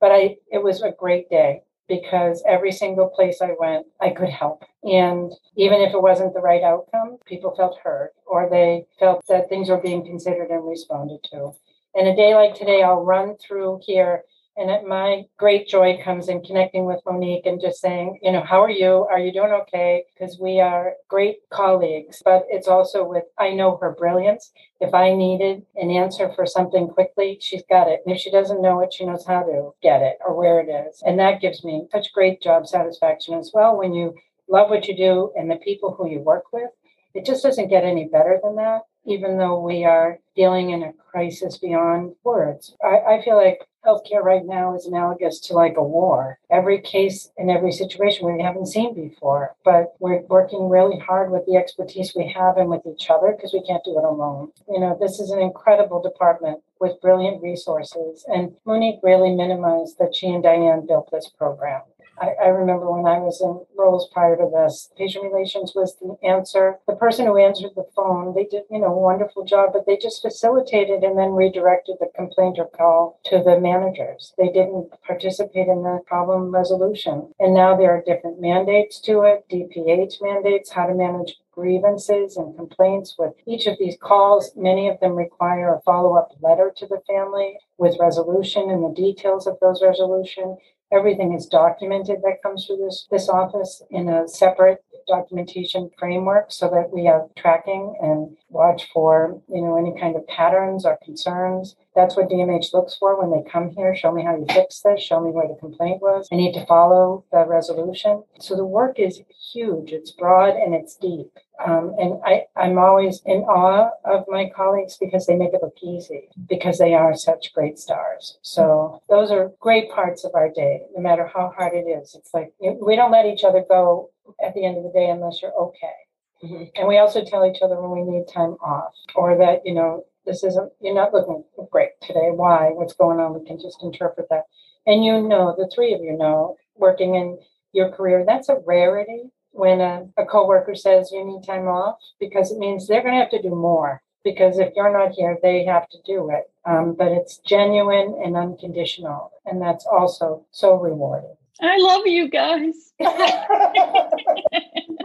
But 0.00 0.12
I 0.12 0.36
it 0.50 0.62
was 0.62 0.82
a 0.82 0.92
great 0.92 1.28
day 1.28 1.62
because 1.88 2.42
every 2.46 2.70
single 2.72 3.08
place 3.08 3.40
I 3.42 3.54
went, 3.58 3.86
I 4.00 4.10
could 4.10 4.28
help. 4.28 4.62
And 4.84 5.32
even 5.56 5.80
if 5.80 5.92
it 5.92 6.02
wasn't 6.02 6.34
the 6.34 6.40
right 6.40 6.62
outcome, 6.62 7.18
people 7.26 7.54
felt 7.56 7.78
heard 7.82 8.10
or 8.26 8.48
they 8.48 8.86
felt 8.98 9.24
that 9.28 9.48
things 9.48 9.70
were 9.70 9.80
being 9.80 10.04
considered 10.04 10.50
and 10.50 10.66
responded 10.68 11.20
to. 11.30 11.52
And 11.94 12.06
a 12.06 12.14
day 12.14 12.34
like 12.34 12.54
today, 12.54 12.82
I'll 12.82 13.04
run 13.04 13.36
through 13.36 13.80
here 13.84 14.24
and 14.58 14.86
my 14.88 15.24
great 15.36 15.68
joy 15.68 16.00
comes 16.02 16.28
in 16.28 16.42
connecting 16.42 16.84
with 16.84 17.00
Monique 17.06 17.46
and 17.46 17.60
just 17.60 17.80
saying, 17.80 18.18
you 18.22 18.32
know, 18.32 18.42
how 18.42 18.60
are 18.62 18.70
you? 18.70 19.06
Are 19.08 19.18
you 19.20 19.32
doing 19.32 19.52
okay? 19.52 20.04
Because 20.12 20.38
we 20.40 20.60
are 20.60 20.94
great 21.08 21.36
colleagues, 21.50 22.20
but 22.24 22.44
it's 22.48 22.66
also 22.66 23.04
with, 23.04 23.22
I 23.38 23.50
know 23.50 23.78
her 23.80 23.92
brilliance. 23.92 24.50
If 24.80 24.94
I 24.94 25.14
needed 25.14 25.64
an 25.76 25.90
answer 25.90 26.32
for 26.34 26.44
something 26.44 26.88
quickly, 26.88 27.38
she's 27.40 27.62
got 27.70 27.88
it. 27.88 28.00
And 28.04 28.14
if 28.14 28.20
she 28.20 28.32
doesn't 28.32 28.60
know 28.60 28.80
it, 28.80 28.92
she 28.92 29.06
knows 29.06 29.24
how 29.24 29.44
to 29.44 29.70
get 29.80 30.02
it 30.02 30.18
or 30.26 30.34
where 30.34 30.60
it 30.60 30.68
is. 30.68 31.02
And 31.06 31.18
that 31.20 31.40
gives 31.40 31.64
me 31.64 31.86
such 31.92 32.12
great 32.12 32.42
job 32.42 32.66
satisfaction 32.66 33.34
as 33.34 33.52
well 33.54 33.76
when 33.76 33.94
you 33.94 34.14
love 34.48 34.70
what 34.70 34.88
you 34.88 34.96
do 34.96 35.30
and 35.36 35.48
the 35.48 35.56
people 35.56 35.94
who 35.94 36.10
you 36.10 36.18
work 36.18 36.52
with. 36.52 36.70
It 37.14 37.24
just 37.24 37.42
doesn't 37.42 37.68
get 37.68 37.84
any 37.84 38.06
better 38.06 38.40
than 38.42 38.56
that 38.56 38.82
even 39.08 39.38
though 39.38 39.60
we 39.60 39.84
are 39.84 40.18
dealing 40.36 40.70
in 40.70 40.82
a 40.82 40.92
crisis 40.92 41.58
beyond 41.58 42.14
words. 42.22 42.76
I, 42.84 43.14
I, 43.14 43.22
feel 43.24 43.36
like 43.36 43.66
healthcare 43.84 44.22
right 44.22 44.44
now 44.44 44.76
is 44.76 44.86
analogous 44.86 45.40
to 45.40 45.54
like 45.54 45.76
a 45.76 45.82
war. 45.82 46.38
Every 46.50 46.80
case 46.80 47.30
and 47.36 47.50
every 47.50 47.72
situation 47.72 48.32
we 48.32 48.42
haven't 48.42 48.66
seen 48.66 48.94
before, 48.94 49.56
but 49.64 49.94
we're 49.98 50.20
working 50.28 50.68
really 50.68 50.98
hard 50.98 51.30
with 51.30 51.46
the 51.46 51.56
expertise 51.56 52.12
we 52.14 52.32
have 52.36 52.56
and 52.56 52.68
with 52.68 52.86
each 52.86 53.10
other 53.10 53.32
because 53.34 53.52
we 53.52 53.62
can't 53.66 53.82
do 53.84 53.98
it 53.98 54.04
alone. 54.04 54.52
You 54.68 54.80
know, 54.80 54.96
this 55.00 55.18
is 55.18 55.30
an 55.30 55.40
incredible 55.40 56.02
department 56.02 56.60
with 56.80 57.00
brilliant 57.00 57.42
resources. 57.42 58.24
And 58.28 58.54
Monique 58.64 59.00
really 59.02 59.34
minimized 59.34 59.98
that 59.98 60.14
she 60.14 60.28
and 60.28 60.42
Diane 60.42 60.86
built 60.86 61.10
this 61.10 61.28
program. 61.28 61.82
I, 62.20 62.34
I, 62.44 62.48
remember 62.48 62.90
when 62.90 63.06
I 63.06 63.18
was 63.18 63.40
in 63.40 63.64
roles 63.76 64.08
prior 64.12 64.36
to 64.36 64.50
this, 64.52 64.90
patient 64.96 65.24
relations 65.24 65.72
was 65.74 65.96
the 65.96 66.16
answer. 66.26 66.78
The 66.86 66.96
person 66.96 67.26
who 67.26 67.36
answered 67.36 67.72
the 67.76 67.86
phone, 67.94 68.34
they 68.34 68.44
did, 68.44 68.64
you 68.70 68.78
know, 68.78 68.94
a 68.94 68.98
wonderful 68.98 69.44
job, 69.44 69.70
but 69.72 69.86
they 69.86 69.96
just 69.96 70.22
facilitated 70.22 71.02
and 71.02 71.18
then 71.18 71.32
redirected 71.32 71.96
the 72.00 72.10
complaint 72.14 72.58
or 72.58 72.66
call 72.66 73.20
to 73.26 73.42
the 73.42 73.60
managers. 73.60 74.32
They 74.38 74.48
didn't 74.48 74.90
participate 75.06 75.68
in 75.68 75.82
the 75.82 76.00
problem 76.06 76.50
resolution. 76.50 77.32
And 77.38 77.54
now 77.54 77.76
there 77.76 77.92
are 77.92 78.02
different 78.04 78.40
mandates 78.40 79.00
to 79.02 79.22
it, 79.22 79.44
DPH 79.50 80.22
mandates, 80.22 80.70
how 80.70 80.86
to 80.86 80.94
manage 80.94 81.36
grievances 81.58 82.36
and 82.36 82.56
complaints 82.56 83.16
with 83.18 83.32
each 83.44 83.66
of 83.66 83.76
these 83.78 83.96
calls. 84.00 84.52
Many 84.56 84.88
of 84.88 85.00
them 85.00 85.16
require 85.16 85.74
a 85.74 85.80
follow 85.80 86.14
up 86.14 86.30
letter 86.40 86.72
to 86.76 86.86
the 86.86 87.02
family 87.08 87.58
with 87.78 87.98
resolution 87.98 88.70
and 88.70 88.84
the 88.84 88.94
details 88.94 89.46
of 89.46 89.58
those 89.60 89.82
resolution. 89.82 90.56
Everything 90.92 91.34
is 91.34 91.46
documented 91.46 92.22
that 92.22 92.42
comes 92.42 92.66
through 92.66 92.78
this, 92.78 93.06
this 93.10 93.28
office 93.28 93.82
in 93.90 94.08
a 94.08 94.26
separate 94.26 94.82
documentation 95.08 95.90
framework 95.98 96.52
so 96.52 96.68
that 96.68 96.90
we 96.92 97.04
have 97.06 97.22
tracking 97.36 97.96
and 98.00 98.36
watch 98.50 98.88
for 98.92 99.40
you 99.48 99.62
know 99.62 99.76
any 99.76 99.98
kind 99.98 100.14
of 100.14 100.26
patterns 100.28 100.84
or 100.84 100.98
concerns 101.04 101.74
that's 101.98 102.16
what 102.16 102.28
dmh 102.28 102.72
looks 102.72 102.96
for 102.96 103.20
when 103.20 103.30
they 103.30 103.50
come 103.50 103.70
here 103.70 103.94
show 103.94 104.12
me 104.12 104.22
how 104.22 104.36
you 104.36 104.46
fix 104.48 104.80
this 104.80 105.02
show 105.02 105.20
me 105.20 105.30
where 105.30 105.48
the 105.48 105.58
complaint 105.58 106.00
was 106.00 106.28
i 106.32 106.36
need 106.36 106.52
to 106.52 106.64
follow 106.66 107.24
the 107.32 107.44
resolution 107.46 108.22
so 108.40 108.54
the 108.54 108.64
work 108.64 108.98
is 108.98 109.20
huge 109.52 109.90
it's 109.92 110.12
broad 110.12 110.54
and 110.54 110.74
it's 110.74 110.96
deep 110.96 111.30
um, 111.66 111.94
and 111.98 112.20
I, 112.24 112.44
I'm 112.56 112.78
always 112.78 113.20
in 113.26 113.38
awe 113.42 113.90
of 114.04 114.24
my 114.28 114.48
colleagues 114.54 114.96
because 114.96 115.26
they 115.26 115.34
make 115.34 115.52
it 115.52 115.60
look 115.62 115.76
easy 115.82 116.28
because 116.48 116.78
they 116.78 116.94
are 116.94 117.16
such 117.16 117.52
great 117.52 117.78
stars. 117.80 118.38
So 118.42 119.02
those 119.08 119.32
are 119.32 119.52
great 119.58 119.90
parts 119.90 120.24
of 120.24 120.32
our 120.34 120.50
day, 120.50 120.82
no 120.94 121.02
matter 121.02 121.26
how 121.26 121.52
hard 121.56 121.74
it 121.74 121.88
is. 121.88 122.14
It's 122.14 122.32
like 122.32 122.52
we 122.60 122.94
don't 122.94 123.10
let 123.10 123.26
each 123.26 123.42
other 123.42 123.64
go 123.68 124.10
at 124.44 124.54
the 124.54 124.64
end 124.64 124.76
of 124.76 124.84
the 124.84 124.90
day 124.90 125.10
unless 125.10 125.42
you're 125.42 125.54
okay. 125.54 125.96
Mm-hmm. 126.44 126.64
And 126.76 126.86
we 126.86 126.98
also 126.98 127.24
tell 127.24 127.44
each 127.44 127.62
other 127.62 127.80
when 127.80 127.90
we 127.90 128.08
need 128.08 128.26
time 128.32 128.56
off 128.62 128.94
or 129.16 129.36
that, 129.38 129.62
you 129.64 129.74
know, 129.74 130.04
this 130.28 130.44
isn't, 130.44 130.70
you're 130.80 130.94
not 130.94 131.14
looking 131.14 131.42
great 131.72 132.00
today. 132.02 132.30
Why? 132.30 132.68
What's 132.68 132.92
going 132.92 133.18
on? 133.18 133.34
We 133.34 133.46
can 133.46 133.58
just 133.58 133.82
interpret 133.82 134.28
that. 134.28 134.44
And 134.86 135.04
you 135.04 135.20
know, 135.26 135.54
the 135.56 135.70
three 135.74 135.94
of 135.94 136.02
you 136.02 136.16
know, 136.16 136.56
working 136.76 137.14
in 137.14 137.38
your 137.72 137.90
career, 137.90 138.24
that's 138.26 138.48
a 138.48 138.60
rarity 138.66 139.30
when 139.52 139.80
a, 139.80 140.06
a 140.16 140.24
coworker 140.24 140.74
says 140.74 141.10
you 141.10 141.24
need 141.24 141.44
time 141.44 141.66
off 141.66 141.98
because 142.20 142.52
it 142.52 142.58
means 142.58 142.86
they're 142.86 143.02
going 143.02 143.14
to 143.14 143.20
have 143.20 143.30
to 143.30 143.42
do 143.42 143.54
more 143.54 144.02
because 144.22 144.58
if 144.58 144.72
you're 144.76 144.92
not 144.92 145.12
here, 145.12 145.38
they 145.42 145.64
have 145.64 145.88
to 145.88 145.98
do 146.04 146.30
it. 146.30 146.50
Um, 146.64 146.94
but 146.94 147.10
it's 147.10 147.38
genuine 147.38 148.20
and 148.22 148.36
unconditional, 148.36 149.32
and 149.46 149.62
that's 149.62 149.86
also 149.86 150.44
so 150.50 150.74
rewarding. 150.74 151.34
I 151.62 151.78
love 151.78 152.06
you 152.06 152.28
guys. 152.28 152.92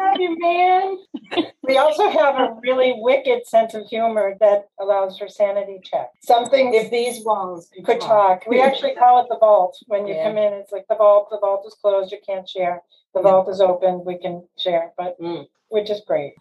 love 0.04 0.20
you, 0.20 0.38
man. 0.40 0.98
We 1.64 1.78
also 1.78 2.10
have 2.10 2.36
a 2.36 2.58
really 2.62 2.94
wicked 2.98 3.48
sense 3.48 3.74
of 3.74 3.88
humor 3.88 4.36
that 4.42 4.68
allows 4.80 5.18
for 5.18 5.30
sanity 5.30 5.80
check. 5.82 6.12
Something 6.22 6.74
if 6.74 6.92
these 6.92 7.24
walls 7.24 7.70
could, 7.74 7.86
could 7.86 8.02
talk. 8.02 8.42
talk. 8.42 8.50
We 8.50 8.62
actually 8.62 8.96
call 8.96 9.24
it 9.24 9.30
the 9.30 9.38
vault 9.40 9.78
when 9.88 10.06
you 10.06 10.14
yeah. 10.14 10.28
come 10.28 10.38
in. 10.38 10.54
It's 10.54 10.74
like 10.74 10.86
the 10.90 10.96
vault. 10.96 11.30
The 11.32 11.40
vault 11.40 11.64
is 11.66 11.74
closed. 11.76 12.12
You 12.12 12.20
can't 12.26 12.48
share. 12.48 12.84
The 13.14 13.22
yeah. 13.22 13.32
vault 13.32 13.50
is 13.50 13.62
open. 13.62 14.04
We 14.06 14.18
can 14.18 14.44
share, 14.58 14.92
but 14.98 15.20
mm. 15.22 15.48
which 15.70 15.90
is 15.90 16.02
great 16.06 16.34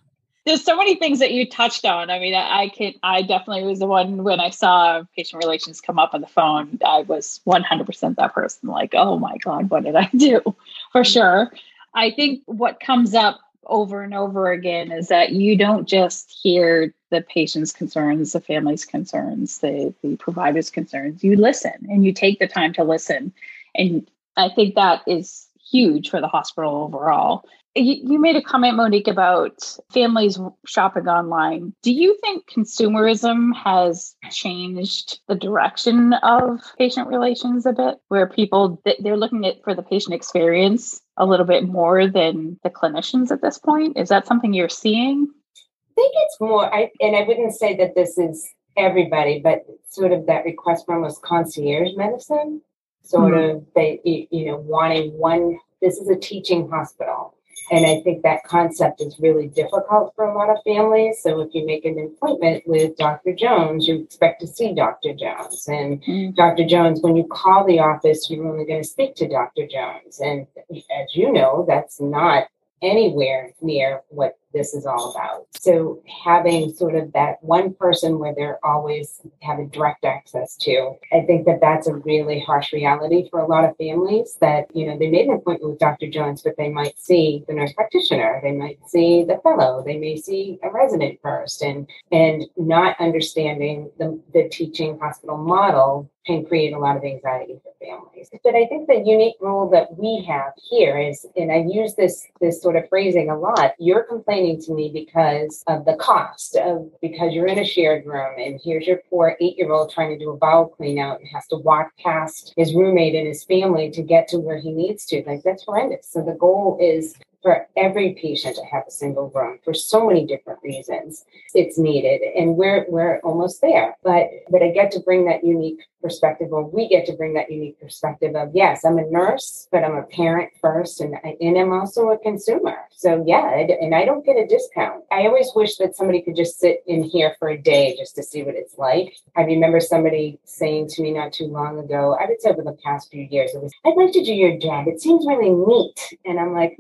there's 0.45 0.65
so 0.65 0.77
many 0.77 0.97
things 0.97 1.21
that 1.21 1.31
you 1.31 1.49
touched 1.49 1.85
on. 1.85 2.11
I 2.11 2.19
mean, 2.19 2.35
I 2.35 2.69
can, 2.69 2.95
I 3.03 3.23
definitely 3.23 3.63
was 3.63 3.79
the 3.79 3.87
one 3.87 4.25
when 4.25 4.41
I 4.41 4.51
saw 4.51 5.05
patient 5.17 5.43
relations 5.43 5.81
come 5.81 5.99
up 5.99 6.15
on 6.15 6.21
the 6.21 6.27
phone. 6.27 6.81
I 6.85 7.03
was 7.03 7.41
100% 7.47 8.17
that 8.17 8.35
person, 8.35 8.69
like, 8.69 8.93
oh 8.95 9.19
my 9.19 9.37
God, 9.39 9.71
what 9.71 9.85
did 9.85 9.95
I 9.95 10.11
do? 10.17 10.41
For 10.93 11.05
sure. 11.05 11.53
I 11.95 12.11
think 12.11 12.43
what 12.47 12.81
comes 12.81 13.15
up 13.15 13.39
over 13.67 14.03
and 14.03 14.15
over 14.15 14.51
again 14.51 14.91
is 14.91 15.09
that 15.09 15.33
you 15.33 15.57
don't 15.57 15.87
just 15.87 16.31
hear 16.43 16.93
the 17.11 17.23
patient's 17.23 17.73
concerns, 17.73 18.33
the 18.33 18.41
family's 18.41 18.85
concerns, 18.85 19.59
the, 19.59 19.95
the 20.03 20.17
provider's 20.17 20.71
concerns. 20.71 21.23
You 21.23 21.37
listen 21.37 21.75
and 21.89 22.05
you 22.05 22.13
take 22.13 22.39
the 22.39 22.49
time 22.49 22.73
to 22.75 22.85
listen. 22.85 23.33
And 23.75 24.09
I 24.37 24.49
think 24.49 24.75
that 24.75 25.03
is 25.07 25.47
huge 25.71 26.11
for 26.11 26.21
the 26.21 26.29
hospital 26.29 26.85
overall. 26.85 27.45
You, 27.75 28.13
you 28.13 28.21
made 28.21 28.37
a 28.37 28.43
comment, 28.43 28.77
Monique, 28.77 29.09
about 29.09 29.63
families 29.91 30.39
shopping 30.67 31.09
online. 31.09 31.73
Do 31.83 31.91
you 31.91 32.19
think 32.21 32.45
consumerism 32.51 33.57
has 33.57 34.15
changed 34.31 35.21
the 35.27 35.35
direction 35.35 36.13
of 36.23 36.61
patient 36.77 37.09
relations 37.09 37.65
a 37.65 37.73
bit, 37.73 37.97
where 38.09 38.27
people 38.27 38.83
they're 39.01 39.17
looking 39.17 39.47
at 39.47 39.65
for 39.65 39.75
the 39.75 39.83
patient 39.83 40.15
experience 40.15 41.01
a 41.17 41.25
little 41.25 41.47
bit 41.47 41.67
more 41.67 42.07
than 42.07 42.59
the 42.63 42.69
clinicians 42.69 43.31
at 43.31 43.41
this 43.41 43.59
point? 43.59 43.97
Is 43.97 44.11
that 44.11 44.27
something 44.27 44.53
you're 44.53 44.69
seeing? 44.69 45.29
I 45.57 45.95
think 45.95 46.13
it's 46.15 46.41
more, 46.41 46.75
I, 46.75 46.91
and 47.01 47.17
I 47.17 47.23
wouldn't 47.23 47.55
say 47.55 47.77
that 47.77 47.95
this 47.95 48.19
is 48.19 48.47
everybody, 48.77 49.41
but 49.41 49.65
sort 49.89 50.13
of 50.13 50.27
that 50.27 50.45
request 50.45 50.85
for 50.85 50.95
almost 50.95 51.23
concierge 51.23 51.97
medicine, 51.97 52.61
sort 53.03 53.33
mm-hmm. 53.33 53.57
of 53.57 53.67
they, 53.75 54.01
you 54.05 54.47
know, 54.47 54.57
wanting 54.57 55.19
one, 55.19 55.59
this 55.81 55.97
is 55.97 56.09
a 56.09 56.17
teaching 56.17 56.69
hospital. 56.69 57.35
And 57.71 57.87
I 57.87 58.01
think 58.03 58.23
that 58.23 58.45
concept 58.45 59.01
is 59.01 59.19
really 59.19 59.49
difficult 59.49 60.13
for 60.15 60.25
a 60.25 60.35
lot 60.37 60.51
of 60.51 60.59
families. 60.65 61.21
So 61.23 61.41
if 61.41 61.55
you 61.55 61.65
make 61.65 61.85
an 61.85 61.99
appointment 61.99 62.65
with 62.67 62.97
Dr. 62.97 63.35
Jones, 63.35 63.87
you 63.87 64.03
expect 64.03 64.41
to 64.41 64.47
see 64.47 64.75
Dr. 64.75 65.15
Jones. 65.15 65.67
And 65.69 66.03
mm. 66.03 66.35
Dr. 66.35 66.67
Jones, 66.67 67.01
when 67.01 67.17
you 67.17 67.25
call 67.25 67.65
the 67.65 67.79
office, 67.79 68.29
you're 68.29 68.47
only 68.47 68.67
going 68.67 68.83
to 68.83 68.89
speak 68.89 69.15
to 69.17 69.29
Dr. 69.29 69.67
Jones. 69.67 70.21
And 70.21 70.47
as 70.71 71.15
you 71.15 71.33
know, 71.33 71.65
that's 71.67 72.01
not 72.01 72.49
anywhere 72.83 73.53
near 73.61 74.03
what 74.09 74.39
this 74.53 74.75
is 74.75 74.87
all 74.87 75.13
about. 75.13 75.47
So 75.53 76.03
having 76.25 76.73
sort 76.73 76.95
of 76.95 77.13
that 77.13 77.43
one 77.43 77.75
person 77.75 78.19
where 78.19 78.35
they're 78.35 78.65
always 78.65 79.21
having 79.43 79.69
direct 79.69 80.05
access 80.05 80.57
to, 80.59 80.95
I 81.13 81.23
think 81.23 81.47
that 81.47 81.61
that's 81.61 81.87
a 81.87 81.95
really 81.95 82.41
harsh 82.41 82.73
reality 82.73 83.29
for 83.31 83.41
a 83.41 83.47
lot 83.47 83.65
of 83.65 83.77
families 83.77 84.37
that, 84.41 84.67
you 84.75 84.87
know, 84.87 84.99
they 84.99 85.11
made 85.11 85.27
an 85.27 85.35
appointment 85.35 85.71
with 85.73 85.79
Dr. 85.79 86.09
Jones, 86.09 86.43
but 86.43 86.57
they 86.57 86.69
might 86.69 86.99
see 86.99 87.45
the 87.49 87.55
nurse 87.55 87.73
practitioner, 87.73 88.41
they 88.43 88.53
might 88.53 88.79
see 88.89 89.25
the 89.25 89.41
fellow, 89.43 89.83
they 89.85 89.99
may 89.99 90.17
see 90.17 90.59
a 90.63 90.71
resident 90.71 91.19
first 91.23 91.63
and, 91.63 91.89
and 92.11 92.45
not 92.57 92.97
understanding 93.01 93.91
the, 93.99 94.21
the 94.33 94.49
teaching 94.49 94.99
hospital 94.99 95.37
model 95.37 96.11
can 96.27 96.45
create 96.45 96.73
a 96.73 96.79
lot 96.79 96.97
of 96.97 97.05
anxiety 97.05 97.59
for 97.63 97.73
families. 97.85 98.31
But 98.45 98.55
I 98.55 98.67
think 98.67 98.87
the 98.87 99.03
unique 99.05 99.37
role 99.41 99.69
that 99.71 99.97
we 99.99 100.25
have 100.29 100.53
here 100.71 100.99
is, 100.99 101.27
and 101.37 101.51
I 101.51 101.65
use 101.69 101.95
this 101.95 102.27
this 102.41 102.63
sort 102.63 102.77
of 102.77 102.89
phrasing 102.89 103.31
a 103.31 103.39
lot, 103.39 103.75
you're 103.79 104.05
complaining 104.05 104.42
to 104.43 104.75
me 104.75 104.91
because 104.93 105.63
of 105.69 105.85
the 105.85 105.95
cost 105.95 106.57
of 106.57 106.91
because 107.01 107.33
you're 107.33 107.47
in 107.47 107.59
a 107.59 107.65
shared 107.65 108.05
room 108.05 108.35
and 108.39 108.61
here's 108.63 108.87
your 108.87 109.01
poor 109.09 109.37
eight-year-old 109.41 109.91
trying 109.91 110.11
to 110.11 110.19
do 110.19 110.31
a 110.31 110.37
bowel 110.37 110.69
clean 110.69 110.99
out 110.99 111.21
and 111.21 111.29
has 111.29 111.47
to 111.47 111.57
walk 111.57 111.93
past 111.99 112.53
his 112.57 112.75
roommate 112.75 113.15
and 113.15 113.27
his 113.27 113.45
family 113.45 113.91
to 113.91 114.03
get 114.03 114.27
to 114.29 114.39
where 114.39 114.59
he 114.59 114.73
needs 114.73 115.07
to. 115.07 115.23
Like 115.27 115.43
that's 115.45 115.65
horrendous. 115.65 116.09
So 116.11 116.23
the 116.25 116.35
goal 116.35 116.79
is 116.81 117.15
for 117.43 117.67
every 117.77 118.15
patient 118.15 118.57
to 118.57 118.65
have 118.65 118.85
a 118.87 118.91
single 118.91 119.31
room 119.35 119.59
for 119.65 119.75
so 119.75 120.07
many 120.07 120.27
different 120.27 120.61
reasons 120.63 121.25
it's 121.55 121.79
needed 121.79 122.21
and 122.37 122.57
we're 122.57 122.87
we're 122.89 123.19
almost 123.21 123.61
there. 123.61 123.97
But 124.03 124.29
but 124.51 124.63
i 124.63 124.71
get 124.71 124.91
to 124.93 125.01
bring 125.01 125.25
that 125.27 125.45
unique 125.45 125.81
perspective 126.01 126.53
or 126.53 126.65
we 126.65 126.89
get 126.89 127.07
to 127.07 127.13
bring 127.13 127.35
that 127.35 127.51
unique 127.51 127.81
perspective 127.81 128.35
of 128.35 128.51
yes 128.55 128.85
i'm 128.85 128.99
a 128.99 129.09
nurse 129.09 129.69
but 129.71 129.85
i'm 129.85 129.95
a 129.95 130.03
parent 130.03 130.51
first 130.61 131.01
and, 131.01 131.15
and 131.41 131.57
i'm 131.59 131.73
also 131.73 132.11
a 132.11 132.19
consumer. 132.19 132.77
So 132.91 133.25
yeah 133.27 133.51
and 133.81 133.95
i 133.95 134.05
don't 134.05 134.25
get 134.25 134.37
a 134.37 134.47
discount. 134.47 135.05
I 135.11 135.27
always 135.27 135.51
wish 135.55 135.77
that 135.77 135.97
somebody 135.97 136.23
could 136.23 136.37
just 136.37 136.59
sit 136.59 136.83
in 136.87 137.03
here 137.03 137.37
for 137.39 137.49
a 137.49 137.59
day 137.61 137.97
just 137.97 138.15
to 138.17 138.23
see 138.23 138.43
what 138.43 138.55
it's 138.55 138.79
like. 138.79 139.15
I 139.37 139.43
remember 139.43 139.81
somebody 139.81 140.39
saying 140.45 140.89
to 140.89 141.03
me 141.03 141.13
not 141.13 141.33
too 141.33 141.47
long 141.47 141.79
ago 141.79 142.17
i 142.21 142.27
would 142.27 142.41
say 142.41 142.51
over 142.51 142.63
the 142.63 142.77
past 142.85 143.11
few 143.11 143.27
years 143.31 143.55
it 143.55 143.63
was 143.63 143.73
i'd 143.85 143.97
like 143.97 144.13
to 144.13 144.25
do 144.25 144.33
your 144.33 144.57
job. 144.59 144.89
It 144.89 145.01
seems 145.01 145.27
really 145.27 145.51
neat. 145.51 146.19
And 146.25 146.39
i'm 146.39 146.53
like 146.53 146.77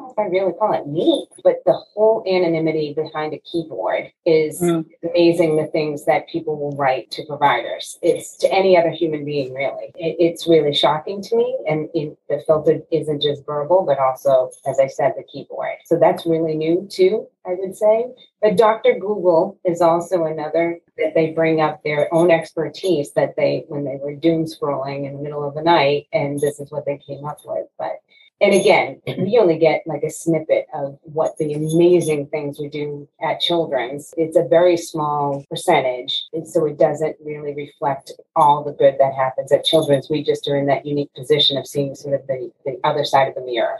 know 0.00 0.10
if 0.10 0.18
I 0.18 0.24
really 0.24 0.52
call 0.52 0.72
it 0.72 0.86
neat, 0.86 1.28
but 1.44 1.56
the 1.64 1.72
whole 1.72 2.24
anonymity 2.26 2.94
behind 2.94 3.34
a 3.34 3.38
keyboard 3.38 4.12
is 4.26 4.60
mm. 4.60 4.84
amazing. 5.02 5.56
The 5.56 5.66
things 5.66 6.04
that 6.06 6.28
people 6.28 6.58
will 6.58 6.76
write 6.76 7.10
to 7.12 7.24
providers, 7.26 7.98
it's 8.02 8.36
to 8.38 8.52
any 8.52 8.76
other 8.76 8.90
human 8.90 9.24
being, 9.24 9.52
really. 9.54 9.92
It, 9.96 10.16
it's 10.18 10.48
really 10.48 10.74
shocking 10.74 11.22
to 11.22 11.36
me. 11.36 11.56
And 11.68 11.88
it, 11.94 12.16
the 12.28 12.42
filter 12.46 12.80
isn't 12.90 13.22
just 13.22 13.44
verbal, 13.46 13.84
but 13.84 13.98
also, 13.98 14.50
as 14.66 14.78
I 14.80 14.86
said, 14.86 15.14
the 15.16 15.24
keyboard. 15.24 15.76
So 15.84 15.98
that's 15.98 16.26
really 16.26 16.54
new 16.54 16.88
too, 16.90 17.26
I 17.46 17.54
would 17.58 17.76
say. 17.76 18.06
But 18.40 18.56
Dr. 18.56 18.94
Google 18.94 19.58
is 19.64 19.80
also 19.80 20.24
another 20.24 20.78
that 20.96 21.14
they 21.14 21.30
bring 21.30 21.60
up 21.60 21.82
their 21.82 22.12
own 22.12 22.30
expertise 22.30 23.12
that 23.12 23.34
they, 23.36 23.64
when 23.68 23.84
they 23.84 23.96
were 23.96 24.14
doom 24.14 24.44
scrolling 24.44 25.06
in 25.06 25.14
the 25.14 25.22
middle 25.22 25.46
of 25.46 25.54
the 25.54 25.62
night, 25.62 26.06
and 26.12 26.38
this 26.40 26.60
is 26.60 26.70
what 26.70 26.84
they 26.84 26.98
came 26.98 27.24
up 27.24 27.38
with. 27.44 27.66
But 27.78 28.00
and 28.40 28.54
again, 28.54 29.00
we 29.18 29.38
only 29.38 29.58
get 29.58 29.82
like 29.86 30.02
a 30.02 30.10
snippet 30.10 30.66
of 30.72 30.98
what 31.02 31.36
the 31.38 31.52
amazing 31.52 32.26
things 32.28 32.58
we 32.58 32.68
do 32.68 33.08
at 33.22 33.40
Children's. 33.40 34.14
It's 34.16 34.36
a 34.36 34.48
very 34.48 34.76
small 34.76 35.44
percentage. 35.50 36.24
And 36.32 36.48
so 36.48 36.64
it 36.66 36.78
doesn't 36.78 37.16
really 37.22 37.54
reflect 37.54 38.12
all 38.36 38.64
the 38.64 38.72
good 38.72 38.96
that 38.98 39.14
happens 39.14 39.52
at 39.52 39.64
Children's. 39.64 40.08
We 40.08 40.22
just 40.22 40.48
are 40.48 40.56
in 40.56 40.66
that 40.66 40.86
unique 40.86 41.12
position 41.14 41.58
of 41.58 41.66
seeing 41.66 41.94
sort 41.94 42.14
of 42.14 42.26
the, 42.26 42.50
the 42.64 42.80
other 42.82 43.04
side 43.04 43.28
of 43.28 43.34
the 43.34 43.42
mirror. 43.42 43.78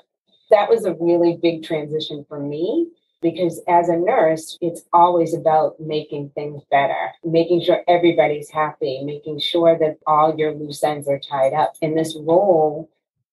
That 0.51 0.69
was 0.69 0.85
a 0.85 0.95
really 1.01 1.39
big 1.41 1.63
transition 1.63 2.27
for 2.29 2.41
me 2.41 2.89
because 3.23 3.63
as 3.69 3.89
a 3.89 3.97
nurse, 3.97 4.59
it's 4.61 4.83
always 4.93 5.35
about 5.35 5.79
making 5.79 6.31
things 6.35 6.63
better, 6.71 7.13
making 7.25 7.63
sure 7.63 7.83
everybody's 7.87 8.51
happy, 8.51 9.05
making 9.05 9.39
sure 9.41 9.79
that 9.79 9.99
all 10.07 10.35
your 10.37 10.53
loose 10.53 10.83
ends 10.83 11.09
are 11.09 11.19
tied 11.19 11.53
up. 11.53 11.75
In 11.81 11.95
this 11.95 12.17
role, 12.19 12.91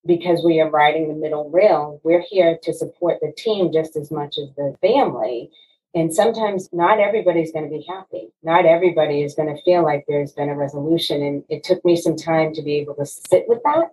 because 0.07 0.43
we 0.43 0.59
are 0.59 0.69
riding 0.69 1.09
the 1.09 1.13
middle 1.13 1.49
rail, 1.49 1.99
we're 2.03 2.23
here 2.27 2.57
to 2.63 2.73
support 2.73 3.19
the 3.21 3.33
team 3.37 3.71
just 3.71 3.95
as 3.95 4.09
much 4.09 4.37
as 4.37 4.49
the 4.55 4.75
family. 4.81 5.51
And 5.93 6.13
sometimes 6.13 6.69
not 6.71 6.99
everybody's 6.99 7.51
going 7.51 7.69
to 7.69 7.75
be 7.75 7.85
happy. 7.87 8.29
Not 8.43 8.65
everybody 8.65 9.23
is 9.23 9.35
going 9.35 9.53
to 9.53 9.61
feel 9.63 9.83
like 9.83 10.05
there's 10.07 10.31
been 10.31 10.49
a 10.49 10.55
resolution. 10.55 11.21
And 11.21 11.43
it 11.49 11.63
took 11.63 11.83
me 11.83 11.95
some 11.95 12.15
time 12.15 12.53
to 12.53 12.61
be 12.61 12.75
able 12.75 12.95
to 12.95 13.05
sit 13.05 13.45
with 13.47 13.59
that. 13.63 13.91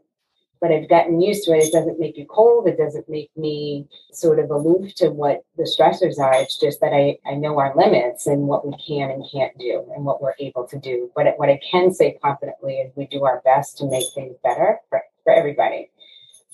But 0.60 0.72
I've 0.72 0.88
gotten 0.88 1.20
used 1.20 1.44
to 1.44 1.52
it. 1.52 1.64
It 1.64 1.72
doesn't 1.72 2.00
make 2.00 2.16
you 2.16 2.26
cold. 2.26 2.66
It 2.66 2.78
doesn't 2.78 3.08
make 3.08 3.30
me 3.36 3.86
sort 4.12 4.38
of 4.38 4.50
aloof 4.50 4.94
to 4.96 5.10
what 5.10 5.44
the 5.56 5.64
stressors 5.64 6.18
are. 6.18 6.34
It's 6.34 6.58
just 6.58 6.80
that 6.80 6.92
I, 6.92 7.18
I 7.26 7.34
know 7.34 7.58
our 7.58 7.74
limits 7.76 8.26
and 8.26 8.48
what 8.48 8.66
we 8.66 8.72
can 8.86 9.10
and 9.10 9.24
can't 9.30 9.56
do 9.58 9.84
and 9.94 10.04
what 10.04 10.22
we're 10.22 10.34
able 10.38 10.66
to 10.68 10.78
do. 10.78 11.10
But 11.14 11.26
what 11.36 11.50
I 11.50 11.60
can 11.70 11.92
say 11.92 12.18
confidently 12.22 12.76
is 12.76 12.92
we 12.96 13.06
do 13.06 13.24
our 13.24 13.42
best 13.44 13.78
to 13.78 13.86
make 13.86 14.06
things 14.14 14.36
better 14.42 14.78
for, 14.88 15.02
for 15.22 15.32
everybody. 15.32 15.90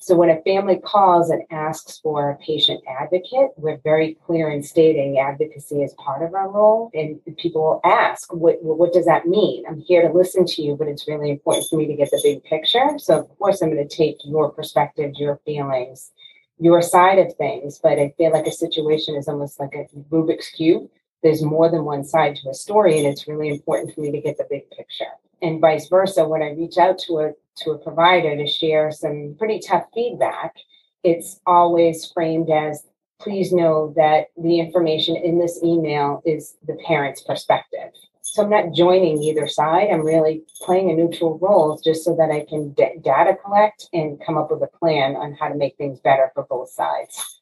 So 0.03 0.17
when 0.17 0.31
a 0.31 0.41
family 0.43 0.79
calls 0.79 1.29
and 1.29 1.43
asks 1.51 1.99
for 1.99 2.31
a 2.31 2.37
patient 2.39 2.83
advocate, 2.89 3.51
we're 3.59 3.77
very 3.85 4.17
clear 4.25 4.51
in 4.51 4.63
stating 4.63 5.19
advocacy 5.19 5.83
is 5.83 5.93
part 5.95 6.23
of 6.23 6.35
our 6.35 6.51
role. 6.51 6.91
And 6.95 7.21
people 7.37 7.63
will 7.63 7.81
ask, 7.85 8.33
what, 8.33 8.57
what 8.63 8.95
does 8.95 9.05
that 9.05 9.27
mean? 9.27 9.65
I'm 9.69 9.79
here 9.81 10.01
to 10.01 10.13
listen 10.13 10.47
to 10.47 10.63
you, 10.63 10.75
but 10.75 10.89
it's 10.89 11.07
really 11.07 11.29
important 11.29 11.67
for 11.69 11.77
me 11.77 11.87
to 11.87 11.95
get 11.95 12.11
the 12.11 12.21
big 12.23 12.43
picture. 12.45 12.99
So 12.99 13.19
of 13.19 13.39
course, 13.39 13.61
I'm 13.61 13.71
going 13.71 13.87
to 13.87 13.97
take 13.97 14.17
your 14.25 14.51
perspective, 14.51 15.13
your 15.17 15.39
feelings, 15.45 16.13
your 16.59 16.81
side 16.81 17.19
of 17.19 17.37
things. 17.37 17.79
But 17.83 17.99
I 17.99 18.15
feel 18.17 18.33
like 18.33 18.47
a 18.47 18.53
situation 18.53 19.17
is 19.17 19.29
almost 19.29 19.61
like 19.61 19.75
a 19.75 19.87
Rubik's 20.11 20.49
Cube. 20.49 20.89
There's 21.23 21.43
more 21.43 21.71
than 21.71 21.85
one 21.85 22.05
side 22.05 22.37
to 22.37 22.51
a 22.51 22.55
story, 22.55 22.99
and 22.99 23.07
it's 23.07 23.29
really 23.29 23.49
important 23.49 23.95
for 23.95 24.01
me 24.01 24.11
to 24.11 24.21
get 24.21 24.39
the 24.39 24.47
big 24.49 24.71
picture. 24.71 25.13
And 25.43 25.61
vice 25.61 25.89
versa, 25.89 26.27
when 26.27 26.43
I 26.43 26.51
reach 26.51 26.79
out 26.79 26.99
to 27.01 27.19
a 27.19 27.33
to 27.59 27.73
a 27.73 27.79
provider 27.79 28.37
to 28.37 28.47
share 28.47 28.91
some 28.91 29.35
pretty 29.39 29.59
tough 29.59 29.85
feedback, 29.93 30.55
it's 31.03 31.41
always 31.47 32.11
framed 32.13 32.51
as 32.51 32.85
please 33.21 33.53
know 33.53 33.93
that 33.97 34.27
the 34.37 34.59
information 34.59 35.17
in 35.17 35.39
this 35.39 35.61
email 35.63 36.23
is 36.25 36.57
the 36.67 36.77
parent's 36.87 37.23
perspective. 37.23 37.91
So 38.23 38.45
I'm 38.45 38.51
not 38.51 38.73
joining 38.73 39.23
either 39.23 39.47
side. 39.47 39.89
I'm 39.91 40.05
really 40.05 40.43
playing 40.63 40.91
a 40.91 40.95
neutral 40.95 41.39
role 41.39 41.81
just 41.83 42.05
so 42.05 42.15
that 42.17 42.31
I 42.31 42.47
can 42.49 42.71
d- 42.73 42.99
data 43.03 43.37
collect 43.45 43.89
and 43.93 44.21
come 44.25 44.39
up 44.39 44.51
with 44.51 44.63
a 44.63 44.79
plan 44.79 45.17
on 45.17 45.35
how 45.35 45.49
to 45.49 45.55
make 45.55 45.77
things 45.77 46.01
better 46.01 46.31
for 46.35 46.45
both 46.45 46.71
sides. 46.71 47.40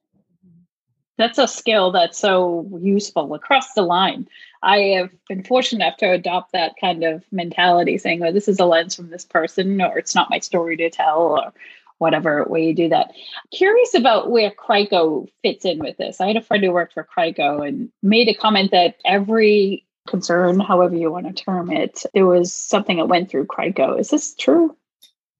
That's 1.19 1.39
a 1.39 1.49
skill 1.49 1.91
that's 1.91 2.19
so 2.19 2.67
useful 2.81 3.35
across 3.35 3.75
the 3.75 3.83
line. 3.83 4.29
I 4.63 4.79
have 4.97 5.11
been 5.29 5.43
fortunate 5.43 5.85
enough 5.85 5.99
to 5.99 6.11
adopt 6.11 6.53
that 6.53 6.75
kind 6.81 7.05
of 7.05 7.25
mentality, 7.31 7.99
saying, 7.99 8.21
"Well, 8.21 8.33
this 8.33 8.49
is 8.49 8.61
a 8.61 8.65
lens 8.65 8.95
from 8.95 9.11
this 9.11 9.25
person," 9.25 9.83
or 9.83 9.99
"It's 9.99 10.15
not 10.15 10.31
my 10.31 10.39
story 10.39 10.77
to 10.79 10.89
tell," 10.91 11.21
or 11.21 11.53
whatever 11.99 12.45
way 12.49 12.65
you 12.65 12.75
do 12.75 12.89
that. 12.89 13.13
Curious 13.51 13.95
about 13.95 14.31
where 14.31 14.51
CRICO 14.53 15.27
fits 15.43 15.65
in 15.65 15.81
with 15.81 15.97
this. 15.97 16.21
I 16.21 16.29
had 16.29 16.37
a 16.37 16.41
friend 16.41 16.63
who 16.65 16.73
worked 16.73 16.95
for 16.95 17.03
CRICO 17.03 17.67
and 17.67 17.91
made 18.03 18.29
a 18.29 18.35
comment 18.35 18.71
that 18.71 18.97
every 19.05 19.85
concern, 20.07 20.61
however 20.61 20.97
you 20.97 21.11
want 21.11 21.27
to 21.27 21.45
term 21.45 21.71
it, 21.71 22.05
there 22.15 22.27
was 22.27 22.53
something 22.53 22.99
that 22.99 23.09
went 23.09 23.29
through 23.29 23.47
CRICO. 23.47 23.99
Is 23.99 24.11
this 24.11 24.35
true? 24.37 24.77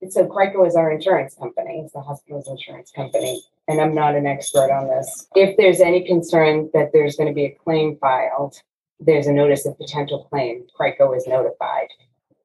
So 0.09 0.27
CRICO 0.27 0.67
is 0.67 0.77
our 0.77 0.93
insurance 0.93 1.35
company. 1.35 1.83
It's 1.85 1.93
the 1.93 2.01
hospital's 2.01 2.49
insurance 2.49 2.93
company. 2.93 3.43
and 3.69 3.81
I'm 3.81 3.95
not 3.95 4.15
an 4.15 4.27
expert 4.27 4.71
on 4.71 4.89
this, 4.89 5.29
if 5.35 5.57
there's 5.57 5.81
any 5.81 6.07
concern 6.07 6.71
that 6.73 6.91
there's 6.93 7.17
going 7.17 7.29
to 7.29 7.35
be 7.35 7.45
a 7.45 7.51
claim 7.51 7.99
filed, 8.01 8.57
there's 8.99 9.27
a 9.27 9.33
notice 9.33 9.67
of 9.67 9.77
potential 9.77 10.27
claim. 10.31 10.65
CRICO 10.75 11.17
is 11.17 11.27
notified. 11.27 11.89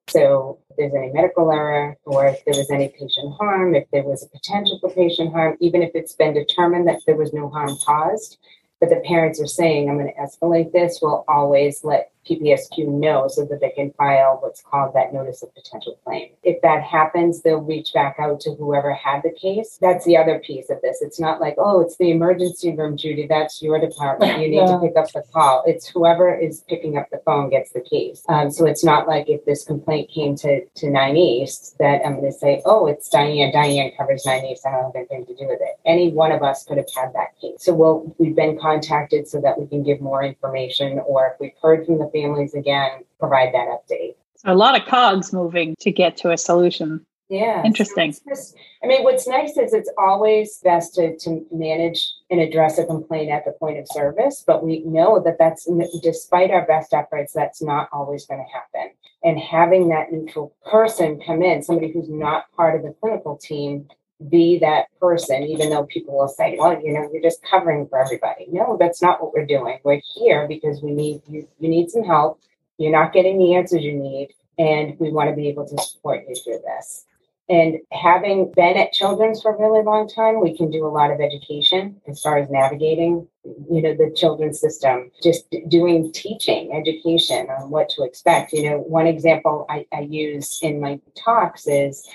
So 0.08 0.58
if 0.70 0.76
there's 0.76 0.92
any 0.94 1.12
medical 1.12 1.50
error 1.50 1.96
or 2.04 2.26
if 2.26 2.44
there 2.44 2.54
was 2.54 2.70
any 2.70 2.88
patient 2.88 3.34
harm, 3.38 3.74
if 3.74 3.90
there 3.90 4.02
was 4.02 4.22
a 4.22 4.28
potential 4.28 4.78
for 4.80 4.90
patient 4.90 5.32
harm, 5.32 5.56
even 5.60 5.82
if 5.82 5.92
it's 5.94 6.12
been 6.12 6.34
determined 6.34 6.86
that 6.88 7.00
there 7.06 7.16
was 7.16 7.32
no 7.32 7.48
harm 7.48 7.74
caused, 7.84 8.38
but 8.80 8.90
the 8.90 9.02
parents 9.06 9.40
are 9.40 9.46
saying, 9.46 9.88
I'm 9.88 9.96
going 9.96 10.12
to 10.12 10.20
escalate 10.20 10.72
this, 10.72 10.98
we'll 11.00 11.24
always 11.26 11.82
let 11.84 12.12
PPSQ 12.28 12.86
know 12.88 13.28
so 13.28 13.44
that 13.44 13.60
they 13.60 13.70
can 13.70 13.92
file 13.92 14.38
what's 14.40 14.62
called 14.62 14.94
that 14.94 15.12
notice 15.12 15.42
of 15.42 15.54
potential 15.54 15.98
claim. 16.04 16.30
If 16.42 16.60
that 16.62 16.82
happens, 16.82 17.42
they'll 17.42 17.60
reach 17.60 17.92
back 17.92 18.16
out 18.18 18.40
to 18.40 18.54
whoever 18.54 18.92
had 18.94 19.22
the 19.22 19.32
case. 19.32 19.78
That's 19.80 20.04
the 20.04 20.16
other 20.16 20.38
piece 20.38 20.70
of 20.70 20.80
this. 20.82 21.02
It's 21.02 21.20
not 21.20 21.40
like, 21.40 21.54
oh, 21.58 21.80
it's 21.80 21.96
the 21.96 22.10
emergency 22.10 22.74
room, 22.74 22.96
Judy. 22.96 23.26
That's 23.26 23.62
your 23.62 23.78
department. 23.78 24.40
You 24.40 24.48
need 24.48 24.56
yeah. 24.56 24.66
to 24.66 24.78
pick 24.80 24.96
up 24.96 25.10
the 25.12 25.22
call. 25.32 25.62
It's 25.66 25.88
whoever 25.88 26.34
is 26.34 26.64
picking 26.68 26.96
up 26.98 27.10
the 27.10 27.20
phone 27.24 27.50
gets 27.50 27.72
the 27.72 27.80
case. 27.80 28.22
Um, 28.28 28.50
so 28.50 28.66
it's 28.66 28.84
not 28.84 29.06
like 29.08 29.28
if 29.28 29.44
this 29.44 29.64
complaint 29.64 30.10
came 30.10 30.36
to, 30.36 30.64
to 30.66 30.90
9 30.90 31.16
East 31.16 31.76
that 31.78 32.00
I'm 32.04 32.20
going 32.20 32.32
to 32.32 32.38
say, 32.38 32.62
oh, 32.64 32.86
it's 32.86 33.08
Diane. 33.08 33.52
Diane 33.52 33.92
covers 33.96 34.24
9 34.26 34.44
East. 34.46 34.66
I 34.66 34.72
don't 34.72 34.84
have 34.84 34.94
anything 34.96 35.26
to 35.26 35.34
do 35.34 35.48
with 35.48 35.60
it. 35.60 35.78
Any 35.84 36.10
one 36.10 36.32
of 36.32 36.42
us 36.42 36.64
could 36.64 36.78
have 36.78 36.88
had 36.94 37.12
that 37.14 37.38
case. 37.40 37.64
So 37.64 37.74
we'll, 37.74 38.14
we've 38.18 38.36
been 38.36 38.58
contacted 38.58 39.28
so 39.28 39.40
that 39.40 39.58
we 39.58 39.66
can 39.66 39.82
give 39.82 40.00
more 40.00 40.22
information 40.22 41.00
or 41.06 41.28
if 41.28 41.40
we've 41.40 41.52
heard 41.62 41.86
from 41.86 41.98
the 41.98 42.10
families 42.14 42.54
again, 42.54 43.04
provide 43.18 43.52
that 43.52 43.68
update. 43.68 44.14
So 44.36 44.52
a 44.52 44.54
lot 44.54 44.80
of 44.80 44.86
cogs 44.86 45.32
moving 45.32 45.74
to 45.80 45.90
get 45.90 46.16
to 46.18 46.30
a 46.30 46.38
solution. 46.38 47.04
Yeah. 47.30 47.62
Interesting. 47.64 48.14
Just, 48.28 48.54
I 48.82 48.86
mean, 48.86 49.02
what's 49.02 49.26
nice 49.26 49.56
is 49.56 49.72
it's 49.72 49.90
always 49.98 50.58
best 50.62 50.94
to, 50.96 51.16
to 51.16 51.44
manage 51.50 52.06
and 52.30 52.38
address 52.38 52.78
a 52.78 52.84
complaint 52.84 53.30
at 53.30 53.46
the 53.46 53.52
point 53.52 53.78
of 53.78 53.86
service, 53.88 54.44
but 54.46 54.62
we 54.62 54.80
know 54.84 55.22
that 55.24 55.36
that's, 55.38 55.66
despite 56.02 56.50
our 56.50 56.66
best 56.66 56.92
efforts, 56.92 57.32
that's 57.32 57.62
not 57.62 57.88
always 57.92 58.26
going 58.26 58.44
to 58.44 58.52
happen. 58.52 58.94
And 59.24 59.40
having 59.40 59.88
that 59.88 60.12
neutral 60.12 60.54
person 60.70 61.18
come 61.26 61.42
in, 61.42 61.62
somebody 61.62 61.90
who's 61.90 62.10
not 62.10 62.52
part 62.52 62.76
of 62.76 62.82
the 62.82 62.94
clinical 63.00 63.38
team, 63.38 63.88
be 64.28 64.58
that 64.58 64.86
person, 65.00 65.42
even 65.42 65.70
though 65.70 65.84
people 65.84 66.16
will 66.16 66.28
say, 66.28 66.56
well, 66.58 66.80
you 66.80 66.92
know, 66.92 67.08
you're 67.12 67.22
just 67.22 67.42
covering 67.42 67.86
for 67.88 67.98
everybody. 67.98 68.46
No, 68.50 68.76
that's 68.78 69.02
not 69.02 69.22
what 69.22 69.32
we're 69.32 69.46
doing. 69.46 69.78
We're 69.84 70.00
here 70.14 70.46
because 70.48 70.82
we 70.82 70.92
need 70.92 71.22
you, 71.28 71.48
you 71.58 71.68
need 71.68 71.90
some 71.90 72.04
help. 72.04 72.40
You're 72.78 72.92
not 72.92 73.12
getting 73.12 73.38
the 73.38 73.54
answers 73.54 73.82
you 73.82 73.94
need, 73.94 74.30
and 74.58 74.98
we 74.98 75.12
want 75.12 75.30
to 75.30 75.36
be 75.36 75.48
able 75.48 75.66
to 75.66 75.82
support 75.82 76.24
you 76.28 76.34
through 76.34 76.60
this. 76.64 77.04
And 77.48 77.76
having 77.92 78.52
been 78.56 78.78
at 78.78 78.92
Children's 78.92 79.42
for 79.42 79.54
a 79.54 79.60
really 79.60 79.84
long 79.84 80.08
time, 80.08 80.40
we 80.40 80.56
can 80.56 80.70
do 80.70 80.86
a 80.86 80.88
lot 80.88 81.10
of 81.10 81.20
education 81.20 82.00
as 82.08 82.22
far 82.22 82.38
as 82.38 82.48
navigating, 82.48 83.28
you 83.70 83.82
know, 83.82 83.94
the 83.94 84.14
children's 84.16 84.58
system, 84.58 85.10
just 85.22 85.44
doing 85.68 86.10
teaching, 86.10 86.72
education 86.72 87.48
on 87.50 87.68
what 87.68 87.90
to 87.90 88.02
expect. 88.02 88.54
You 88.54 88.70
know, 88.70 88.78
one 88.78 89.06
example 89.06 89.66
I, 89.68 89.84
I 89.92 90.00
use 90.00 90.58
in 90.62 90.80
my 90.80 90.98
talks 91.22 91.66
is 91.66 92.08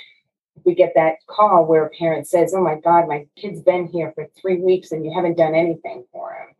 we 0.66 0.76
get 0.76 0.93
that 0.95 1.16
call 1.28 1.66
where 1.66 1.86
a 1.86 1.89
parent 1.89 2.28
says, 2.28 2.53
Oh 2.55 2.64
my 2.64 2.80
God, 2.80 3.07
my 3.07 3.26
kid's 3.36 3.62
been 3.62 3.88
here 3.88 4.12
for 4.14 4.28
three 4.39 4.57
weeks 4.57 4.91
and 4.91 5.03
you 5.05 5.14
haven't 5.14 5.38
done 5.38 5.55
anything 5.55 6.05
for 6.12 6.34
him. 6.34 6.55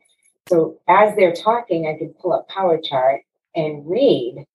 So 0.48 0.80
as 0.88 1.16
they're 1.16 1.36
talking, 1.36 1.88
I 1.88 1.98
can 1.98 2.14
pull 2.20 2.34
up 2.34 2.48
Power 2.48 2.80
Chart 2.80 3.22
and 3.56 3.88
read. 3.88 4.46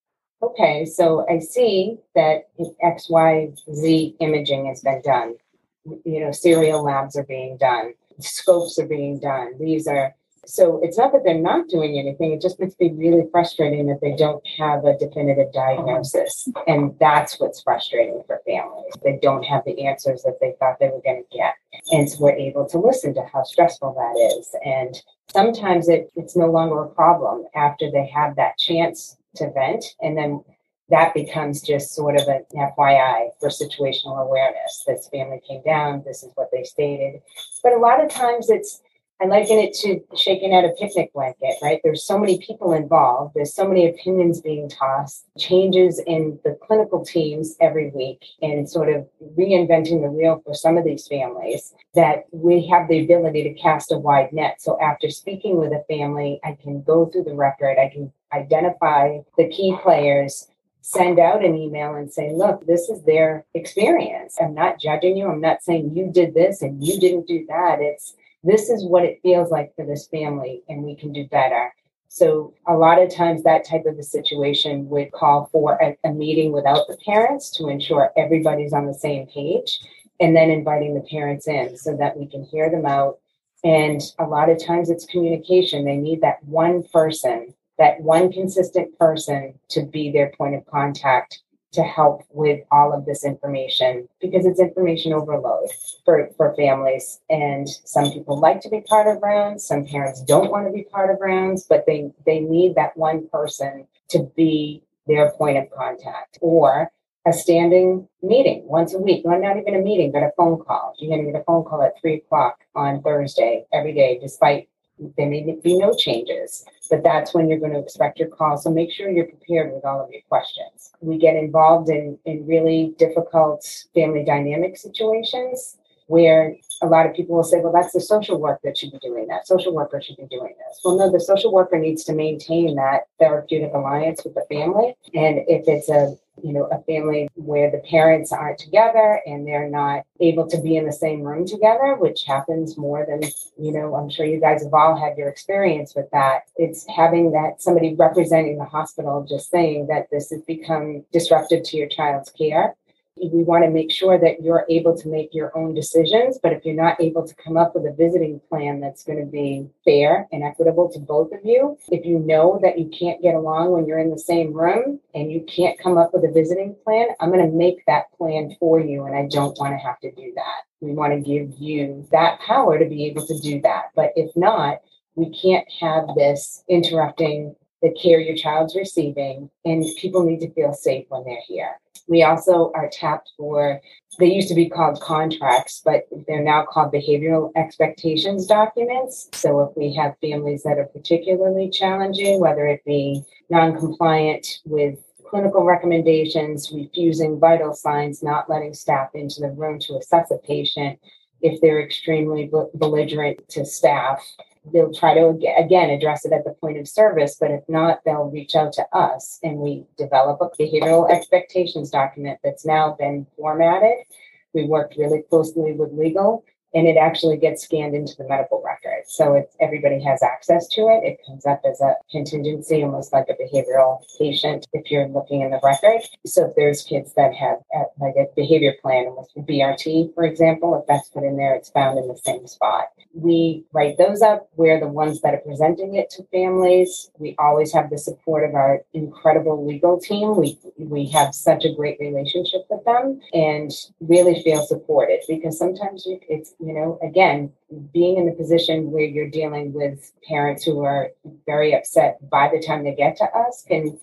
Okay, 0.43 0.85
so 0.85 1.27
I 1.31 1.39
see 1.39 1.99
that 2.15 2.49
XYZ 2.85 4.17
imaging 4.21 4.67
has 4.67 4.81
been 4.83 5.01
done. 5.03 5.37
You 5.85 6.21
know, 6.21 6.33
serial 6.33 6.83
labs 6.83 7.17
are 7.17 7.25
being 7.25 7.57
done, 7.57 7.95
scopes 8.21 8.79
are 8.79 8.87
being 8.87 9.21
done. 9.21 9.59
These 9.59 9.87
are 9.87 10.15
so 10.47 10.81
it's 10.83 10.99
not 10.99 11.13
that 11.13 11.23
they're 11.25 11.35
not 11.35 11.69
doing 11.69 11.99
anything, 11.99 12.33
it 12.33 12.41
just 12.41 12.61
makes 12.61 12.75
me 12.79 12.93
really 12.95 13.25
frustrating 13.31 13.87
that 13.87 14.01
they 14.01 14.15
don't 14.17 14.45
have 14.59 14.85
a 14.85 14.97
definitive 14.99 15.53
diagnosis. 15.53 16.49
And 16.67 16.95
that's 16.99 17.39
what's 17.41 17.63
frustrating 17.63 18.23
for 18.27 18.41
families. 18.47 18.93
They 19.03 19.19
don't 19.21 19.45
have 19.45 19.63
the 19.65 19.87
answers 19.87 20.23
that 20.23 20.39
they 20.41 20.55
thought 20.59 20.79
they 20.79 20.89
were 20.89 21.03
going 21.05 21.25
to 21.31 21.37
get. 21.37 21.55
And 21.93 22.09
so 22.09 22.19
we're 22.21 22.33
able 22.33 22.69
to 22.69 22.79
listen 22.79 23.15
to 23.15 23.27
how 23.33 23.43
stressful 23.43 23.95
that 23.95 24.37
is. 24.39 24.55
And 24.65 25.01
sometimes 25.31 25.89
it, 25.89 26.11
it's 26.17 26.37
no 26.37 26.51
longer 26.51 26.83
a 26.83 26.89
problem 26.89 27.45
after 27.55 27.91
they 27.91 28.07
have 28.07 28.37
that 28.37 28.59
chance 28.59 29.17
to 29.37 29.51
vent. 29.53 29.85
And 30.01 30.17
then 30.17 30.45
that 30.91 31.15
becomes 31.15 31.63
just 31.63 31.95
sort 31.95 32.17
of 32.17 32.29
an 32.29 32.45
FYI 32.55 33.31
for 33.41 33.49
situational 33.49 34.23
awareness. 34.23 34.85
This 34.87 35.09
family 35.09 35.41
came 35.49 35.63
down, 35.63 36.03
this 36.05 36.23
is 36.23 36.33
what 36.35 36.51
they 36.53 36.63
stated. 36.63 37.21
But 37.63 37.73
a 37.73 37.79
lot 37.79 38.05
of 38.05 38.11
times 38.11 38.51
it's 38.51 38.83
I 39.23 39.27
liken 39.27 39.59
it 39.59 39.75
to 39.75 40.01
shaking 40.17 40.55
out 40.55 40.65
a 40.65 40.71
picnic 40.71 41.12
blanket, 41.12 41.55
right? 41.62 41.81
There's 41.85 42.05
so 42.05 42.19
many 42.19 42.39
people 42.39 42.73
involved. 42.73 43.35
There's 43.35 43.55
so 43.55 43.67
many 43.67 43.89
opinions 43.89 44.41
being 44.41 44.69
tossed, 44.69 45.25
changes 45.39 46.01
in 46.05 46.39
the 46.45 46.59
clinical 46.67 47.05
teams 47.05 47.57
every 47.61 47.91
week, 47.91 48.25
and 48.43 48.69
sort 48.69 48.89
of 48.89 49.07
reinventing 49.39 50.03
the 50.03 50.11
wheel 50.11 50.43
for 50.45 50.53
some 50.53 50.77
of 50.77 50.85
these 50.85 51.07
families 51.07 51.75
that 51.95 52.25
we 52.33 52.67
have 52.67 52.89
the 52.89 53.05
ability 53.05 53.45
to 53.45 53.55
cast 53.55 53.93
a 53.93 53.99
wide 53.99 54.33
net. 54.33 54.61
So 54.61 54.81
after 54.81 55.09
speaking 55.11 55.59
with 55.59 55.73
a 55.73 55.85
family, 55.89 56.41
I 56.45 56.59
can 56.61 56.83
go 56.83 57.07
through 57.07 57.25
the 57.25 57.35
record, 57.35 57.79
I 57.79 57.89
can 57.89 58.12
identify 58.33 59.19
the 59.39 59.49
key 59.49 59.77
players 59.83 60.49
send 60.83 61.19
out 61.19 61.43
an 61.43 61.55
email 61.57 61.95
and 61.95 62.12
say, 62.12 62.31
look, 62.31 62.67
this 62.67 62.91
is 62.91 63.03
their 63.05 63.47
experience. 63.55 64.37
I'm 64.39 64.53
not 64.53 64.79
judging 64.79 65.17
you. 65.17 65.29
I'm 65.29 65.41
not 65.41 65.62
saying 65.62 65.97
you 65.97 66.11
did 66.12 66.35
this 66.35 66.61
and 66.61 66.85
you 66.85 67.01
didn't 67.01 67.27
do 67.27 67.47
that. 67.49 67.81
It's 67.81 68.15
this 68.45 68.69
is 68.69 68.85
what 68.85 69.05
it 69.05 69.21
feels 69.23 69.51
like 69.51 69.75
for 69.75 69.87
this 69.87 70.07
family, 70.07 70.63
and 70.69 70.83
we 70.83 70.95
can 70.95 71.13
do 71.13 71.27
better. 71.29 71.75
So, 72.09 72.55
a 72.69 72.75
lot 72.75 73.03
of 73.03 73.13
times, 73.13 73.43
that 73.43 73.67
type 73.67 73.87
of 73.87 73.99
a 73.99 74.03
situation 74.03 74.89
would 74.91 75.11
call 75.11 75.49
for 75.51 75.79
a, 75.83 75.97
a, 76.05 76.13
meeting 76.13 76.53
without 76.53 76.87
the 76.87 76.97
parents 77.05 77.51
to 77.57 77.69
ensure 77.69 78.13
everybody's 78.17 78.73
on 78.73 78.87
the 78.87 78.95
same 78.95 79.27
page, 79.27 79.81
and 80.21 80.37
then 80.37 80.51
inviting 80.51 80.95
the 80.95 81.01
parents 81.01 81.49
in 81.49 81.77
so 81.77 81.97
that 81.97 82.17
we 82.17 82.27
can 82.27 82.45
hear 82.45 82.71
them 82.71 82.87
out. 82.87 83.19
And 83.65 84.01
a 84.19 84.25
lot 84.25 84.51
of 84.51 84.65
times, 84.65 84.91
it's 84.91 85.07
communication. 85.07 85.85
They 85.85 85.97
need 85.97 86.21
that 86.21 86.45
one 86.45 86.85
person, 86.93 87.55
that 87.79 88.01
one 88.01 88.31
consistent 88.31 88.97
person 88.99 89.59
to 89.71 89.83
be 89.83 90.13
their 90.13 90.31
point 90.37 90.55
of 90.55 90.67
contact 90.67 91.43
to 91.75 91.83
help 91.83 92.22
with 92.31 92.61
all 92.70 92.93
of 92.93 93.05
this 93.05 93.25
information 93.25 94.09
because 94.20 94.47
it's 94.47 94.61
information 94.61 95.12
overload 95.12 95.68
for, 96.05 96.31
for 96.37 96.55
families. 96.55 97.20
And 97.29 97.68
some 97.68 98.11
people 98.11 98.39
like 98.39 98.61
to 98.62 98.68
be 98.68 98.81
part 98.81 99.07
of 99.07 99.22
rounds, 99.22 99.66
some 99.66 99.85
parents 99.85 100.22
don't 100.22 100.51
want 100.51 100.66
to 100.66 100.72
be 100.72 100.85
part 100.85 101.11
of 101.11 101.20
rounds, 101.20 101.66
but 101.68 101.85
they, 101.87 102.11
they 102.27 102.41
need 102.41 102.75
that 102.77 102.97
one 102.97 103.29
person 103.29 103.87
to 104.11 104.31
be 104.37 104.83
their 105.07 105.33
point 105.33 105.59
of 105.59 105.70
contact 105.70 106.39
or 106.41 106.91
a 107.27 107.33
standing 107.33 108.07
meeting 108.22 108.62
once 108.66 108.95
a 108.95 108.99
week. 108.99 109.22
Well, 109.25 109.41
not 109.41 109.57
even 109.57 109.75
a 109.75 109.81
meeting, 109.83 110.12
but 110.12 110.22
a 110.22 110.31
phone 110.37 110.59
call. 110.62 110.95
You're 110.99 111.11
going 111.11 111.25
to 111.27 111.33
get 111.33 111.41
a 111.41 111.45
phone 111.45 111.64
call 111.64 111.83
at 111.83 111.99
three 112.01 112.16
o'clock 112.16 112.59
on 112.75 113.03
Thursday 113.03 113.64
every 113.72 113.95
day, 113.95 114.18
despite 114.20 114.68
there 115.17 115.29
may 115.29 115.59
be 115.63 115.79
no 115.79 115.95
changes, 115.95 116.65
but 116.89 117.03
that's 117.03 117.35
when 117.35 117.49
you're 117.49 117.59
going 117.59 117.73
to 117.73 117.79
expect 117.79 118.19
your 118.19 118.29
call. 118.29 118.57
So 118.57 118.71
make 118.71 118.93
sure 118.93 119.11
you're 119.11 119.27
prepared 119.27 119.73
with 119.73 119.85
all 119.85 120.01
of 120.01 120.11
your 120.11 120.23
questions. 120.29 120.93
We 121.01 121.19
get 121.19 121.37
involved 121.37 121.91
in, 121.91 122.19
in 122.25 122.47
really 122.47 122.95
difficult 122.99 123.67
family 123.95 124.25
dynamic 124.25 124.77
situations 124.77 125.79
where 126.07 126.57
a 126.83 126.87
lot 126.87 127.07
of 127.07 127.15
people 127.15 127.37
will 127.37 127.45
say, 127.45 127.61
well, 127.61 127.73
that's 127.73 127.93
the 127.93 128.01
social 128.01 128.39
work 128.41 128.61
that 128.63 128.77
should 128.77 128.93
be 128.93 128.99
doing 128.99 129.27
that. 129.29 129.47
Social 129.47 129.75
worker 129.75 130.03
should 130.03 130.17
be 130.17 130.27
doing 130.27 130.55
this. 130.59 130.81
Well, 130.85 130.99
no, 130.99 131.11
the 131.11 131.21
social 131.21 131.53
worker 131.53 131.79
needs 131.79 132.05
to 132.05 132.13
maintain 132.13 132.77
that 132.77 133.03
therapeutic 133.19 133.73
alliance 133.75 134.23
with 134.25 134.35
the 134.35 134.45
family. 134.51 134.95
And 135.15 135.39
if 135.49 135.67
it's 135.67 135.89
a 135.89 136.17
you 136.43 136.53
know, 136.53 136.65
a 136.65 136.83
family 136.83 137.29
where 137.35 137.71
the 137.71 137.83
parents 137.89 138.33
aren't 138.33 138.59
together 138.59 139.21
and 139.25 139.47
they're 139.47 139.71
not 139.71 140.05
able 140.21 140.49
to 140.49 140.61
be 140.61 140.77
in 140.77 140.85
the 140.85 140.93
same 140.93 141.23
room 141.23 141.47
together, 141.47 141.95
which 141.95 142.25
happens 142.25 142.77
more 142.77 143.07
than, 143.07 143.23
you 143.57 143.73
know, 143.73 143.95
I'm 143.95 144.11
sure 144.11 144.27
you 144.27 144.41
guys 144.41 144.63
have 144.65 144.75
all 144.75 144.97
had 144.97 145.17
your 145.17 145.29
experience 145.29 145.95
with 145.95 146.11
that. 146.13 146.43
It's 146.57 146.87
having 146.89 147.33
that 147.33 147.63
somebody 147.63 147.95
representing 147.95 148.59
the 148.59 148.65
hospital 148.65 149.25
just 149.29 149.51
saying 149.51 149.87
that 149.89 150.09
this 150.11 150.31
has 150.31 150.43
become 150.43 151.05
disruptive 151.13 151.63
to 151.65 151.77
your 151.77 151.89
child's 151.89 152.31
care 152.31 152.75
we 153.17 153.45
want 153.45 153.65
to 153.65 153.71
make 153.71 153.93
sure 153.93 154.19
that 154.19 154.43
you're 154.43 154.67
able 154.69 154.97
to 154.97 155.09
make 155.09 155.33
your 155.33 155.57
own 155.57 155.75
decisions. 155.75 156.39
But 156.43 156.53
if 156.53 156.65
you're 156.65 156.75
not 156.75 157.01
able 157.01 157.27
to 157.27 157.35
come 157.37 157.57
up 157.57 157.75
with 157.75 157.87
a 157.87 157.93
visiting 157.93 158.41
plan 158.49 158.81
that's 158.81 159.05
going 159.05 159.21
to 159.21 159.31
be 159.31 159.69
fair 159.85 160.27
and 160.33 160.43
equitable 160.43 160.91
to 160.93 160.99
both 160.99 161.33
of 161.33 161.41
you, 161.45 161.79
if 161.89 162.05
you 162.05 162.19
know 162.19 162.59
that 162.62 162.79
you 162.79 162.91
can't 162.99 163.23
get 163.23 163.35
along 163.35 163.71
when 163.71 163.87
you're 163.87 164.01
in 164.01 164.11
the 164.11 164.19
same 164.19 164.53
room 164.53 165.01
and 165.15 165.31
you 165.31 165.45
can't 165.47 165.79
come 165.79 165.97
up 165.97 166.12
with 166.12 166.25
a 166.25 166.33
visiting 166.33 166.75
plan, 166.85 167.09
I'm 167.21 167.31
going 167.31 167.49
to 167.49 167.57
make 167.57 167.85
that 167.87 168.12
plan 168.19 168.57
for 168.59 168.81
you. 168.81 169.05
And 169.05 169.15
I 169.15 169.27
don't 169.27 169.59
want 169.59 169.73
to 169.75 169.87
have 169.87 170.01
to 170.01 170.11
do 170.12 170.33
that. 170.35 170.62
We 170.81 170.93
want 170.93 171.12
to 171.12 171.21
give 171.21 171.55
you 171.59 172.07
that 172.11 172.41
power 172.41 172.79
to 172.79 172.85
be 172.85 173.07
able 173.07 173.27
to 173.27 173.39
do 173.39 173.61
that. 173.62 173.91
But 173.95 174.11
if 174.17 174.35
not, 174.37 174.79
we 175.15 175.31
can't 175.31 175.67
have 175.81 176.09
this 176.17 176.65
interrupting 176.69 177.55
the 177.81 177.93
care 177.93 178.19
your 178.19 178.35
child's 178.35 178.75
receiving, 178.75 179.51
and 179.65 179.85
people 179.99 180.25
need 180.25 180.41
to 180.41 180.51
feel 180.55 180.73
safe 180.73 181.05
when 181.11 181.23
they're 181.25 181.39
here. 181.47 181.79
We 182.07 182.23
also 182.23 182.71
are 182.75 182.91
tapped 182.93 183.31
for, 183.37 183.81
they 184.19 184.33
used 184.33 184.49
to 184.49 184.55
be 184.55 184.69
called 184.69 185.01
contracts, 185.01 185.81
but 185.85 186.07
they're 186.27 186.43
now 186.43 186.65
called 186.65 186.93
behavioral 186.93 187.51
expectations 187.57 188.47
documents. 188.47 189.29
So 189.33 189.61
if 189.61 189.77
we 189.77 189.95
have 189.95 190.15
families 190.21 190.63
that 190.65 190.79
are 190.79 190.87
particularly 190.87 191.71
challenging, 191.71 192.41
whether 192.41 192.67
it 192.67 192.85
be 192.85 193.23
non 193.49 193.79
compliant 193.79 194.61
with 194.65 194.99
clinical 195.27 195.65
recommendations, 195.65 196.71
refusing 196.73 197.41
vital 197.41 197.75
signs, 197.75 198.23
not 198.23 198.49
letting 198.49 198.75
staff 198.75 199.11
into 199.15 199.41
the 199.41 199.51
room 199.51 199.79
to 199.81 199.97
assess 199.97 200.31
a 200.31 200.39
patient, 200.39 200.99
if 201.41 201.61
they're 201.61 201.83
extremely 201.83 202.51
belligerent 202.75 203.49
to 203.49 203.65
staff, 203.65 204.25
they'll 204.73 204.93
try 204.93 205.15
to 205.15 205.39
again 205.59 205.91
address 205.91 206.25
it 206.25 206.33
at 206.33 206.45
the 206.45 206.53
point 206.53 206.79
of 206.79 206.89
service 206.89 207.37
but 207.39 207.51
if 207.51 207.62
not 207.69 208.01
they'll 208.05 208.31
reach 208.31 208.55
out 208.55 208.73
to 208.73 208.87
us 208.93 209.39
and 209.43 209.59
we 209.59 209.85
develop 209.99 210.41
a 210.41 210.49
behavioral 210.61 211.11
expectations 211.11 211.91
document 211.91 212.39
that's 212.43 212.65
now 212.65 212.93
been 212.99 213.27
formatted. 213.37 214.05
We 214.53 214.65
worked 214.65 214.97
really 214.97 215.23
closely 215.23 215.73
with 215.73 215.93
legal 215.93 216.45
and 216.75 216.89
it 216.89 216.97
actually 216.97 217.37
gets 217.37 217.62
scanned 217.62 217.95
into 217.95 218.14
the 218.18 218.29
medical 218.29 218.62
record. 218.64 219.05
So 219.07 219.35
it's 219.35 219.57
everybody 219.61 220.03
has 220.03 220.22
access 220.22 220.66
to 220.68 220.83
it. 220.83 221.05
It 221.05 221.20
comes 221.27 221.47
up 221.47 221.62
as 221.68 221.81
a 221.81 221.95
contingency, 222.11 222.83
almost 222.83 223.12
like 223.12 223.27
a 223.29 223.35
behavioral 223.35 224.05
patient 224.18 224.66
if 224.72 224.91
you're 224.91 225.09
looking 225.09 225.43
in 225.43 225.51
the 225.51 225.61
record. 225.62 226.03
So 226.27 226.47
if 226.47 226.57
there's 226.57 226.83
kids 226.83 227.14
that 227.14 227.35
have 227.35 227.59
uh, 227.77 227.85
like 228.01 228.14
a 228.16 228.27
behavior 228.35 228.75
plan 228.83 229.14
with 229.16 229.47
BRT, 229.47 230.14
for 230.14 230.25
example, 230.25 230.79
if 230.81 230.87
that's 230.87 231.09
put 231.09 231.22
in 231.22 231.37
there, 231.37 231.55
it's 231.55 231.70
found 231.70 231.99
in 231.99 232.09
the 232.09 232.16
same 232.16 232.47
spot. 232.47 232.89
We 233.14 233.64
write 233.72 233.97
those 233.97 234.22
up. 234.22 234.49
We're 234.57 234.81
the 234.81 234.89
ones 234.89 235.20
that 235.20 235.35
are 235.35 235.43
presenting 235.47 235.95
it 235.95 236.11
to 236.11 236.25
families. 236.33 237.11
We 237.18 237.37
always 237.39 237.72
have 237.72 237.91
the 237.91 237.99
support 237.99 238.49
of 238.49 238.57
our 238.57 238.81
incredible 238.93 239.64
legal 239.64 240.01
team. 240.01 240.37
We 240.37 240.59
we 240.79 241.07
have 241.11 241.35
such 241.35 241.64
a 241.64 241.72
great 241.72 241.99
relationship 242.01 242.66
with 242.68 242.85
them 242.85 243.20
and 243.33 243.70
really 244.01 244.43
feel 244.43 244.66
supported 244.66 245.20
because 245.29 245.57
sometimes 245.57 246.05
it's 246.07 246.55
you 246.67 246.73
know, 246.73 246.99
again, 247.03 247.53
being 247.93 248.17
in 248.17 248.27
the 248.27 248.33
position 248.33 248.91
where 248.91 249.05
you're 249.05 249.29
dealing 249.29 249.73
with 249.73 250.12
parents 250.27 250.65
who 250.65 250.83
are 250.83 251.11
very 251.47 251.75
upset 251.75 252.19
by 252.31 252.49
the 252.49 252.62
time 252.65 252.85
they 252.85 252.95
get 252.95 253.17
to 253.17 253.25
us 253.25 253.65
can, 253.67 253.99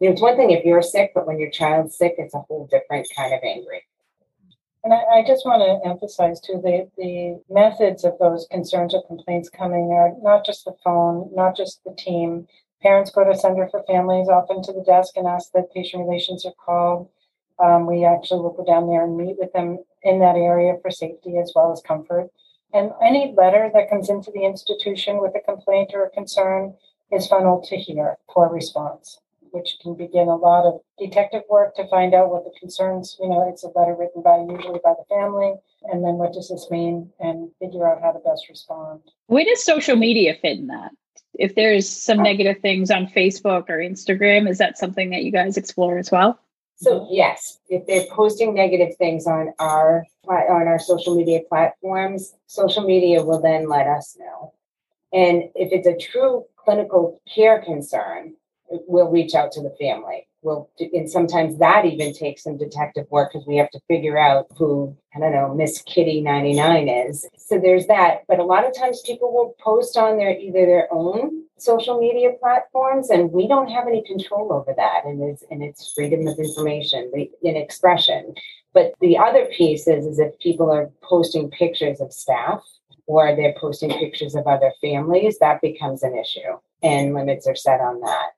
you 0.00 0.08
know, 0.08 0.12
it's 0.12 0.22
one 0.22 0.36
thing 0.36 0.50
if 0.50 0.64
you're 0.64 0.82
sick, 0.82 1.12
but 1.14 1.26
when 1.26 1.38
your 1.38 1.50
child's 1.50 1.96
sick, 1.96 2.14
it's 2.18 2.34
a 2.34 2.40
whole 2.40 2.66
different 2.70 3.06
kind 3.16 3.34
of 3.34 3.40
angry. 3.44 3.82
And 4.82 4.94
I, 4.94 5.18
I 5.18 5.24
just 5.26 5.44
want 5.44 5.60
to 5.60 5.88
emphasize 5.88 6.40
too 6.40 6.60
the 6.62 6.88
the 6.96 7.42
methods 7.52 8.04
of 8.04 8.18
those 8.18 8.46
concerns 8.50 8.94
or 8.94 9.02
complaints 9.06 9.50
coming 9.50 9.92
are 9.92 10.12
not 10.22 10.46
just 10.46 10.64
the 10.64 10.74
phone, 10.82 11.30
not 11.34 11.54
just 11.56 11.84
the 11.84 11.94
team. 11.98 12.46
Parents 12.80 13.10
go 13.10 13.24
to 13.24 13.36
Center 13.36 13.68
for 13.68 13.82
Families 13.82 14.28
often 14.28 14.62
to 14.62 14.72
the 14.72 14.82
desk 14.82 15.16
and 15.16 15.26
ask 15.26 15.52
that 15.52 15.72
patient 15.74 16.06
relations 16.06 16.46
are 16.46 16.54
called. 16.64 17.10
Um, 17.62 17.86
we 17.86 18.04
actually 18.04 18.40
will 18.40 18.52
go 18.52 18.64
down 18.64 18.88
there 18.88 19.04
and 19.04 19.16
meet 19.16 19.36
with 19.38 19.52
them 19.52 19.78
in 20.02 20.18
that 20.20 20.36
area 20.36 20.76
for 20.80 20.90
safety 20.90 21.38
as 21.38 21.52
well 21.54 21.72
as 21.72 21.82
comfort. 21.82 22.30
And 22.72 22.92
any 23.02 23.34
letter 23.36 23.70
that 23.74 23.90
comes 23.90 24.08
into 24.08 24.30
the 24.32 24.44
institution 24.44 25.20
with 25.20 25.34
a 25.34 25.40
complaint 25.40 25.90
or 25.92 26.04
a 26.04 26.10
concern 26.10 26.74
is 27.12 27.26
funneled 27.26 27.64
to 27.64 27.76
here 27.76 28.16
for 28.32 28.48
response, 28.48 29.18
which 29.50 29.76
can 29.82 29.94
begin 29.94 30.28
a 30.28 30.36
lot 30.36 30.64
of 30.64 30.80
detective 30.98 31.42
work 31.50 31.74
to 31.76 31.88
find 31.88 32.14
out 32.14 32.30
what 32.30 32.44
the 32.44 32.52
concerns, 32.58 33.16
you 33.20 33.28
know, 33.28 33.48
it's 33.48 33.64
a 33.64 33.68
letter 33.76 33.96
written 33.98 34.22
by 34.22 34.38
usually 34.48 34.80
by 34.84 34.94
the 34.96 35.04
family, 35.08 35.54
and 35.90 36.04
then 36.04 36.14
what 36.14 36.32
does 36.32 36.48
this 36.48 36.70
mean 36.70 37.10
and 37.18 37.50
figure 37.58 37.88
out 37.88 38.00
how 38.00 38.12
to 38.12 38.20
best 38.20 38.48
respond. 38.48 39.00
Where 39.26 39.44
does 39.44 39.64
social 39.64 39.96
media 39.96 40.34
fit 40.40 40.58
in 40.58 40.68
that? 40.68 40.92
If 41.34 41.54
there's 41.54 41.88
some 41.88 42.22
negative 42.22 42.60
things 42.60 42.90
on 42.90 43.06
Facebook 43.06 43.68
or 43.68 43.78
Instagram, 43.78 44.48
is 44.48 44.58
that 44.58 44.78
something 44.78 45.10
that 45.10 45.24
you 45.24 45.32
guys 45.32 45.56
explore 45.56 45.98
as 45.98 46.10
well? 46.10 46.38
So 46.82 47.06
yes, 47.10 47.58
if 47.68 47.86
they're 47.86 48.06
posting 48.10 48.54
negative 48.54 48.96
things 48.96 49.26
on 49.26 49.52
our 49.58 50.06
on 50.28 50.66
our 50.66 50.78
social 50.78 51.14
media 51.14 51.40
platforms, 51.48 52.34
social 52.46 52.84
media 52.84 53.22
will 53.22 53.40
then 53.40 53.68
let 53.68 53.86
us 53.86 54.16
know. 54.18 54.54
And 55.12 55.44
if 55.54 55.72
it's 55.72 55.86
a 55.86 55.96
true 55.96 56.44
clinical 56.56 57.20
care 57.32 57.60
concern, 57.60 58.34
we'll 58.70 59.10
reach 59.10 59.34
out 59.34 59.52
to 59.52 59.62
the 59.62 59.74
family. 59.78 60.26
We'll 60.42 60.70
and 60.78 61.10
sometimes 61.10 61.58
that 61.58 61.84
even 61.84 62.14
takes 62.14 62.44
some 62.44 62.56
detective 62.56 63.06
work 63.10 63.32
because 63.32 63.46
we 63.46 63.56
have 63.56 63.70
to 63.72 63.80
figure 63.86 64.16
out 64.16 64.46
who 64.56 64.96
I 65.14 65.20
don't 65.20 65.32
know 65.32 65.54
Miss 65.54 65.82
Kitty 65.82 66.22
ninety 66.22 66.54
nine 66.54 66.88
is. 66.88 67.26
So 67.50 67.58
there's 67.58 67.88
that. 67.88 68.22
But 68.28 68.38
a 68.38 68.44
lot 68.44 68.64
of 68.64 68.72
times 68.76 69.02
people 69.04 69.32
will 69.32 69.56
post 69.58 69.96
on 69.96 70.18
their 70.18 70.38
either 70.38 70.64
their 70.66 70.86
own 70.92 71.46
social 71.58 71.98
media 71.98 72.30
platforms, 72.38 73.10
and 73.10 73.32
we 73.32 73.48
don't 73.48 73.68
have 73.68 73.88
any 73.88 74.04
control 74.04 74.52
over 74.52 74.72
that. 74.76 75.00
And 75.04 75.20
it's 75.20 75.42
and 75.50 75.60
it's 75.60 75.92
freedom 75.92 76.28
of 76.28 76.38
information, 76.38 77.10
in 77.42 77.56
expression. 77.56 78.34
But 78.72 78.92
the 79.00 79.18
other 79.18 79.46
piece 79.46 79.88
is, 79.88 80.06
is 80.06 80.20
if 80.20 80.38
people 80.38 80.70
are 80.70 80.92
posting 81.02 81.50
pictures 81.50 82.00
of 82.00 82.12
staff 82.12 82.62
or 83.06 83.34
they're 83.34 83.56
posting 83.60 83.90
pictures 83.98 84.36
of 84.36 84.46
other 84.46 84.72
families, 84.80 85.40
that 85.40 85.60
becomes 85.60 86.04
an 86.04 86.16
issue, 86.16 86.56
and 86.84 87.14
limits 87.14 87.48
are 87.48 87.56
set 87.56 87.80
on 87.80 88.00
that. 88.02 88.30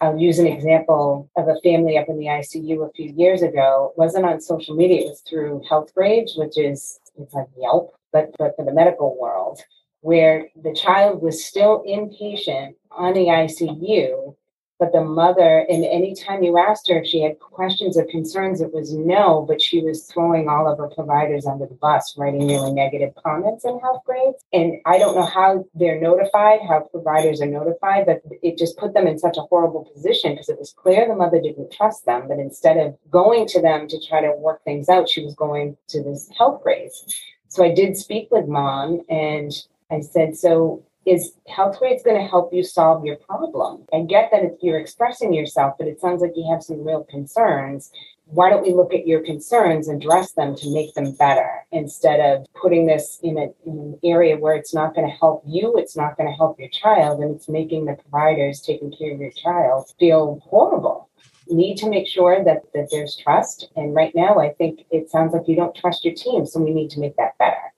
I'll 0.00 0.18
use 0.18 0.40
an 0.40 0.48
example 0.48 1.30
of 1.36 1.46
a 1.46 1.60
family 1.62 1.96
up 1.96 2.08
in 2.08 2.18
the 2.18 2.26
ICU 2.26 2.88
a 2.88 2.92
few 2.92 3.14
years 3.16 3.40
ago. 3.40 3.92
It 3.92 3.98
wasn't 3.98 4.26
on 4.26 4.40
social 4.40 4.74
media; 4.74 5.02
it 5.02 5.10
was 5.10 5.20
through 5.20 5.62
Healthgrades, 5.70 6.36
which 6.36 6.58
is 6.58 6.98
it's 7.16 7.34
like 7.34 7.46
Yelp, 7.56 7.94
but 8.12 8.34
but 8.38 8.54
for 8.56 8.64
the 8.64 8.72
medical 8.72 9.18
world 9.18 9.60
where 10.00 10.48
the 10.62 10.74
child 10.74 11.22
was 11.22 11.44
still 11.44 11.82
inpatient 11.86 12.74
on 12.90 13.14
the 13.14 13.26
ICU, 13.26 14.34
but 14.78 14.92
the 14.92 15.02
mother, 15.02 15.66
and 15.68 15.84
anytime 15.84 16.44
you 16.44 16.56
asked 16.56 16.88
her 16.88 17.00
if 17.00 17.06
she 17.06 17.20
had 17.20 17.40
questions 17.40 17.98
or 17.98 18.04
concerns, 18.04 18.60
it 18.60 18.72
was 18.72 18.94
no, 18.94 19.44
but 19.46 19.60
she 19.60 19.80
was 19.80 20.04
throwing 20.04 20.48
all 20.48 20.70
of 20.70 20.78
her 20.78 20.86
providers 20.86 21.46
under 21.46 21.66
the 21.66 21.74
bus, 21.74 22.16
writing 22.16 22.46
really 22.46 22.72
negative 22.72 23.12
comments 23.16 23.64
in 23.64 23.80
Healthgrades. 23.80 24.38
And 24.52 24.74
I 24.86 24.98
don't 24.98 25.16
know 25.16 25.26
how 25.26 25.64
they're 25.74 26.00
notified, 26.00 26.60
how 26.62 26.88
providers 26.92 27.40
are 27.40 27.46
notified, 27.46 28.06
but 28.06 28.22
it 28.40 28.56
just 28.56 28.78
put 28.78 28.94
them 28.94 29.08
in 29.08 29.18
such 29.18 29.36
a 29.36 29.42
horrible 29.42 29.90
position 29.92 30.34
because 30.34 30.48
it 30.48 30.60
was 30.60 30.72
clear 30.72 31.08
the 31.08 31.16
mother 31.16 31.40
didn't 31.40 31.72
trust 31.72 32.06
them. 32.06 32.28
But 32.28 32.38
instead 32.38 32.76
of 32.76 32.96
going 33.10 33.48
to 33.48 33.60
them 33.60 33.88
to 33.88 34.00
try 34.00 34.20
to 34.20 34.32
work 34.38 34.62
things 34.62 34.88
out, 34.88 35.08
she 35.08 35.24
was 35.24 35.34
going 35.34 35.76
to 35.88 36.04
this 36.04 36.30
Healthgrades. 36.38 37.16
So 37.48 37.64
I 37.64 37.72
did 37.72 37.96
speak 37.96 38.28
with 38.30 38.46
mom 38.46 39.00
and 39.08 39.52
I 39.90 40.00
said, 40.00 40.36
so 40.36 40.84
is 41.06 41.32
Healthgrades 41.48 42.04
going 42.04 42.20
to 42.20 42.28
help 42.28 42.52
you 42.52 42.62
solve 42.62 43.04
your 43.04 43.16
problem? 43.16 43.84
I 43.92 44.02
get 44.02 44.30
that 44.30 44.58
you're 44.62 44.78
expressing 44.78 45.32
yourself, 45.32 45.74
but 45.78 45.88
it 45.88 46.00
sounds 46.00 46.20
like 46.20 46.32
you 46.36 46.46
have 46.50 46.62
some 46.62 46.84
real 46.84 47.04
concerns. 47.04 47.90
Why 48.26 48.50
don't 48.50 48.62
we 48.62 48.74
look 48.74 48.92
at 48.92 49.06
your 49.06 49.24
concerns 49.24 49.88
and 49.88 50.02
address 50.02 50.32
them 50.32 50.54
to 50.56 50.74
make 50.74 50.92
them 50.92 51.12
better 51.12 51.64
instead 51.72 52.20
of 52.20 52.46
putting 52.52 52.86
this 52.86 53.18
in, 53.22 53.38
a, 53.38 53.46
in 53.64 53.78
an 53.78 53.98
area 54.04 54.36
where 54.36 54.54
it's 54.54 54.74
not 54.74 54.94
going 54.94 55.08
to 55.08 55.16
help 55.16 55.42
you, 55.46 55.78
it's 55.78 55.96
not 55.96 56.18
going 56.18 56.28
to 56.28 56.36
help 56.36 56.60
your 56.60 56.68
child, 56.68 57.20
and 57.20 57.34
it's 57.34 57.48
making 57.48 57.86
the 57.86 57.94
providers 57.94 58.60
taking 58.60 58.92
care 58.92 59.14
of 59.14 59.20
your 59.20 59.30
child 59.30 59.90
feel 59.98 60.42
horrible 60.44 61.07
need 61.50 61.76
to 61.78 61.88
make 61.88 62.06
sure 62.06 62.44
that, 62.44 62.62
that 62.74 62.88
there's 62.90 63.16
trust. 63.16 63.68
And 63.76 63.94
right 63.94 64.14
now, 64.14 64.38
I 64.38 64.50
think 64.54 64.80
it 64.90 65.10
sounds 65.10 65.32
like 65.32 65.48
you 65.48 65.56
don't 65.56 65.74
trust 65.74 66.04
your 66.04 66.14
team. 66.14 66.46
So 66.46 66.60
we 66.60 66.72
need 66.72 66.90
to 66.90 67.00
make 67.00 67.16
that 67.16 67.36
better. 67.38 67.72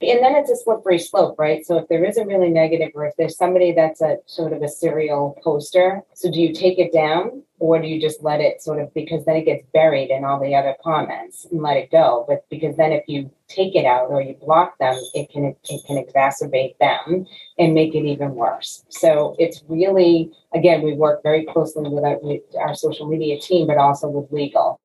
And 0.00 0.22
then 0.22 0.36
it's 0.36 0.50
a 0.50 0.56
slippery 0.56 0.98
slope, 0.98 1.36
right? 1.38 1.66
So 1.66 1.76
if 1.78 1.88
there 1.88 2.04
is 2.04 2.18
a 2.18 2.24
really 2.24 2.50
negative, 2.50 2.92
or 2.94 3.06
if 3.06 3.14
there's 3.16 3.36
somebody 3.36 3.72
that's 3.72 4.00
a 4.00 4.18
sort 4.26 4.52
of 4.52 4.62
a 4.62 4.68
serial 4.68 5.36
poster, 5.42 6.02
so 6.14 6.30
do 6.30 6.40
you 6.40 6.52
take 6.52 6.78
it 6.78 6.92
down 6.92 7.42
or 7.58 7.80
do 7.80 7.88
you 7.88 8.00
just 8.00 8.22
let 8.22 8.40
it 8.40 8.62
sort 8.62 8.80
of 8.80 8.94
because 8.94 9.24
then 9.24 9.34
it 9.34 9.44
gets 9.44 9.66
buried 9.74 10.10
in 10.10 10.24
all 10.24 10.38
the 10.38 10.54
other 10.54 10.76
comments 10.84 11.48
and 11.50 11.62
let 11.62 11.76
it 11.76 11.90
go? 11.90 12.24
But 12.28 12.48
because 12.48 12.76
then 12.76 12.92
if 12.92 13.04
you 13.08 13.28
take 13.48 13.74
it 13.74 13.84
out 13.84 14.08
or 14.08 14.22
you 14.22 14.34
block 14.34 14.78
them, 14.78 14.94
it 15.14 15.30
can 15.30 15.46
it 15.46 15.82
can 15.86 15.96
exacerbate 15.96 16.78
them 16.78 17.26
and 17.58 17.74
make 17.74 17.96
it 17.96 18.04
even 18.04 18.36
worse. 18.36 18.84
So 18.90 19.34
it's 19.40 19.64
really 19.66 20.30
again 20.54 20.82
we 20.82 20.92
work 20.92 21.24
very 21.24 21.44
closely 21.44 21.88
with 21.88 22.04
our, 22.04 22.18
with 22.22 22.42
our 22.56 22.76
social 22.76 23.08
media 23.08 23.40
team, 23.40 23.66
but 23.66 23.78
also 23.78 24.08
with 24.08 24.30
legal. 24.30 24.80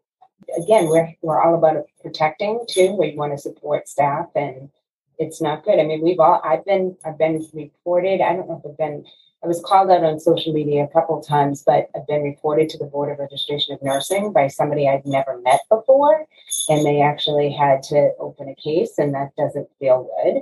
Again, 0.58 0.88
we're 0.88 1.14
we're 1.22 1.42
all 1.42 1.54
about 1.54 1.86
protecting 2.02 2.66
too. 2.68 2.94
We 2.94 3.16
want 3.16 3.34
to 3.34 3.38
support 3.38 3.88
staff 3.88 4.30
and 4.36 4.72
it's 5.20 5.42
not 5.42 5.64
good. 5.64 5.80
I 5.80 5.84
mean, 5.84 6.02
we've 6.02 6.20
all 6.20 6.42
I've 6.44 6.66
been 6.66 6.98
I've 7.06 7.18
been 7.18 7.46
reported. 7.54 8.22
I 8.22 8.34
don't 8.34 8.48
know 8.48 8.62
if 8.64 8.70
I've 8.70 8.78
been 8.78 9.06
I 9.44 9.48
was 9.48 9.62
called 9.66 9.92
out 9.92 10.04
on 10.06 10.20
social 10.20 10.54
media 10.54 10.86
a 10.86 10.88
couple 10.88 11.22
times, 11.22 11.64
but 11.66 11.90
I've 11.96 12.08
been 12.08 12.24
reported 12.24 12.70
to 12.70 12.78
the 12.78 12.86
Board 12.86 13.12
of 13.12 13.20
Registration 13.20 13.74
of 13.74 13.84
Nursing 13.84 14.32
by 14.32 14.48
somebody 14.48 14.88
I've 14.88 15.06
never 15.06 15.38
met 15.42 15.60
before, 15.70 16.26
and 16.70 16.86
they 16.86 17.02
actually 17.02 17.52
had 17.52 17.84
to 17.84 18.12
open 18.20 18.48
a 18.48 18.56
case, 18.56 18.98
and 18.98 19.14
that 19.14 19.36
doesn't 19.36 19.68
feel 19.80 20.10
good. 20.24 20.42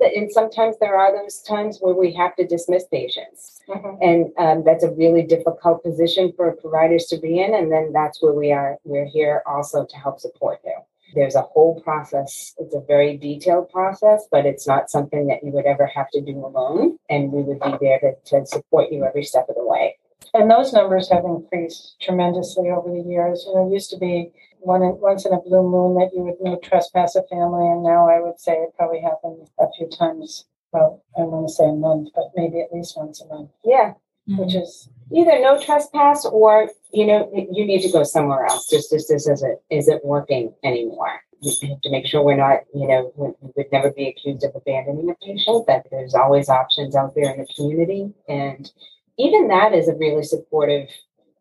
And 0.00 0.30
sometimes 0.30 0.76
there 0.80 0.96
are 0.96 1.16
those 1.16 1.40
times 1.42 1.78
where 1.80 1.94
we 1.94 2.12
have 2.14 2.34
to 2.36 2.46
dismiss 2.46 2.84
patients, 2.88 3.60
mm-hmm. 3.68 4.02
and 4.02 4.32
um, 4.36 4.64
that's 4.64 4.84
a 4.84 4.90
really 4.90 5.22
difficult 5.22 5.82
position 5.82 6.32
for 6.36 6.52
providers 6.56 7.06
to 7.06 7.18
be 7.18 7.40
in. 7.40 7.54
And 7.54 7.72
then 7.72 7.92
that's 7.92 8.20
where 8.20 8.34
we 8.34 8.52
are. 8.52 8.76
We're 8.84 9.06
here 9.06 9.42
also 9.46 9.86
to 9.86 9.96
help 9.96 10.20
support 10.20 10.60
you. 10.64 10.74
There's 11.14 11.34
a 11.34 11.42
whole 11.42 11.80
process. 11.80 12.54
It's 12.58 12.74
a 12.74 12.80
very 12.80 13.16
detailed 13.16 13.70
process, 13.70 14.26
but 14.30 14.46
it's 14.46 14.66
not 14.66 14.90
something 14.90 15.26
that 15.26 15.42
you 15.42 15.50
would 15.52 15.66
ever 15.66 15.86
have 15.86 16.10
to 16.10 16.20
do 16.20 16.44
alone. 16.44 16.98
And 17.08 17.32
we 17.32 17.42
would 17.42 17.60
be 17.60 17.76
there 17.80 18.00
to, 18.00 18.14
to 18.26 18.46
support 18.46 18.90
you 18.90 19.04
every 19.04 19.24
step 19.24 19.46
of 19.48 19.56
the 19.56 19.66
way. 19.66 19.96
And 20.34 20.50
those 20.50 20.72
numbers 20.72 21.10
have 21.10 21.24
increased 21.24 21.96
tremendously 22.00 22.70
over 22.70 22.90
the 22.90 23.02
years. 23.02 23.44
You 23.46 23.54
know, 23.54 23.68
it 23.68 23.72
used 23.72 23.90
to 23.90 23.98
be 23.98 24.32
one 24.60 24.82
in, 24.82 24.98
once 25.00 25.26
in 25.26 25.32
a 25.32 25.40
blue 25.40 25.62
moon 25.62 25.96
that 25.96 26.10
you 26.14 26.34
would 26.38 26.62
trespass 26.62 27.16
a 27.16 27.22
family, 27.24 27.66
and 27.66 27.82
now 27.82 28.08
I 28.08 28.20
would 28.20 28.40
say 28.40 28.52
it 28.52 28.74
probably 28.76 29.00
happens 29.00 29.50
a 29.58 29.66
few 29.76 29.88
times. 29.88 30.46
Well, 30.72 31.02
I 31.18 31.22
want 31.22 31.48
to 31.48 31.52
say 31.52 31.68
a 31.68 31.72
month, 31.72 32.10
but 32.14 32.30
maybe 32.34 32.60
at 32.60 32.72
least 32.72 32.96
once 32.96 33.20
a 33.20 33.26
month. 33.26 33.50
Yeah. 33.64 33.94
Mm-hmm. 34.28 34.42
Which 34.42 34.54
is 34.54 34.88
either 35.12 35.40
no 35.40 35.60
trespass 35.60 36.24
or 36.24 36.70
you 36.92 37.06
know 37.06 37.28
you 37.34 37.64
need 37.64 37.82
to 37.82 37.90
go 37.90 38.04
somewhere 38.04 38.46
else. 38.46 38.68
Just 38.70 38.90
this 38.90 39.08
this 39.08 39.28
isn't 39.28 39.58
isn't 39.70 40.04
working 40.04 40.54
anymore. 40.62 41.20
We 41.42 41.68
have 41.68 41.80
to 41.80 41.90
make 41.90 42.06
sure 42.06 42.22
we're 42.22 42.36
not 42.36 42.60
you 42.72 42.86
know 42.86 43.12
we 43.16 43.32
would 43.56 43.72
never 43.72 43.90
be 43.90 44.08
accused 44.08 44.44
of 44.44 44.54
abandoning 44.54 45.10
a 45.10 45.14
patient. 45.16 45.66
That 45.66 45.86
there's 45.90 46.14
always 46.14 46.48
options 46.48 46.94
out 46.94 47.16
there 47.16 47.32
in 47.32 47.40
the 47.40 47.46
community, 47.56 48.12
and 48.28 48.70
even 49.18 49.48
that 49.48 49.74
is 49.74 49.88
a 49.88 49.94
really 49.96 50.22
supportive 50.22 50.88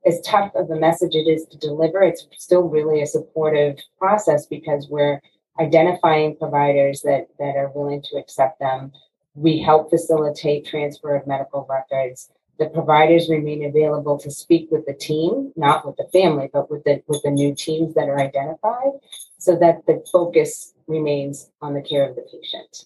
as 0.06 0.20
tough 0.22 0.52
of 0.56 0.70
a 0.70 0.76
message 0.76 1.16
it 1.16 1.30
is 1.30 1.46
to 1.46 1.58
deliver, 1.58 2.02
it's 2.02 2.28
still 2.38 2.64
really 2.64 3.02
a 3.02 3.08
supportive 3.08 3.78
process 4.00 4.46
because 4.46 4.88
we're 4.90 5.22
identifying 5.60 6.36
providers 6.38 7.02
that, 7.02 7.28
that 7.38 7.56
are 7.56 7.72
willing 7.76 8.02
to 8.02 8.18
accept 8.18 8.60
them. 8.60 8.92
We 9.36 9.60
help 9.60 9.90
facilitate 9.90 10.66
transfer 10.66 11.16
of 11.16 11.28
medical 11.28 11.68
records. 11.70 12.32
The 12.62 12.70
providers 12.70 13.28
remain 13.30 13.66
available 13.66 14.18
to 14.20 14.30
speak 14.30 14.70
with 14.70 14.86
the 14.86 14.93
team, 14.93 15.51
not 15.55 15.86
with 15.86 15.97
the 15.97 16.07
family, 16.14 16.49
but 16.53 16.70
with 16.70 16.84
the 16.84 17.01
with 17.07 17.22
the 17.24 17.32
new 17.32 17.55
teams 17.55 17.95
that 17.95 18.07
are 18.07 18.20
identified, 18.20 18.93
so 19.39 19.55
that 19.57 19.86
the 19.88 20.03
focus 20.12 20.74
remains 20.86 21.49
on 21.62 21.74
the 21.74 21.82
care 21.82 22.07
of 22.07 22.16
the 22.16 22.22
patient. 22.22 22.86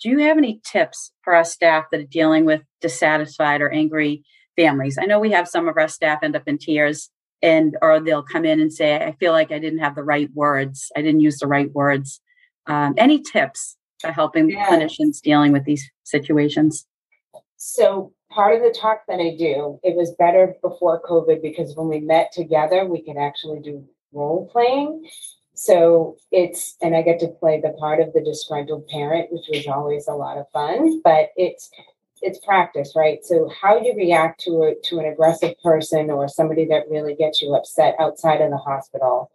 Do 0.00 0.08
you 0.10 0.18
have 0.18 0.36
any 0.36 0.60
tips 0.64 1.12
for 1.22 1.34
our 1.34 1.44
staff 1.44 1.86
that 1.90 2.00
are 2.00 2.04
dealing 2.04 2.44
with 2.44 2.62
dissatisfied 2.80 3.60
or 3.60 3.70
angry 3.70 4.24
families. 4.56 4.98
I 4.98 5.06
know 5.06 5.18
we 5.18 5.30
have 5.32 5.48
some 5.48 5.68
of 5.68 5.76
our 5.76 5.88
staff 5.88 6.22
end 6.22 6.36
up 6.36 6.46
in 6.46 6.58
tears 6.58 7.10
and 7.42 7.76
or 7.80 8.00
they'll 8.00 8.22
come 8.22 8.44
in 8.44 8.60
and 8.60 8.72
say, 8.72 8.96
I 8.96 9.12
feel 9.12 9.32
like 9.32 9.50
I 9.50 9.58
didn't 9.58 9.78
have 9.78 9.94
the 9.94 10.04
right 10.04 10.28
words. 10.34 10.92
I 10.96 11.02
didn't 11.02 11.20
use 11.20 11.38
the 11.38 11.46
right 11.46 11.72
words. 11.72 12.20
Um, 12.66 12.94
any 12.98 13.22
tips 13.22 13.76
for 13.98 14.12
helping 14.12 14.50
yeah. 14.50 14.66
clinicians 14.66 15.20
dealing 15.20 15.52
with 15.52 15.64
these 15.64 15.90
situations? 16.04 16.86
So 17.62 18.14
part 18.30 18.54
of 18.54 18.62
the 18.62 18.74
talk 18.76 19.02
that 19.06 19.20
I 19.20 19.36
do, 19.36 19.78
it 19.84 19.94
was 19.94 20.12
better 20.12 20.54
before 20.62 21.02
COVID 21.02 21.42
because 21.42 21.76
when 21.76 21.88
we 21.88 22.00
met 22.00 22.32
together, 22.32 22.86
we 22.86 23.02
could 23.02 23.18
actually 23.18 23.60
do 23.60 23.84
role 24.14 24.48
playing. 24.50 25.06
So 25.52 26.16
it's, 26.32 26.76
and 26.80 26.96
I 26.96 27.02
get 27.02 27.20
to 27.20 27.28
play 27.28 27.60
the 27.60 27.76
part 27.78 28.00
of 28.00 28.14
the 28.14 28.22
disgruntled 28.22 28.88
parent, 28.88 29.30
which 29.30 29.44
was 29.52 29.66
always 29.66 30.08
a 30.08 30.14
lot 30.14 30.38
of 30.38 30.50
fun, 30.54 31.02
but 31.04 31.32
it's 31.36 31.70
it's 32.22 32.38
practice, 32.38 32.94
right? 32.96 33.24
So 33.24 33.50
how 33.60 33.78
you 33.78 33.94
react 33.94 34.40
to 34.42 34.62
a, 34.62 34.74
to 34.88 34.98
an 34.98 35.06
aggressive 35.06 35.54
person 35.62 36.10
or 36.10 36.28
somebody 36.28 36.66
that 36.66 36.88
really 36.90 37.14
gets 37.14 37.40
you 37.40 37.54
upset 37.54 37.94
outside 37.98 38.40
of 38.40 38.50
the 38.50 38.58
hospital 38.58 39.30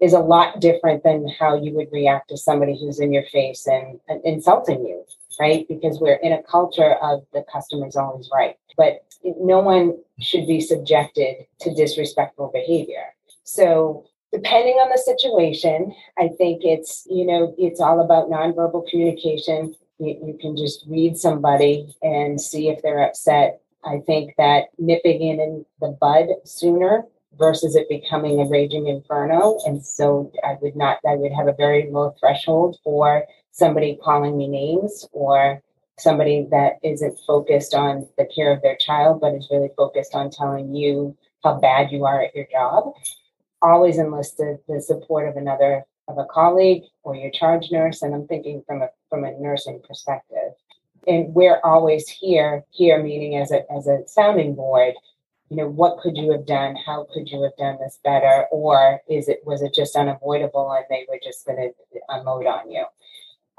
is 0.00 0.12
a 0.12 0.18
lot 0.18 0.60
different 0.60 1.02
than 1.02 1.28
how 1.38 1.60
you 1.60 1.72
would 1.74 1.88
react 1.92 2.28
to 2.28 2.36
somebody 2.36 2.78
who's 2.78 3.00
in 3.00 3.12
your 3.12 3.24
face 3.26 3.66
and, 3.66 4.00
and 4.08 4.20
insulting 4.24 4.84
you, 4.84 5.04
right? 5.40 5.66
Because 5.68 5.98
we're 6.00 6.16
in 6.16 6.32
a 6.32 6.42
culture 6.42 6.94
of 6.94 7.24
the 7.32 7.44
customer's 7.52 7.96
always 7.96 8.28
right, 8.32 8.56
but 8.76 9.04
no 9.24 9.60
one 9.60 9.96
should 10.20 10.46
be 10.46 10.60
subjected 10.60 11.36
to 11.60 11.74
disrespectful 11.74 12.50
behavior. 12.52 13.04
So 13.44 14.04
depending 14.32 14.74
on 14.74 14.90
the 14.90 14.98
situation, 14.98 15.94
I 16.18 16.28
think 16.28 16.62
it's, 16.64 17.06
you 17.08 17.24
know, 17.24 17.54
it's 17.56 17.80
all 17.80 18.00
about 18.00 18.30
nonverbal 18.30 18.88
communication 18.88 19.74
you, 19.98 20.18
you 20.26 20.38
can 20.40 20.56
just 20.56 20.84
read 20.88 21.16
somebody 21.16 21.94
and 22.02 22.40
see 22.40 22.68
if 22.68 22.82
they're 22.82 23.04
upset. 23.04 23.60
I 23.84 24.00
think 24.06 24.34
that 24.38 24.64
nipping 24.78 25.22
in 25.22 25.40
in 25.40 25.66
the 25.80 25.96
bud 26.00 26.26
sooner 26.44 27.04
versus 27.38 27.76
it 27.76 27.88
becoming 27.88 28.40
a 28.40 28.46
raging 28.46 28.86
inferno. 28.86 29.58
And 29.66 29.84
so 29.84 30.32
I 30.44 30.56
would 30.60 30.76
not, 30.76 30.98
I 31.06 31.16
would 31.16 31.32
have 31.32 31.48
a 31.48 31.54
very 31.54 31.90
low 31.90 32.14
threshold 32.18 32.78
for 32.84 33.24
somebody 33.50 33.98
calling 34.02 34.36
me 34.36 34.48
names 34.48 35.06
or 35.12 35.62
somebody 35.98 36.46
that 36.50 36.78
isn't 36.82 37.18
focused 37.26 37.74
on 37.74 38.08
the 38.18 38.26
care 38.34 38.52
of 38.52 38.62
their 38.62 38.76
child, 38.76 39.20
but 39.20 39.34
is 39.34 39.48
really 39.50 39.70
focused 39.76 40.14
on 40.14 40.30
telling 40.30 40.74
you 40.74 41.16
how 41.42 41.60
bad 41.60 41.92
you 41.92 42.04
are 42.04 42.22
at 42.22 42.34
your 42.34 42.46
job. 42.50 42.92
Always 43.62 43.98
enlist 43.98 44.36
the, 44.38 44.58
the 44.68 44.80
support 44.80 45.28
of 45.28 45.36
another 45.36 45.84
of 46.08 46.18
a 46.18 46.26
colleague 46.26 46.82
or 47.02 47.16
your 47.16 47.30
charge 47.30 47.70
nurse, 47.70 48.02
and 48.02 48.14
I'm 48.14 48.26
thinking 48.26 48.62
from 48.66 48.82
a 48.82 48.88
from 49.08 49.24
a 49.24 49.32
nursing 49.38 49.80
perspective. 49.86 50.52
And 51.06 51.34
we're 51.34 51.60
always 51.64 52.08
here, 52.08 52.64
here 52.70 53.02
meaning 53.02 53.36
as 53.36 53.52
a 53.52 53.70
as 53.72 53.86
a 53.86 54.02
sounding 54.06 54.54
board, 54.54 54.94
you 55.50 55.56
know, 55.56 55.68
what 55.68 55.98
could 55.98 56.16
you 56.16 56.32
have 56.32 56.46
done? 56.46 56.76
How 56.86 57.06
could 57.12 57.28
you 57.28 57.42
have 57.42 57.56
done 57.56 57.78
this 57.80 57.98
better? 58.02 58.46
Or 58.50 59.00
is 59.08 59.28
it 59.28 59.40
was 59.44 59.62
it 59.62 59.74
just 59.74 59.96
unavoidable 59.96 60.70
and 60.72 60.84
they 60.90 61.06
were 61.08 61.20
just 61.22 61.46
gonna 61.46 61.68
unload 62.08 62.46
on 62.46 62.70
you? 62.70 62.84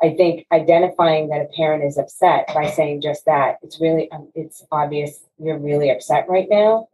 I 0.02 0.14
think 0.16 0.46
identifying 0.52 1.30
that 1.30 1.42
a 1.42 1.56
parent 1.56 1.84
is 1.84 1.98
upset 1.98 2.48
by 2.54 2.70
saying 2.70 3.02
just 3.02 3.26
that, 3.26 3.60
it's 3.62 3.80
really 3.80 4.12
um, 4.12 4.30
it's 4.36 4.66
obvious 4.72 5.26
you're 5.38 5.60
really 5.60 5.90
upset 5.90 6.26
right 6.28 6.48
now 6.50 6.88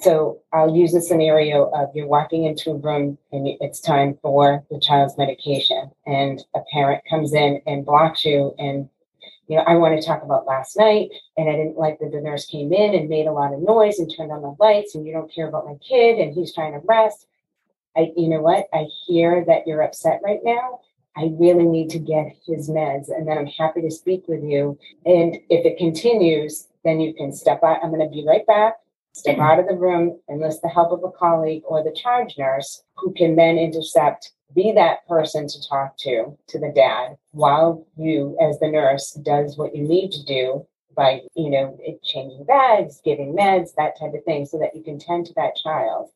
so 0.00 0.40
I'll 0.52 0.74
use 0.74 0.94
a 0.94 1.00
scenario 1.00 1.70
of 1.70 1.90
you're 1.94 2.06
walking 2.06 2.44
into 2.44 2.70
a 2.70 2.76
room 2.76 3.18
and 3.32 3.48
it's 3.60 3.80
time 3.80 4.16
for 4.22 4.64
the 4.70 4.78
child's 4.78 5.18
medication, 5.18 5.90
and 6.06 6.44
a 6.54 6.60
parent 6.72 7.02
comes 7.10 7.34
in 7.34 7.60
and 7.66 7.84
blocks 7.84 8.24
you. 8.24 8.54
And, 8.58 8.88
you 9.48 9.56
know, 9.56 9.62
I 9.62 9.76
want 9.76 9.98
to 9.98 10.06
talk 10.06 10.22
about 10.22 10.46
last 10.46 10.76
night, 10.76 11.08
and 11.36 11.48
I 11.48 11.52
didn't 11.52 11.78
like 11.78 11.98
that 12.00 12.12
the 12.12 12.20
nurse 12.20 12.46
came 12.46 12.72
in 12.72 12.94
and 12.94 13.08
made 13.08 13.26
a 13.26 13.32
lot 13.32 13.52
of 13.52 13.60
noise 13.60 13.98
and 13.98 14.12
turned 14.14 14.32
on 14.32 14.42
the 14.42 14.56
lights, 14.58 14.94
and 14.94 15.06
you 15.06 15.12
don't 15.12 15.32
care 15.32 15.48
about 15.48 15.66
my 15.66 15.74
kid, 15.86 16.18
and 16.18 16.34
he's 16.34 16.54
trying 16.54 16.72
to 16.72 16.86
rest. 16.86 17.26
I, 17.96 18.12
you 18.16 18.28
know 18.28 18.40
what? 18.40 18.66
I 18.72 18.86
hear 19.06 19.44
that 19.46 19.66
you're 19.66 19.82
upset 19.82 20.20
right 20.22 20.40
now. 20.44 20.80
I 21.16 21.30
really 21.32 21.64
need 21.64 21.90
to 21.90 21.98
get 21.98 22.36
his 22.46 22.68
meds, 22.70 23.08
and 23.08 23.26
then 23.26 23.38
I'm 23.38 23.46
happy 23.46 23.80
to 23.82 23.90
speak 23.90 24.28
with 24.28 24.44
you. 24.44 24.78
And 25.04 25.36
if 25.48 25.66
it 25.66 25.78
continues, 25.78 26.68
then 26.84 27.00
you 27.00 27.14
can 27.14 27.32
step 27.32 27.64
out. 27.64 27.80
I'm 27.82 27.90
going 27.90 28.08
to 28.08 28.14
be 28.14 28.24
right 28.26 28.46
back 28.46 28.74
step 29.18 29.38
out 29.38 29.58
of 29.58 29.66
the 29.66 29.74
room, 29.74 30.18
enlist 30.30 30.62
the 30.62 30.68
help 30.68 30.92
of 30.92 31.02
a 31.04 31.10
colleague 31.10 31.62
or 31.66 31.82
the 31.82 31.92
charge 31.92 32.38
nurse 32.38 32.82
who 32.96 33.12
can 33.12 33.36
then 33.36 33.58
intercept, 33.58 34.32
be 34.54 34.72
that 34.72 35.06
person 35.06 35.46
to 35.46 35.68
talk 35.68 35.96
to, 35.98 36.36
to 36.48 36.58
the 36.58 36.72
dad, 36.74 37.16
while 37.32 37.86
you, 37.96 38.36
as 38.40 38.58
the 38.58 38.68
nurse, 38.68 39.12
does 39.22 39.56
what 39.56 39.74
you 39.76 39.86
need 39.86 40.10
to 40.12 40.24
do 40.24 40.66
by, 40.96 41.20
you 41.36 41.50
know, 41.50 41.78
changing 42.02 42.44
bags, 42.44 43.00
giving 43.04 43.34
meds, 43.34 43.70
that 43.76 43.98
type 43.98 44.14
of 44.14 44.24
thing, 44.24 44.46
so 44.46 44.58
that 44.58 44.74
you 44.74 44.82
can 44.82 44.98
tend 44.98 45.26
to 45.26 45.34
that 45.34 45.56
child. 45.62 46.10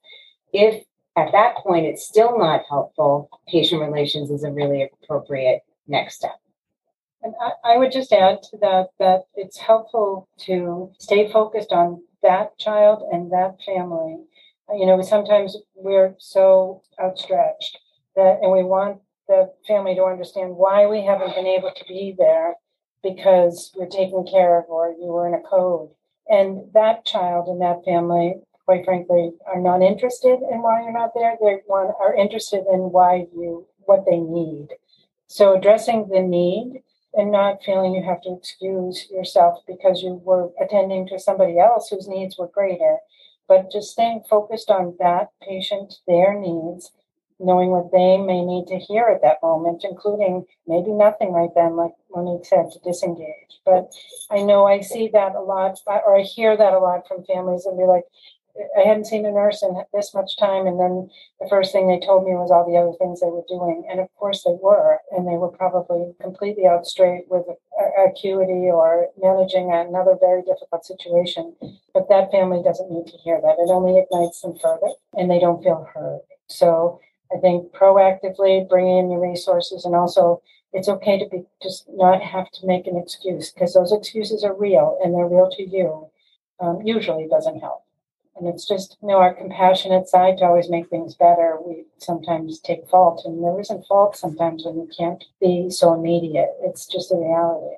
If 0.53 0.85
at 1.17 1.33
that 1.33 1.57
point 1.57 1.87
it's 1.87 2.07
still 2.07 2.39
not 2.39 2.63
helpful, 2.69 3.29
patient 3.49 3.83
relations 3.83 4.31
is 4.31 4.45
a 4.45 4.51
really 4.51 4.89
appropriate 5.03 5.61
next 5.87 6.17
step. 6.17 6.39
And 7.23 7.35
I, 7.41 7.75
I, 7.75 7.77
would 7.77 7.93
just 7.93 8.13
add 8.13 8.43
to 8.51 8.57
that 8.59 8.89
that 8.99 9.27
it's 9.37 9.59
helpful 9.59 10.29
to 10.41 10.91
stay 10.99 11.31
focused 11.31 11.71
on 11.71 12.03
that 12.23 12.59
child 12.59 13.05
and 13.13 13.31
that 13.31 13.59
family. 13.65 14.19
You 14.75 14.87
know, 14.87 15.01
sometimes 15.03 15.57
we're 15.77 16.17
so 16.19 16.83
outstretched 17.01 17.79
that, 18.17 18.39
and 18.43 18.53
we 18.53 18.63
want 18.63 19.01
the 19.29 19.53
family 19.67 19.95
to 19.95 20.05
understand 20.05 20.57
why 20.57 20.87
we 20.87 21.05
haven't 21.05 21.35
been 21.35 21.47
able 21.47 21.73
to 21.75 21.85
be 21.87 22.15
there 22.17 22.55
because 23.03 23.73
you're 23.75 23.89
taken 23.89 24.25
care 24.31 24.59
of 24.59 24.65
or 24.69 24.95
you 24.99 25.07
were 25.07 25.27
in 25.27 25.35
a 25.35 25.43
code. 25.49 25.91
And 26.29 26.73
that 26.75 27.05
child 27.05 27.49
and 27.49 27.61
that 27.61 27.85
family, 27.85 28.35
quite 28.65 28.85
frankly, 28.85 29.33
are 29.47 29.61
not 29.61 29.83
interested 29.83 30.39
in 30.51 30.63
why 30.63 30.83
you're 30.83 30.93
not 30.93 31.11
there. 31.15 31.37
They 31.41 31.59
want, 31.67 31.95
are 32.01 32.15
interested 32.15 32.65
in 32.73 32.93
why 32.93 33.27
you, 33.35 33.67
what 33.79 34.05
they 34.09 34.19
need. 34.19 34.69
So 35.27 35.57
addressing 35.57 36.09
the 36.09 36.21
need 36.21 36.83
and 37.15 37.33
not 37.33 37.63
feeling 37.65 37.95
you 37.95 38.03
have 38.03 38.23
to 38.23 38.37
excuse 38.37 39.09
yourself 39.11 39.59
because 39.67 40.03
you 40.03 40.21
were 40.25 40.51
attending 40.61 41.07
to 41.09 41.19
somebody 41.19 41.59
else 41.59 41.89
whose 41.89 42.09
needs 42.09 42.39
were 42.39 42.49
greater, 42.49 42.99
but 43.49 43.71
just 43.71 43.91
staying 43.91 44.23
focused 44.29 44.71
on 44.71 44.97
that 44.99 45.31
patient, 45.47 45.95
their 46.07 46.39
needs, 46.39 46.93
knowing 47.43 47.71
what 47.71 47.91
they 47.93 48.17
may 48.17 48.43
need 48.43 48.67
to 48.69 48.79
hear 48.79 49.07
at 49.09 49.23
that 49.23 49.43
moment, 49.43 49.85
including 49.85 50.47
maybe 50.67 50.93
nothing 50.93 51.33
right 51.33 51.51
then, 51.55 51.77
like 51.77 51.93
Monique 52.15 52.47
said, 52.47 52.71
to 52.71 52.79
disengage. 52.81 53.61
But 53.65 53.93
I 54.31 54.43
know 54.43 54.67
I 54.67 54.81
see 54.81 55.09
that 55.13 55.35
a 55.35 55.41
lot, 55.41 55.79
or 55.87 56.17
I 56.17 56.23
hear 56.23 56.57
that 56.57 56.73
a 56.73 56.79
lot 56.79 57.07
from 57.09 57.25
families 57.25 57.67
and 57.67 57.77
be 57.77 57.85
like, 57.85 58.05
I 58.77 58.87
hadn't 58.87 59.07
seen 59.07 59.25
a 59.25 59.33
nurse 59.33 59.63
in 59.63 59.83
this 59.95 60.13
much 60.15 60.37
time, 60.37 60.67
and 60.67 60.79
then 60.79 61.09
the 61.41 61.49
first 61.49 61.73
thing 61.73 61.89
they 61.89 62.05
told 62.05 62.27
me 62.27 62.33
was 62.33 62.51
all 62.51 62.69
the 62.69 62.77
other 62.77 62.93
things 62.99 63.21
they 63.21 63.33
were 63.33 63.45
doing, 63.49 63.85
and 63.91 63.99
of 63.99 64.09
course 64.17 64.45
they 64.45 64.57
were, 64.61 64.99
and 65.11 65.27
they 65.27 65.37
were 65.37 65.49
probably 65.49 66.13
completely 66.21 66.67
out 66.67 66.87
straight 66.87 67.25
with 67.29 67.47
acuity 67.99 68.69
or 68.69 69.09
managing 69.21 69.73
another 69.73 70.17
very 70.21 70.43
difficult 70.43 70.85
situation. 70.85 71.57
But 71.95 72.09
that 72.11 72.31
family 72.31 72.63
doesn't 72.63 72.91
need 72.91 73.07
to 73.07 73.17
hear 73.19 73.41
that; 73.41 73.57
it 73.59 73.71
only 73.71 73.99
ignites 73.99 74.43
them 74.43 74.59
further, 74.61 74.93
and 75.15 75.31
they 75.31 75.41
don't 75.41 75.63
feel 75.63 75.89
heard. 75.95 76.21
So 76.49 77.01
I 77.35 77.39
think 77.39 77.73
proactively 77.73 78.69
bringing 78.69 78.99
in 78.99 79.11
your 79.11 79.21
resources, 79.21 79.85
and 79.85 79.95
also 79.95 80.43
it's 80.73 80.89
okay 80.89 81.19
to 81.19 81.29
be 81.29 81.45
just 81.63 81.87
not 81.91 82.23
have 82.23 82.51
to 82.53 82.67
make 82.67 82.87
an 82.87 82.97
excuse 82.97 83.51
because 83.53 83.75
those 83.75 83.93
excuses 83.93 84.45
are 84.45 84.55
real 84.55 84.99
and 85.03 85.15
they're 85.15 85.29
real 85.29 85.51
to 85.51 85.63
you 85.63 86.09
um, 86.61 86.81
usually 86.83 87.29
doesn't 87.29 87.61
help. 87.61 87.85
And 88.37 88.49
it's 88.49 88.67
just, 88.67 88.97
you 89.03 89.09
know, 89.09 89.19
our 89.19 89.35
compassionate 89.35 90.09
side 90.09 90.39
to 90.39 90.45
always 90.45 90.71
make 90.71 90.89
things 90.89 91.15
better. 91.15 91.59
We 91.65 91.85
sometimes 91.99 92.61
take 92.61 92.89
fault, 92.89 93.23
and 93.27 93.45
there 93.45 93.61
isn't 93.61 93.87
fault 93.87 94.17
sometimes 94.17 94.65
when 94.65 94.77
you 94.77 94.89
can't 94.97 95.23
be 95.41 95.69
so 95.71 95.93
immediate. 95.93 96.51
It's 96.63 96.87
just 96.87 97.13
a 97.13 97.17
reality. 97.17 97.77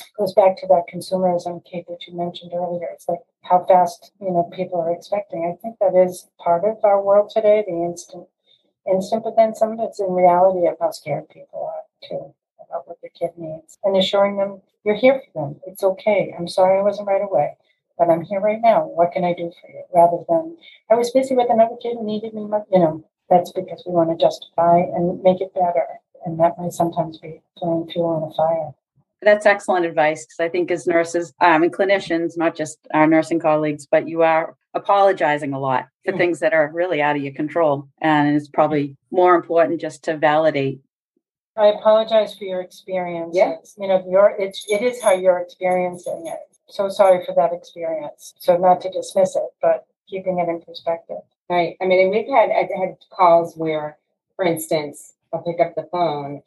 It 0.00 0.06
goes 0.18 0.34
back 0.34 0.58
to 0.58 0.66
that 0.66 0.84
consumerism, 0.92 1.64
Kate, 1.64 1.86
that 1.88 2.06
you 2.06 2.14
mentioned 2.14 2.52
earlier. 2.54 2.88
It's 2.92 3.08
like 3.08 3.20
how 3.42 3.64
fast, 3.64 4.12
you 4.20 4.30
know, 4.30 4.48
people 4.52 4.78
are 4.80 4.92
expecting. 4.92 5.44
I 5.46 5.56
think 5.62 5.78
that 5.80 5.96
is 5.96 6.28
part 6.38 6.64
of 6.64 6.84
our 6.84 7.02
world 7.02 7.30
today, 7.30 7.64
the 7.66 7.72
instant, 7.72 8.28
instant, 8.86 9.24
but 9.24 9.36
then 9.36 9.54
some 9.54 9.72
of 9.72 9.80
it's 9.80 10.00
in 10.00 10.12
reality 10.12 10.66
of 10.66 10.76
how 10.80 10.90
scared 10.90 11.28
people 11.28 11.70
are 11.72 12.08
too 12.08 12.34
about 12.60 12.86
what 12.88 12.98
their 13.00 13.10
kid 13.18 13.30
needs 13.36 13.78
and 13.84 13.96
assuring 13.96 14.36
them 14.36 14.60
you're 14.84 14.96
here 14.96 15.22
for 15.32 15.48
them. 15.48 15.60
It's 15.66 15.82
okay. 15.82 16.34
I'm 16.36 16.48
sorry 16.48 16.78
I 16.78 16.82
wasn't 16.82 17.08
right 17.08 17.22
away 17.22 17.56
but 17.98 18.12
I'm 18.12 18.22
here 18.22 18.40
right 18.40 18.60
now. 18.60 18.84
What 18.86 19.12
can 19.12 19.24
I 19.24 19.32
do 19.32 19.52
for 19.60 19.70
you? 19.70 19.84
Rather 19.94 20.18
than 20.28 20.56
I 20.90 20.94
was 20.94 21.10
busy 21.10 21.34
with 21.34 21.50
another 21.50 21.76
kid 21.80 21.94
who 21.94 22.04
needed 22.04 22.34
me. 22.34 22.42
You 22.72 22.78
know, 22.78 23.04
that's 23.30 23.52
because 23.52 23.82
we 23.86 23.92
want 23.92 24.10
to 24.10 24.22
justify 24.22 24.78
and 24.78 25.22
make 25.22 25.40
it 25.40 25.54
better, 25.54 25.86
and 26.24 26.38
that 26.40 26.58
might 26.58 26.72
sometimes 26.72 27.18
be 27.18 27.42
throwing 27.58 27.88
fuel 27.88 28.06
on 28.06 28.30
a 28.30 28.34
fire. 28.34 28.72
That's 29.20 29.46
excellent 29.46 29.86
advice 29.86 30.26
because 30.26 30.40
I 30.40 30.48
think 30.48 30.70
as 30.72 30.86
nurses 30.86 31.32
um, 31.40 31.62
and 31.62 31.72
clinicians, 31.72 32.36
not 32.36 32.56
just 32.56 32.78
our 32.92 33.06
nursing 33.06 33.38
colleagues, 33.38 33.86
but 33.86 34.08
you 34.08 34.22
are 34.22 34.56
apologizing 34.74 35.52
a 35.52 35.60
lot 35.60 35.86
for 36.04 36.12
mm-hmm. 36.12 36.18
things 36.18 36.40
that 36.40 36.52
are 36.52 36.70
really 36.72 37.02
out 37.02 37.16
of 37.16 37.22
your 37.22 37.34
control. 37.34 37.88
And 38.00 38.36
it's 38.36 38.48
probably 38.48 38.96
more 39.10 39.34
important 39.34 39.80
just 39.80 40.04
to 40.04 40.16
validate. 40.16 40.80
I 41.56 41.66
apologize 41.66 42.34
for 42.34 42.44
your 42.44 42.62
experience. 42.62 43.36
Yes. 43.36 43.74
You 43.78 43.88
know, 43.88 44.04
your 44.08 44.34
it's 44.38 44.64
it 44.68 44.82
is 44.82 45.02
how 45.02 45.12
you're 45.12 45.38
experiencing 45.38 46.26
it 46.26 46.52
so 46.72 46.88
sorry 46.88 47.24
for 47.24 47.34
that 47.34 47.52
experience. 47.52 48.34
So 48.38 48.56
not 48.56 48.80
to 48.82 48.90
dismiss 48.90 49.36
it, 49.36 49.48
but 49.60 49.86
keeping 50.08 50.38
it 50.38 50.48
in 50.48 50.60
perspective. 50.62 51.18
Right. 51.48 51.76
I 51.80 51.84
mean, 51.84 52.00
and 52.00 52.10
we've 52.10 52.28
had 52.28 52.50
I've 52.50 52.70
had 52.70 52.96
calls 53.10 53.54
where, 53.56 53.98
for 54.36 54.44
instance, 54.44 55.14
I'll 55.32 55.42
pick 55.42 55.60
up 55.60 55.74
the 55.74 55.88
phone. 55.92 56.42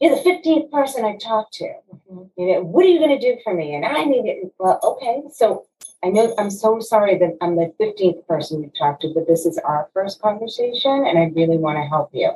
You're 0.00 0.16
the 0.16 0.22
fifteenth 0.22 0.70
person 0.70 1.04
I 1.04 1.16
talked 1.16 1.54
to. 1.54 1.64
Mm-hmm. 1.64 2.22
You 2.40 2.54
know, 2.54 2.62
what 2.62 2.84
are 2.86 2.88
you 2.88 2.98
going 2.98 3.18
to 3.18 3.34
do 3.34 3.38
for 3.44 3.52
me? 3.52 3.74
And 3.74 3.84
I 3.84 4.04
need 4.04 4.26
it. 4.26 4.52
Well, 4.58 4.80
okay. 4.82 5.22
So 5.32 5.66
I 6.06 6.10
know 6.10 6.32
I'm 6.38 6.52
so 6.52 6.78
sorry 6.78 7.18
that 7.18 7.36
I'm 7.40 7.56
the 7.56 7.74
fifteenth 7.78 8.24
person 8.28 8.62
you've 8.62 8.78
talked 8.78 9.02
to, 9.02 9.12
but 9.12 9.26
this 9.26 9.44
is 9.44 9.58
our 9.58 9.90
first 9.92 10.22
conversation, 10.22 11.04
and 11.04 11.18
I 11.18 11.32
really 11.34 11.56
want 11.56 11.78
to 11.78 11.82
help 11.82 12.10
you. 12.12 12.30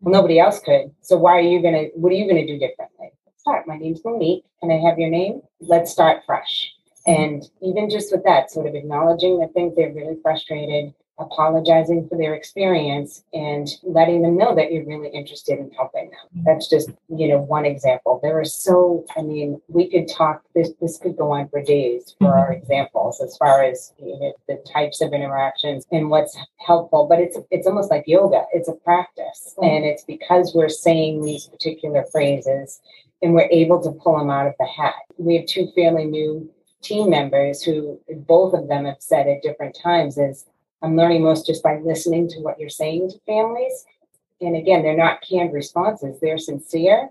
Well, 0.00 0.12
nobody 0.12 0.38
else 0.38 0.60
could. 0.60 0.92
So 1.00 1.16
why 1.16 1.32
are 1.32 1.40
you 1.40 1.60
going 1.60 1.74
to? 1.74 1.90
What 1.96 2.12
are 2.12 2.14
you 2.14 2.30
going 2.30 2.46
to 2.46 2.52
do 2.52 2.60
differently? 2.60 3.10
Start. 3.38 3.66
My 3.66 3.76
name's 3.76 4.04
Monique. 4.04 4.44
Can 4.60 4.70
I 4.70 4.76
have 4.88 5.00
your 5.00 5.10
name? 5.10 5.42
Let's 5.58 5.90
start 5.90 6.22
fresh. 6.26 6.72
And 7.08 7.42
even 7.60 7.90
just 7.90 8.12
with 8.12 8.22
that, 8.22 8.52
sort 8.52 8.68
of 8.68 8.76
acknowledging 8.76 9.40
that 9.40 9.52
things 9.52 9.74
they're 9.74 9.92
really 9.92 10.18
frustrated, 10.22 10.94
apologizing 11.18 12.08
for 12.08 12.16
their 12.16 12.34
experience, 12.34 13.24
and 13.32 13.68
letting 13.82 14.22
them 14.22 14.36
know 14.36 14.54
that 14.54 14.72
you're 14.72 14.84
really 14.84 15.08
interested 15.08 15.58
in 15.58 15.70
helping 15.72 16.10
them. 16.10 16.18
Mm-hmm. 16.36 16.44
That's 16.46 16.68
just, 16.68 16.90
you 17.08 17.28
know, 17.28 17.38
one 17.38 17.64
example. 17.64 18.20
There 18.22 18.38
are 18.38 18.44
so, 18.44 19.04
I 19.16 19.22
mean, 19.22 19.60
we 19.68 19.90
could 19.90 20.08
talk, 20.08 20.42
this, 20.54 20.70
this 20.80 20.98
could 20.98 21.16
go 21.16 21.32
on 21.32 21.48
for 21.48 21.62
days 21.62 22.14
for 22.18 22.36
our 22.36 22.52
mm-hmm. 22.52 22.62
examples 22.62 23.20
as 23.20 23.36
far 23.36 23.64
as 23.64 23.92
you 23.98 24.18
know, 24.18 24.32
the 24.48 24.62
types 24.72 25.00
of 25.00 25.12
interactions 25.12 25.86
and 25.90 26.10
what's 26.10 26.36
helpful. 26.64 27.06
But 27.08 27.20
it's 27.20 27.38
it's 27.50 27.66
almost 27.66 27.90
like 27.90 28.04
yoga. 28.06 28.44
It's 28.52 28.68
a 28.68 28.72
practice. 28.72 29.54
Mm-hmm. 29.58 29.64
And 29.64 29.84
it's 29.84 30.04
because 30.04 30.52
we're 30.54 30.68
saying 30.68 31.24
these 31.24 31.46
particular 31.46 32.04
phrases 32.10 32.80
and 33.22 33.34
we're 33.34 33.48
able 33.50 33.82
to 33.82 33.90
pull 33.90 34.18
them 34.18 34.30
out 34.30 34.46
of 34.46 34.54
the 34.58 34.66
hat. 34.66 34.94
We 35.16 35.36
have 35.36 35.46
two 35.46 35.70
fairly 35.74 36.04
new 36.04 36.50
team 36.80 37.10
members 37.10 37.62
who 37.62 38.00
both 38.08 38.54
of 38.54 38.68
them 38.68 38.84
have 38.84 39.00
said 39.00 39.26
at 39.26 39.42
different 39.42 39.76
times 39.82 40.16
is 40.16 40.46
I'm 40.82 40.96
learning 40.96 41.22
most 41.22 41.46
just 41.46 41.62
by 41.62 41.78
listening 41.78 42.28
to 42.28 42.40
what 42.40 42.58
you're 42.58 42.68
saying 42.68 43.10
to 43.10 43.20
families. 43.26 43.84
And 44.40 44.56
again, 44.56 44.82
they're 44.82 44.96
not 44.96 45.20
canned 45.28 45.52
responses, 45.52 46.20
they're 46.20 46.38
sincere, 46.38 47.10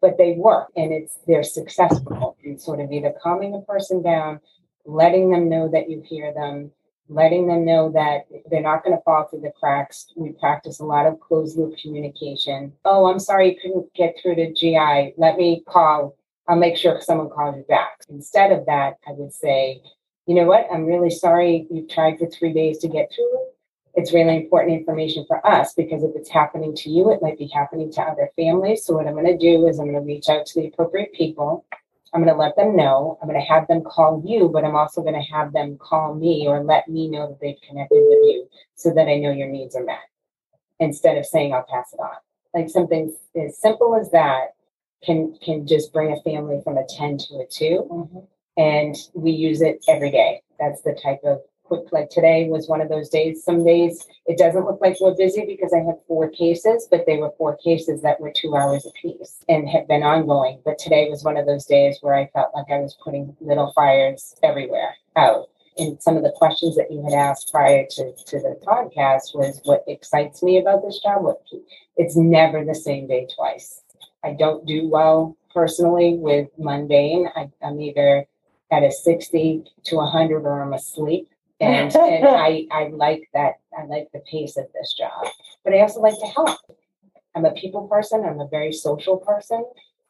but 0.00 0.18
they 0.18 0.32
work 0.32 0.68
and 0.76 0.92
it's 0.92 1.16
they're 1.26 1.42
successful 1.42 2.36
in 2.44 2.58
sort 2.58 2.80
of 2.80 2.92
either 2.92 3.14
calming 3.22 3.54
a 3.54 3.60
person 3.60 4.02
down, 4.02 4.40
letting 4.84 5.30
them 5.30 5.48
know 5.48 5.68
that 5.68 5.88
you 5.88 6.02
hear 6.02 6.34
them, 6.34 6.70
letting 7.08 7.46
them 7.46 7.64
know 7.64 7.90
that 7.92 8.26
they're 8.50 8.60
not 8.60 8.84
going 8.84 8.94
to 8.94 9.02
fall 9.02 9.24
through 9.24 9.40
the 9.40 9.52
cracks. 9.58 10.12
We 10.14 10.32
practice 10.32 10.80
a 10.80 10.84
lot 10.84 11.06
of 11.06 11.20
closed 11.20 11.56
loop 11.56 11.78
communication. 11.78 12.74
Oh, 12.84 13.06
I'm 13.06 13.18
sorry 13.18 13.54
you 13.54 13.60
couldn't 13.60 13.94
get 13.94 14.16
through 14.20 14.34
to 14.34 14.52
GI. 14.52 15.14
Let 15.16 15.36
me 15.36 15.62
call 15.66 16.18
I'll 16.48 16.56
make 16.56 16.78
sure 16.78 16.98
someone 17.00 17.28
calls 17.28 17.56
you 17.56 17.64
back. 17.68 18.00
Instead 18.08 18.52
of 18.52 18.64
that, 18.66 18.96
I 19.06 19.12
would 19.12 19.34
say, 19.34 19.82
you 20.28 20.34
know 20.34 20.44
what? 20.44 20.68
I'm 20.70 20.84
really 20.84 21.08
sorry 21.08 21.66
you've 21.70 21.88
tried 21.88 22.18
for 22.18 22.26
three 22.26 22.52
days 22.52 22.76
to 22.80 22.88
get 22.88 23.10
through. 23.14 23.46
It's 23.94 24.12
really 24.12 24.36
important 24.36 24.78
information 24.78 25.24
for 25.26 25.44
us 25.44 25.72
because 25.72 26.02
if 26.02 26.10
it's 26.14 26.28
happening 26.28 26.76
to 26.76 26.90
you, 26.90 27.10
it 27.10 27.22
might 27.22 27.38
be 27.38 27.46
happening 27.46 27.90
to 27.92 28.02
other 28.02 28.30
families. 28.36 28.84
So 28.84 28.92
what 28.94 29.06
I'm 29.06 29.14
going 29.14 29.24
to 29.24 29.38
do 29.38 29.66
is 29.66 29.78
I'm 29.78 29.86
going 29.86 29.98
to 29.98 30.06
reach 30.06 30.28
out 30.28 30.44
to 30.44 30.60
the 30.60 30.68
appropriate 30.68 31.14
people. 31.14 31.64
I'm 32.12 32.22
going 32.22 32.32
to 32.32 32.38
let 32.38 32.56
them 32.56 32.76
know. 32.76 33.18
I'm 33.22 33.28
going 33.28 33.40
to 33.40 33.46
have 33.46 33.66
them 33.68 33.82
call 33.82 34.22
you, 34.24 34.50
but 34.52 34.64
I'm 34.64 34.76
also 34.76 35.00
going 35.00 35.14
to 35.14 35.34
have 35.34 35.54
them 35.54 35.78
call 35.78 36.14
me 36.14 36.46
or 36.46 36.62
let 36.62 36.88
me 36.88 37.08
know 37.08 37.28
that 37.28 37.40
they've 37.40 37.60
connected 37.66 37.96
with 37.96 38.20
you 38.24 38.48
so 38.74 38.92
that 38.92 39.08
I 39.08 39.16
know 39.16 39.32
your 39.32 39.48
needs 39.48 39.74
are 39.76 39.84
met 39.84 39.98
instead 40.78 41.16
of 41.16 41.24
saying 41.24 41.54
I'll 41.54 41.64
pass 41.68 41.94
it 41.94 42.00
on. 42.00 42.16
Like 42.54 42.68
something 42.68 43.16
as 43.34 43.58
simple 43.58 43.96
as 43.98 44.10
that 44.10 44.56
can 45.02 45.38
can 45.42 45.66
just 45.66 45.92
bring 45.92 46.12
a 46.12 46.20
family 46.20 46.60
from 46.62 46.76
a 46.76 46.84
10 46.86 47.16
to 47.18 47.34
a 47.36 47.46
2 47.50 47.88
mm-hmm. 47.90 48.18
And 48.58 48.96
we 49.14 49.30
use 49.30 49.62
it 49.62 49.82
every 49.88 50.10
day. 50.10 50.42
That's 50.58 50.82
the 50.82 50.98
type 51.00 51.20
of 51.24 51.40
quick 51.62 51.92
like 51.92 52.10
today 52.10 52.48
was 52.48 52.68
one 52.68 52.80
of 52.80 52.88
those 52.88 53.08
days. 53.08 53.44
Some 53.44 53.64
days 53.64 54.04
it 54.26 54.36
doesn't 54.36 54.64
look 54.64 54.80
like 54.80 54.96
we're 55.00 55.14
busy 55.14 55.44
because 55.46 55.72
i 55.72 55.78
have 55.78 55.96
four 56.06 56.28
cases 56.30 56.88
but 56.90 57.04
they 57.06 57.18
were 57.18 57.30
four 57.36 57.56
cases 57.58 58.02
that 58.02 58.20
were 58.20 58.32
two 58.34 58.56
hours 58.56 58.86
apiece 58.86 59.44
and 59.48 59.68
have 59.68 59.86
been 59.86 60.02
ongoing. 60.02 60.60
But 60.64 60.78
today 60.78 61.08
was 61.08 61.24
one 61.24 61.36
of 61.36 61.46
those 61.46 61.66
days 61.66 61.98
where 62.00 62.14
i 62.14 62.26
felt 62.34 62.54
like 62.54 62.66
i 62.70 62.78
was 62.78 62.96
putting 63.02 63.36
little 63.40 63.72
fires 63.72 64.34
everywhere 64.42 64.96
out. 65.16 65.48
And 65.76 66.02
some 66.02 66.16
of 66.16 66.24
the 66.24 66.32
questions 66.32 66.74
that 66.74 66.90
you 66.90 67.04
had 67.04 67.12
asked 67.12 67.52
prior 67.52 67.86
to, 67.90 68.12
to 68.12 68.38
the 68.40 68.58
podcast 68.66 69.34
was 69.34 69.60
what 69.64 69.84
excites 69.86 70.42
me 70.42 70.58
about 70.58 70.82
this 70.82 71.00
job. 71.00 71.22
What 71.22 71.40
it's 71.96 72.16
never 72.16 72.64
the 72.64 72.74
same 72.74 73.06
day 73.06 73.28
twice. 73.32 73.82
I 74.24 74.32
don't 74.32 74.66
do 74.66 74.88
well 74.88 75.36
personally 75.54 76.16
with 76.18 76.48
mundane. 76.58 77.28
I, 77.36 77.48
am 77.62 77.80
either 77.80 78.26
at 78.70 78.82
a 78.82 78.90
60 78.90 79.64
to 79.84 79.96
100 79.96 80.42
or 80.44 80.62
I'm 80.62 80.72
asleep. 80.72 81.28
And, 81.60 81.92
and 81.96 82.24
I, 82.24 82.68
I 82.70 82.86
like 82.92 83.28
that. 83.34 83.54
I 83.76 83.84
like 83.86 84.06
the 84.12 84.20
pace 84.30 84.56
of 84.56 84.66
this 84.74 84.94
job. 84.96 85.26
But 85.64 85.74
I 85.74 85.80
also 85.80 85.98
like 85.98 86.16
to 86.20 86.26
help. 86.26 86.56
I'm 87.34 87.44
a 87.44 87.50
people 87.50 87.88
person, 87.88 88.24
I'm 88.24 88.38
a 88.38 88.46
very 88.46 88.72
social 88.72 89.16
person, 89.16 89.64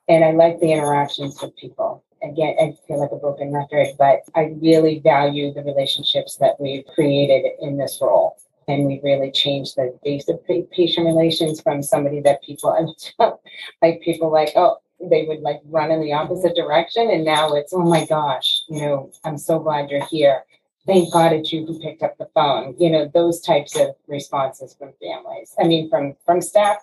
and 0.08 0.26
I 0.26 0.32
like 0.32 0.60
the 0.60 0.70
interactions 0.72 1.40
with 1.40 1.56
people. 1.56 2.04
Again, 2.22 2.54
I 2.60 2.76
feel 2.86 3.00
like 3.00 3.12
a 3.12 3.16
broken 3.16 3.50
record, 3.50 3.86
but 3.96 4.20
I 4.34 4.54
really 4.60 4.98
value 4.98 5.54
the 5.54 5.62
relationships 5.62 6.36
that 6.36 6.60
we've 6.60 6.84
created 6.94 7.50
in 7.62 7.78
this 7.78 7.98
role 8.02 8.36
and 8.68 8.84
we 8.86 9.00
really 9.02 9.30
changed 9.30 9.76
the 9.76 9.98
base 10.04 10.28
of 10.28 10.38
patient 10.46 11.06
relations 11.06 11.60
from 11.60 11.82
somebody 11.82 12.20
that 12.20 12.42
people 12.42 12.96
like 13.82 14.00
people 14.02 14.30
like 14.30 14.50
oh 14.54 14.76
they 15.10 15.24
would 15.26 15.40
like 15.40 15.60
run 15.66 15.90
in 15.90 16.00
the 16.00 16.12
opposite 16.12 16.54
direction 16.56 17.10
and 17.10 17.24
now 17.24 17.54
it's 17.54 17.72
oh 17.72 17.82
my 17.82 18.04
gosh 18.06 18.62
you 18.68 18.80
know 18.80 19.10
i'm 19.24 19.38
so 19.38 19.58
glad 19.58 19.90
you're 19.90 20.04
here 20.06 20.42
thank 20.86 21.12
god 21.12 21.32
it's 21.32 21.52
you 21.52 21.64
who 21.64 21.78
picked 21.80 22.02
up 22.02 22.16
the 22.18 22.28
phone 22.34 22.74
you 22.78 22.90
know 22.90 23.10
those 23.14 23.40
types 23.40 23.76
of 23.76 23.88
responses 24.06 24.74
from 24.78 24.92
families 25.00 25.54
i 25.60 25.64
mean 25.64 25.88
from 25.88 26.14
from 26.24 26.40
staff 26.40 26.78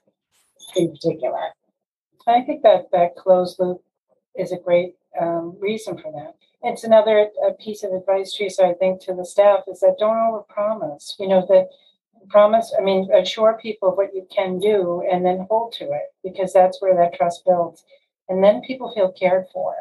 in 0.75 0.89
particular 0.91 1.49
i 2.27 2.41
think 2.41 2.63
that 2.63 2.89
that 2.91 3.15
closed 3.15 3.57
loop 3.59 3.81
is 4.35 4.51
a 4.51 4.57
great 4.57 4.95
um, 5.19 5.55
reason 5.59 5.97
for 5.97 6.11
that 6.11 6.35
it's 6.65 6.83
another 6.83 7.29
piece 7.59 7.83
of 7.83 7.93
advice, 7.93 8.33
Teresa, 8.33 8.65
I 8.65 8.73
think, 8.73 8.99
to 9.03 9.13
the 9.13 9.23
staff 9.23 9.59
is 9.67 9.81
that 9.81 9.97
don't 9.99 10.15
overpromise. 10.15 11.13
You 11.19 11.27
know, 11.27 11.45
that 11.47 11.69
promise, 12.27 12.73
I 12.77 12.81
mean, 12.81 13.07
assure 13.13 13.59
people 13.61 13.95
what 13.95 14.15
you 14.15 14.27
can 14.35 14.57
do 14.57 15.03
and 15.09 15.23
then 15.23 15.45
hold 15.47 15.73
to 15.73 15.85
it 15.85 16.13
because 16.23 16.53
that's 16.53 16.81
where 16.81 16.95
that 16.95 17.13
trust 17.13 17.45
builds. 17.45 17.83
And 18.29 18.43
then 18.43 18.61
people 18.61 18.93
feel 18.93 19.11
cared 19.11 19.45
for. 19.53 19.75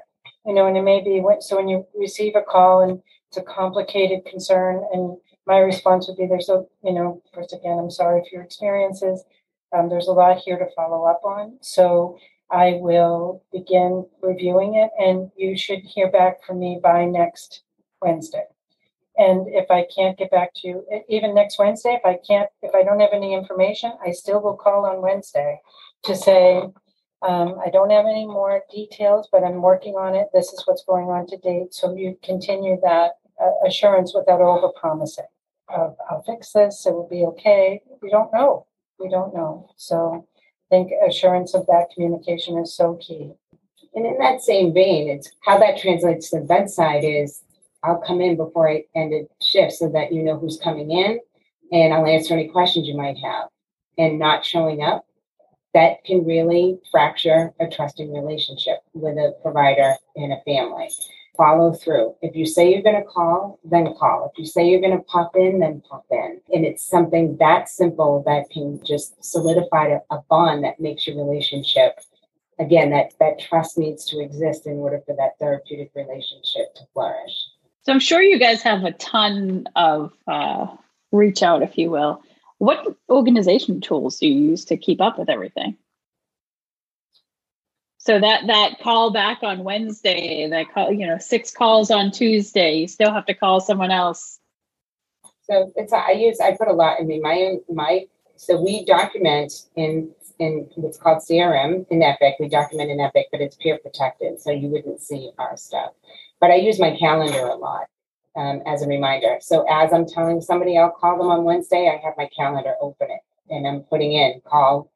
You 0.47 0.55
know, 0.55 0.66
and 0.66 0.76
it 0.76 0.82
may 0.82 1.03
be 1.03 1.20
when, 1.20 1.40
so 1.40 1.57
when 1.57 1.68
you 1.68 1.86
receive 1.95 2.36
a 2.36 2.42
call 2.42 2.82
and 2.82 3.03
it's 3.28 3.38
a 3.38 3.42
complicated 3.42 4.26
concern, 4.26 4.84
and 4.92 5.16
my 5.47 5.59
response 5.59 6.07
would 6.07 6.16
be 6.16 6.26
there's 6.26 6.49
a, 6.49 6.64
you 6.82 6.92
know, 6.92 7.22
first 7.32 7.53
again, 7.55 7.78
I'm 7.78 7.90
sorry 7.90 8.20
for 8.22 8.36
your 8.36 8.45
experiences. 8.45 9.24
Um, 9.72 9.88
there's 9.88 10.09
a 10.09 10.12
lot 10.12 10.38
here 10.38 10.59
to 10.59 10.66
follow 10.76 11.05
up 11.07 11.22
on. 11.24 11.59
So 11.61 12.18
I 12.51 12.78
will 12.80 13.42
begin 13.53 14.07
reviewing 14.22 14.74
it, 14.74 14.90
and 14.99 15.30
you 15.36 15.57
should 15.57 15.80
hear 15.80 16.11
back 16.11 16.45
from 16.45 16.59
me 16.59 16.78
by 16.82 17.05
next 17.07 17.62
Wednesday. 18.01 18.45
And 19.16 19.47
if 19.49 19.70
I 19.70 19.86
can't 19.95 20.18
get 20.18 20.30
back 20.30 20.53
to 20.57 20.68
you, 20.68 20.86
even 21.09 21.34
next 21.34 21.59
Wednesday, 21.59 21.99
if 21.99 22.05
I 22.05 22.18
can't, 22.26 22.49
if 22.62 22.74
I 22.74 22.82
don't 22.82 23.01
have 23.01 23.12
any 23.12 23.32
information, 23.32 23.92
I 24.05 24.11
still 24.11 24.42
will 24.42 24.57
call 24.57 24.84
on 24.86 25.03
Wednesday 25.03 25.61
to 26.05 26.14
say, 26.14 26.64
um, 27.27 27.59
I 27.64 27.70
don't 27.70 27.91
have 27.91 28.05
any 28.05 28.27
more 28.27 28.62
details, 28.70 29.29
but 29.33 29.43
I'm 29.45 29.62
working 29.62 29.95
on 29.95 30.14
it. 30.14 30.29
This 30.35 30.53
is 30.53 30.62
what's 30.66 30.85
going 30.85 31.07
on 31.07 31.27
to 31.29 31.39
date. 31.39 31.72
So 31.72 31.95
you 31.95 32.18
continue 32.22 32.79
that 32.83 33.12
uh, 33.43 33.66
assurance 33.66 34.14
without 34.14 34.41
over 34.41 34.68
promising. 34.79 35.25
Of, 35.75 35.97
I'll 36.11 36.22
fix 36.22 36.53
this, 36.53 36.85
it 36.87 36.93
will 36.93 37.09
be 37.09 37.25
okay. 37.25 37.81
We 38.03 38.11
don't 38.11 38.33
know. 38.33 38.66
We 39.01 39.09
don't 39.09 39.35
know. 39.35 39.70
So 39.77 40.27
I 40.70 40.75
think 40.75 40.93
assurance 41.07 41.55
of 41.55 41.66
that 41.66 41.89
communication 41.95 42.59
is 42.59 42.77
so 42.77 42.99
key. 43.01 43.33
And 43.95 44.05
in 44.05 44.18
that 44.18 44.43
same 44.43 44.75
vein, 44.75 45.09
it's 45.09 45.31
how 45.45 45.59
that 45.59 45.79
translates 45.79 46.31
to 46.31 46.41
the 46.41 46.45
bedside 46.45 47.05
is 47.05 47.43
I'll 47.83 48.01
come 48.01 48.20
in 48.20 48.37
before 48.37 48.68
I 48.68 48.85
ended 48.95 49.29
shift 49.41 49.72
so 49.72 49.89
that 49.91 50.12
you 50.12 50.22
know 50.22 50.39
who's 50.39 50.59
coming 50.62 50.91
in 50.91 51.20
and 51.72 51.95
I'll 51.95 52.07
answer 52.07 52.35
any 52.35 52.49
questions 52.49 52.87
you 52.87 52.97
might 52.97 53.16
have. 53.18 53.49
And 53.97 54.18
not 54.18 54.45
showing 54.45 54.83
up, 54.83 55.07
that 55.75 56.05
can 56.05 56.25
really 56.25 56.79
fracture 56.91 57.53
a 57.61 57.66
trusting 57.66 58.12
relationship 58.12 58.79
with 58.95 59.16
a 59.16 59.35
provider 59.43 59.95
and 60.16 60.33
a 60.33 60.41
family. 60.45 60.89
Follow 61.37 61.72
through. 61.72 62.14
If 62.22 62.37
you 62.37 62.47
say 62.47 62.70
you're 62.70 62.83
going 62.83 63.03
to 63.03 63.09
call, 63.09 63.59
then 63.64 63.93
call. 63.99 64.31
If 64.33 64.39
you 64.39 64.47
say 64.47 64.68
you're 64.68 64.81
going 64.81 64.97
to 64.97 65.03
pop 65.03 65.35
in, 65.35 65.59
then 65.59 65.83
pop 65.89 66.07
in. 66.12 66.41
And 66.53 66.64
it's 66.64 66.89
something 66.89 67.37
that 67.39 67.68
simple 67.68 68.22
that 68.25 68.49
can 68.51 68.81
just 68.85 69.22
solidify 69.22 69.89
a, 69.89 70.14
a 70.14 70.20
bond 70.31 70.62
that 70.62 70.79
makes 70.79 71.09
your 71.09 71.16
relationship 71.16 71.99
again 72.59 72.91
that 72.91 73.12
that 73.18 73.39
trust 73.41 73.79
needs 73.79 74.05
to 74.07 74.20
exist 74.20 74.66
in 74.66 74.75
order 74.75 75.01
for 75.07 75.14
that 75.16 75.39
therapeutic 75.39 75.91
relationship 75.95 76.75
to 76.75 76.83
flourish 76.93 77.49
so 77.83 77.93
i'm 77.93 78.01
sure 78.01 78.22
you 78.22 78.39
guys 78.39 78.62
have 78.62 78.85
a 78.85 78.93
ton 78.93 79.66
of 79.77 80.12
uh, 80.27 80.66
reach 81.12 81.43
out 81.43 81.62
if 81.62 81.77
you 81.77 81.91
will 81.91 82.22
what 82.64 82.96
organization 83.10 83.80
tools 83.80 84.18
do 84.18 84.26
you 84.26 84.50
use 84.50 84.64
to 84.64 84.76
keep 84.76 85.00
up 85.00 85.18
with 85.18 85.28
everything 85.28 85.76
so 87.98 88.18
that 88.18 88.46
that 88.46 88.80
call 88.80 89.10
back 89.10 89.42
on 89.42 89.64
wednesday 89.64 90.48
that 90.48 90.72
call 90.72 90.92
you 90.92 91.06
know 91.06 91.18
six 91.18 91.50
calls 91.50 91.90
on 91.90 92.10
tuesday 92.10 92.76
you 92.76 92.88
still 92.88 93.12
have 93.12 93.26
to 93.26 93.34
call 93.34 93.60
someone 93.60 93.90
else 93.90 94.38
so 95.42 95.72
it's 95.76 95.92
i 95.92 96.12
use 96.12 96.40
i 96.40 96.56
put 96.56 96.68
a 96.68 96.72
lot 96.72 96.96
i 97.00 97.04
mean 97.04 97.22
my 97.22 97.56
my 97.72 98.04
so 98.36 98.60
we 98.60 98.84
document 98.84 99.52
in 99.76 100.10
in 100.40 100.68
what's 100.74 100.98
called 100.98 101.18
CRM 101.18 101.86
in 101.90 102.02
Epic. 102.02 102.34
We 102.40 102.48
document 102.48 102.90
in 102.90 102.98
Epic, 102.98 103.26
but 103.30 103.40
it's 103.40 103.56
peer 103.56 103.78
protected, 103.78 104.40
so 104.40 104.50
you 104.50 104.68
wouldn't 104.68 105.00
see 105.00 105.30
our 105.38 105.56
stuff. 105.56 105.92
But 106.40 106.50
I 106.50 106.56
use 106.56 106.80
my 106.80 106.96
calendar 106.96 107.46
a 107.46 107.54
lot 107.54 107.86
um, 108.37 108.62
as 108.66 108.82
a 108.82 108.89
reminder. 108.89 109.39
So 109.41 109.64
as 109.68 109.93
I'm 109.93 110.07
telling 110.07 110.41
somebody 110.41 110.78
I'll 110.78 110.91
call 110.91 111.18
them 111.18 111.28
on 111.28 111.45
Wednesday, 111.45 111.89
I 111.89 112.05
have 112.05 112.14
my 112.16 112.28
calendar 112.37 112.74
open 112.80 113.09
it 113.11 113.20
and 113.51 113.66
I'm 113.66 113.80
putting 113.80 114.12
in 114.12 114.41
call, 114.45 114.91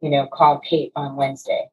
you 0.00 0.10
know, 0.10 0.26
call 0.26 0.58
Kate 0.58 0.92
on 0.96 1.16
Wednesday. 1.16 1.68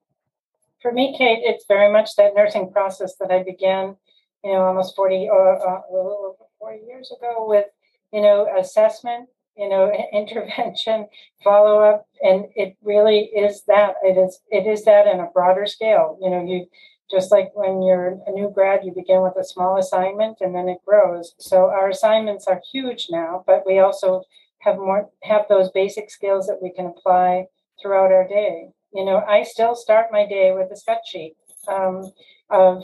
For 0.82 0.92
me, 0.92 1.16
Kate, 1.18 1.40
it's 1.44 1.66
very 1.68 1.92
much 1.92 2.16
that 2.16 2.36
nursing 2.36 2.72
process 2.72 3.16
that 3.20 3.32
I 3.32 3.44
began, 3.44 3.96
you 4.44 4.52
know, 4.52 4.62
almost 4.62 4.96
40 4.96 5.30
or 5.30 5.56
uh, 5.56 5.82
a 5.82 5.92
little 5.92 6.36
over 6.40 6.50
40 6.60 6.86
years 6.88 7.12
ago 7.12 7.46
with, 7.48 7.66
you 8.12 8.22
know, 8.22 8.48
assessment, 8.58 9.30
you 9.58 9.70
know 9.70 9.92
intervention 10.14 11.08
follow 11.44 11.80
up 11.80 12.08
and 12.22 12.46
it 12.56 12.76
really 12.84 13.20
is 13.20 13.64
that 13.68 13.96
it 14.04 14.18
is 14.18 14.40
it 14.50 14.68
is 14.68 14.84
that 14.86 15.08
in 15.08 15.20
a 15.20 15.28
broader 15.34 15.66
scale 15.66 16.18
you 16.22 16.30
know 16.30 16.44
you 16.44 16.66
just 17.12 17.32
like 17.32 17.52
when 17.54 17.82
you're 17.82 18.18
a 18.26 18.32
new 18.32 18.50
grad 18.50 18.82
you 18.84 18.92
begin 18.94 19.22
with 19.22 19.36
a 19.38 19.44
small 19.44 19.78
assignment 19.78 20.38
and 20.42 20.56
then 20.56 20.70
it 20.70 20.78
grows 20.86 21.36
so 21.40 21.70
our 21.70 21.90
assignments 21.90 22.48
are 22.48 22.62
huge 22.72 23.08
now 23.10 23.44
but 23.46 23.64
we 23.66 23.80
also 23.80 24.24
have 24.60 24.78
more 24.78 25.10
have 25.24 25.46
those 25.50 25.70
basic 25.72 26.10
skills 26.10 26.48
that 26.48 26.62
we 26.62 26.72
can 26.72 26.86
apply 26.86 27.46
throughout 27.82 28.12
our 28.12 28.28
day 28.28 28.70
you 28.94 29.06
know 29.06 29.24
i 29.28 29.44
still 29.44 29.76
start 29.76 30.08
my 30.12 30.26
day 30.26 30.52
with 30.52 30.72
a 30.72 30.76
set 30.78 31.02
sheet 31.06 31.36
um, 31.68 32.12
of 32.50 32.84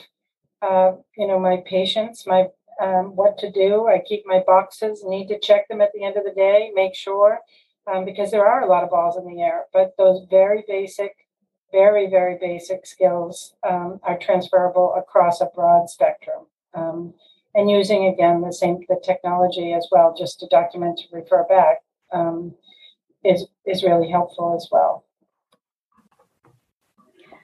uh, 0.61 0.91
you 1.17 1.27
know 1.27 1.39
my 1.39 1.57
patients 1.65 2.25
my 2.27 2.47
um, 2.81 3.15
what 3.15 3.37
to 3.39 3.51
do. 3.51 3.87
I 3.87 4.01
keep 4.07 4.23
my 4.25 4.43
boxes, 4.45 5.03
need 5.05 5.27
to 5.29 5.39
check 5.39 5.67
them 5.67 5.81
at 5.81 5.91
the 5.93 6.03
end 6.03 6.17
of 6.17 6.23
the 6.23 6.31
day, 6.31 6.71
make 6.75 6.95
sure, 6.95 7.39
um, 7.91 8.05
because 8.05 8.31
there 8.31 8.45
are 8.45 8.61
a 8.61 8.69
lot 8.69 8.83
of 8.83 8.89
balls 8.89 9.17
in 9.17 9.25
the 9.25 9.41
air. 9.41 9.65
But 9.73 9.95
those 9.97 10.25
very 10.29 10.63
basic, 10.67 11.15
very, 11.71 12.09
very 12.09 12.37
basic 12.39 12.85
skills 12.85 13.55
um, 13.67 13.99
are 14.03 14.17
transferable 14.17 14.93
across 14.95 15.41
a 15.41 15.49
broad 15.53 15.89
spectrum. 15.89 16.45
Um, 16.73 17.13
and 17.55 17.69
using 17.69 18.05
again 18.05 18.41
the 18.41 18.53
same 18.53 18.79
the 18.87 19.01
technology 19.03 19.73
as 19.73 19.87
well, 19.91 20.13
just 20.17 20.39
to 20.39 20.47
document 20.47 20.99
to 20.99 21.15
refer 21.15 21.43
back, 21.49 21.77
um, 22.11 22.53
is 23.23 23.45
is 23.65 23.83
really 23.83 24.09
helpful 24.09 24.55
as 24.55 24.67
well 24.71 25.06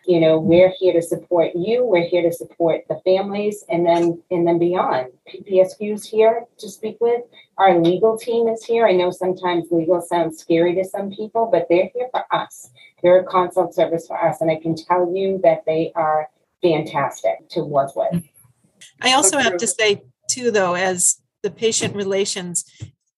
you 0.06 0.20
know 0.20 0.38
we're 0.38 0.74
here 0.80 0.94
to 0.94 1.02
support 1.02 1.52
you 1.56 1.86
we're 1.86 2.08
here 2.08 2.22
to 2.22 2.32
support 2.32 2.82
the 2.90 3.00
families 3.06 3.64
and 3.70 3.86
then 3.86 4.22
and 4.32 4.48
then 4.48 4.60
beyond. 4.60 5.08
Ppsq's 5.28 6.06
here 6.06 6.46
to 6.58 6.70
speak 6.70 6.98
with 7.00 7.22
our 7.58 7.80
legal 7.80 8.18
team 8.18 8.48
is 8.48 8.64
here. 8.64 8.88
I 8.88 8.94
know 8.94 9.12
sometimes 9.12 9.72
legal 9.72 10.02
sounds 10.02 10.40
scary 10.40 10.76
to 10.76 10.84
some 10.84 11.12
people 11.12 11.50
but 11.52 11.68
they're 11.70 11.90
here 11.94 12.10
for 12.12 12.26
us. 12.32 12.70
They're 13.02 13.20
a 13.20 13.26
consult 13.26 13.74
service 13.74 14.08
for 14.08 14.22
us 14.22 14.42
and 14.42 14.52
i 14.52 14.56
can 14.56 14.76
tell 14.76 15.14
you 15.14 15.40
that 15.44 15.66
they 15.66 15.92
are 15.96 16.30
fantastic 16.62 17.50
to 17.50 17.62
work 17.64 17.96
with. 17.96 18.24
I 19.02 19.14
also 19.14 19.38
have 19.40 19.58
to 19.58 19.68
say 19.68 20.04
too 20.30 20.52
though 20.52 20.76
as 20.76 21.22
the 21.42 21.52
patient 21.52 21.96
relations 21.96 22.66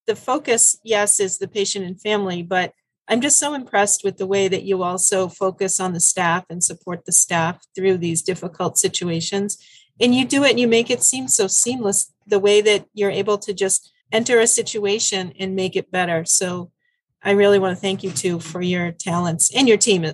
the 0.07 0.15
focus 0.15 0.77
yes 0.83 1.19
is 1.19 1.37
the 1.37 1.47
patient 1.47 1.85
and 1.85 1.99
family 1.99 2.43
but 2.43 2.73
I'm 3.07 3.21
just 3.21 3.39
so 3.39 3.53
impressed 3.53 4.03
with 4.03 4.17
the 4.17 4.25
way 4.25 4.47
that 4.47 4.63
you 4.63 4.81
also 4.81 5.27
focus 5.27 5.79
on 5.79 5.93
the 5.93 5.99
staff 5.99 6.45
and 6.49 6.63
support 6.63 7.05
the 7.05 7.11
staff 7.11 7.63
through 7.75 7.97
these 7.97 8.21
difficult 8.21 8.77
situations. 8.77 9.57
And 9.99 10.15
you 10.15 10.25
do 10.25 10.43
it 10.43 10.51
and 10.51 10.59
you 10.59 10.67
make 10.67 10.89
it 10.89 11.03
seem 11.03 11.27
so 11.27 11.47
seamless 11.47 12.11
the 12.25 12.39
way 12.39 12.61
that 12.61 12.85
you're 12.93 13.11
able 13.11 13.37
to 13.39 13.53
just 13.53 13.91
enter 14.11 14.39
a 14.39 14.47
situation 14.47 15.33
and 15.39 15.55
make 15.55 15.75
it 15.75 15.91
better. 15.91 16.25
So 16.25 16.71
I 17.23 17.31
really 17.31 17.59
want 17.59 17.75
to 17.75 17.81
thank 17.81 18.03
you 18.03 18.11
too 18.11 18.39
for 18.39 18.61
your 18.61 18.91
talents 18.91 19.53
and 19.55 19.67
your 19.67 19.77
team 19.77 20.05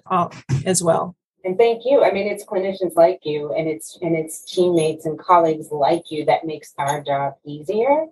as 0.66 0.84
well. 0.84 1.16
And 1.44 1.58
thank 1.58 1.84
you. 1.86 2.04
I 2.04 2.12
mean, 2.12 2.28
it's 2.28 2.46
clinicians 2.46 2.96
like 2.96 3.22
you 3.24 3.54
and 3.54 3.68
it's 3.68 3.98
and 4.02 4.16
it's 4.16 4.44
teammates 4.44 5.06
and 5.06 5.18
colleagues 5.18 5.72
like 5.72 6.12
you 6.12 6.26
that 6.26 6.46
makes 6.46 6.74
our 6.78 7.02
job 7.02 7.34
easier 7.46 8.06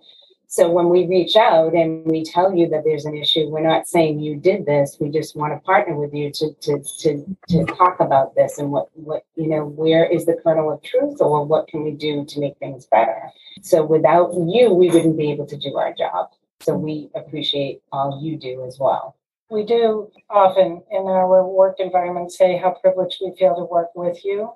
so 0.52 0.68
when 0.68 0.90
we 0.90 1.06
reach 1.06 1.36
out 1.36 1.76
and 1.76 2.04
we 2.08 2.24
tell 2.24 2.56
you 2.56 2.68
that 2.70 2.84
there's 2.84 3.06
an 3.06 3.16
issue, 3.16 3.48
we're 3.50 3.62
not 3.62 3.88
saying 3.88 4.20
you 4.20 4.36
did 4.36 4.66
this. 4.66 4.98
We 5.00 5.10
just 5.10 5.36
want 5.36 5.54
to 5.54 5.60
partner 5.60 5.96
with 5.96 6.12
you 6.12 6.32
to 6.32 6.54
to 6.62 6.84
to 7.02 7.38
to 7.50 7.66
talk 7.66 8.00
about 8.00 8.34
this 8.34 8.58
and 8.58 8.72
what 8.72 8.90
what 8.96 9.24
you 9.36 9.48
know 9.48 9.64
where 9.64 10.06
is 10.06 10.26
the 10.26 10.40
kernel 10.44 10.72
of 10.72 10.82
truth 10.82 11.22
or 11.22 11.46
what 11.46 11.68
can 11.68 11.84
we 11.84 11.92
do 11.92 12.26
to 12.26 12.40
make 12.40 12.58
things 12.58 12.88
better. 12.88 13.30
So 13.62 13.86
without 13.86 14.34
you, 14.34 14.74
we 14.74 14.90
wouldn't 14.90 15.20
be 15.20 15.32
able 15.32 15.46
to 15.46 15.56
do 15.56 15.78
our 15.78 15.94
job. 15.94 16.32
So 16.62 16.74
we 16.74 17.12
appreciate 17.14 17.84
all 17.92 18.20
you 18.20 18.36
do 18.36 18.66
as 18.66 18.80
well. 18.80 19.16
We 19.52 19.66
do 19.66 20.10
often 20.32 20.82
in 20.90 21.04
our 21.04 21.48
work 21.48 21.76
environment 21.78 22.32
say 22.32 22.58
how 22.58 22.72
privileged 22.72 23.22
we 23.24 23.36
feel 23.38 23.56
to 23.56 23.66
work 23.66 23.90
with 23.94 24.26
you 24.26 24.50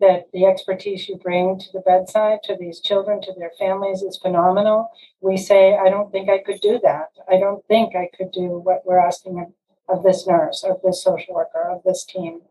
that 0.00 0.28
the 0.32 0.44
expertise 0.44 1.08
you 1.08 1.16
bring 1.16 1.58
to 1.58 1.66
the 1.72 1.80
bedside, 1.80 2.38
to 2.44 2.56
these 2.58 2.80
children, 2.80 3.20
to 3.22 3.32
their 3.36 3.52
families 3.58 4.02
is 4.02 4.18
phenomenal. 4.18 4.90
We 5.20 5.36
say, 5.36 5.76
I 5.76 5.88
don't 5.88 6.12
think 6.12 6.28
I 6.28 6.38
could 6.38 6.60
do 6.60 6.78
that. 6.82 7.08
I 7.30 7.38
don't 7.38 7.64
think 7.66 7.96
I 7.96 8.08
could 8.16 8.30
do 8.32 8.58
what 8.58 8.86
we're 8.86 9.00
asking 9.00 9.40
of, 9.40 9.96
of 9.98 10.04
this 10.04 10.26
nurse, 10.26 10.64
of 10.64 10.80
this 10.82 11.02
social 11.02 11.34
worker, 11.34 11.70
of 11.70 11.82
this 11.84 12.04
team. 12.04 12.42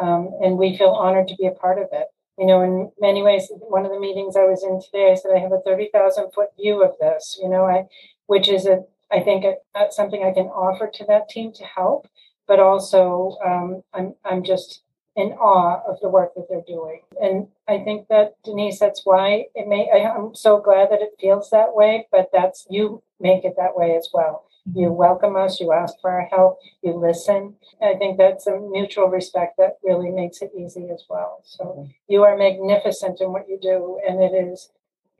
Um, 0.00 0.30
and 0.42 0.56
we 0.56 0.76
feel 0.76 0.90
honored 0.90 1.28
to 1.28 1.36
be 1.36 1.46
a 1.46 1.52
part 1.52 1.78
of 1.78 1.88
it. 1.92 2.06
You 2.38 2.46
know, 2.46 2.62
in 2.62 2.90
many 2.98 3.22
ways, 3.22 3.50
one 3.50 3.84
of 3.84 3.92
the 3.92 4.00
meetings 4.00 4.36
I 4.36 4.44
was 4.44 4.64
in 4.64 4.80
today, 4.80 5.12
I 5.12 5.14
said 5.14 5.32
I 5.34 5.40
have 5.40 5.52
a 5.52 5.60
30,000 5.60 6.32
foot 6.32 6.48
view 6.56 6.82
of 6.82 6.92
this, 6.98 7.38
you 7.42 7.48
know, 7.48 7.64
I, 7.64 7.84
which 8.26 8.48
is 8.48 8.66
a, 8.66 8.84
I 9.10 9.20
think 9.20 9.44
a, 9.44 9.56
something 9.90 10.24
I 10.24 10.32
can 10.32 10.46
offer 10.46 10.90
to 10.94 11.04
that 11.06 11.28
team 11.28 11.52
to 11.52 11.64
help, 11.64 12.08
but 12.46 12.58
also 12.58 13.36
um, 13.44 13.82
I'm, 13.92 14.14
I'm 14.24 14.42
just 14.42 14.82
in 15.16 15.32
awe 15.32 15.82
of 15.86 15.98
the 16.00 16.08
work 16.08 16.34
that 16.34 16.46
they're 16.48 16.64
doing. 16.66 17.00
And 17.20 17.48
I 17.68 17.84
think 17.84 18.08
that 18.08 18.36
Denise, 18.44 18.78
that's 18.78 19.02
why 19.04 19.46
it 19.54 19.68
may 19.68 19.90
I, 19.90 20.14
am 20.16 20.34
so 20.34 20.60
glad 20.60 20.90
that 20.90 21.02
it 21.02 21.16
feels 21.20 21.50
that 21.50 21.74
way, 21.74 22.08
but 22.10 22.30
that's 22.32 22.66
you 22.70 23.02
make 23.20 23.44
it 23.44 23.54
that 23.58 23.76
way 23.76 23.94
as 23.96 24.08
well. 24.12 24.46
You 24.74 24.88
mm-hmm. 24.88 24.96
welcome 24.96 25.36
us, 25.36 25.60
you 25.60 25.72
ask 25.72 25.94
for 26.00 26.10
our 26.10 26.26
help, 26.26 26.58
you 26.82 26.94
listen. 26.94 27.56
I 27.82 27.94
think 27.94 28.16
that's 28.16 28.46
a 28.46 28.58
mutual 28.58 29.08
respect 29.08 29.56
that 29.58 29.78
really 29.82 30.10
makes 30.10 30.40
it 30.40 30.52
easy 30.56 30.88
as 30.90 31.04
well. 31.10 31.40
So 31.44 31.64
mm-hmm. 31.64 31.90
you 32.08 32.22
are 32.22 32.36
magnificent 32.36 33.20
in 33.20 33.32
what 33.32 33.48
you 33.48 33.58
do, 33.60 34.00
and 34.08 34.22
it 34.22 34.34
is 34.34 34.70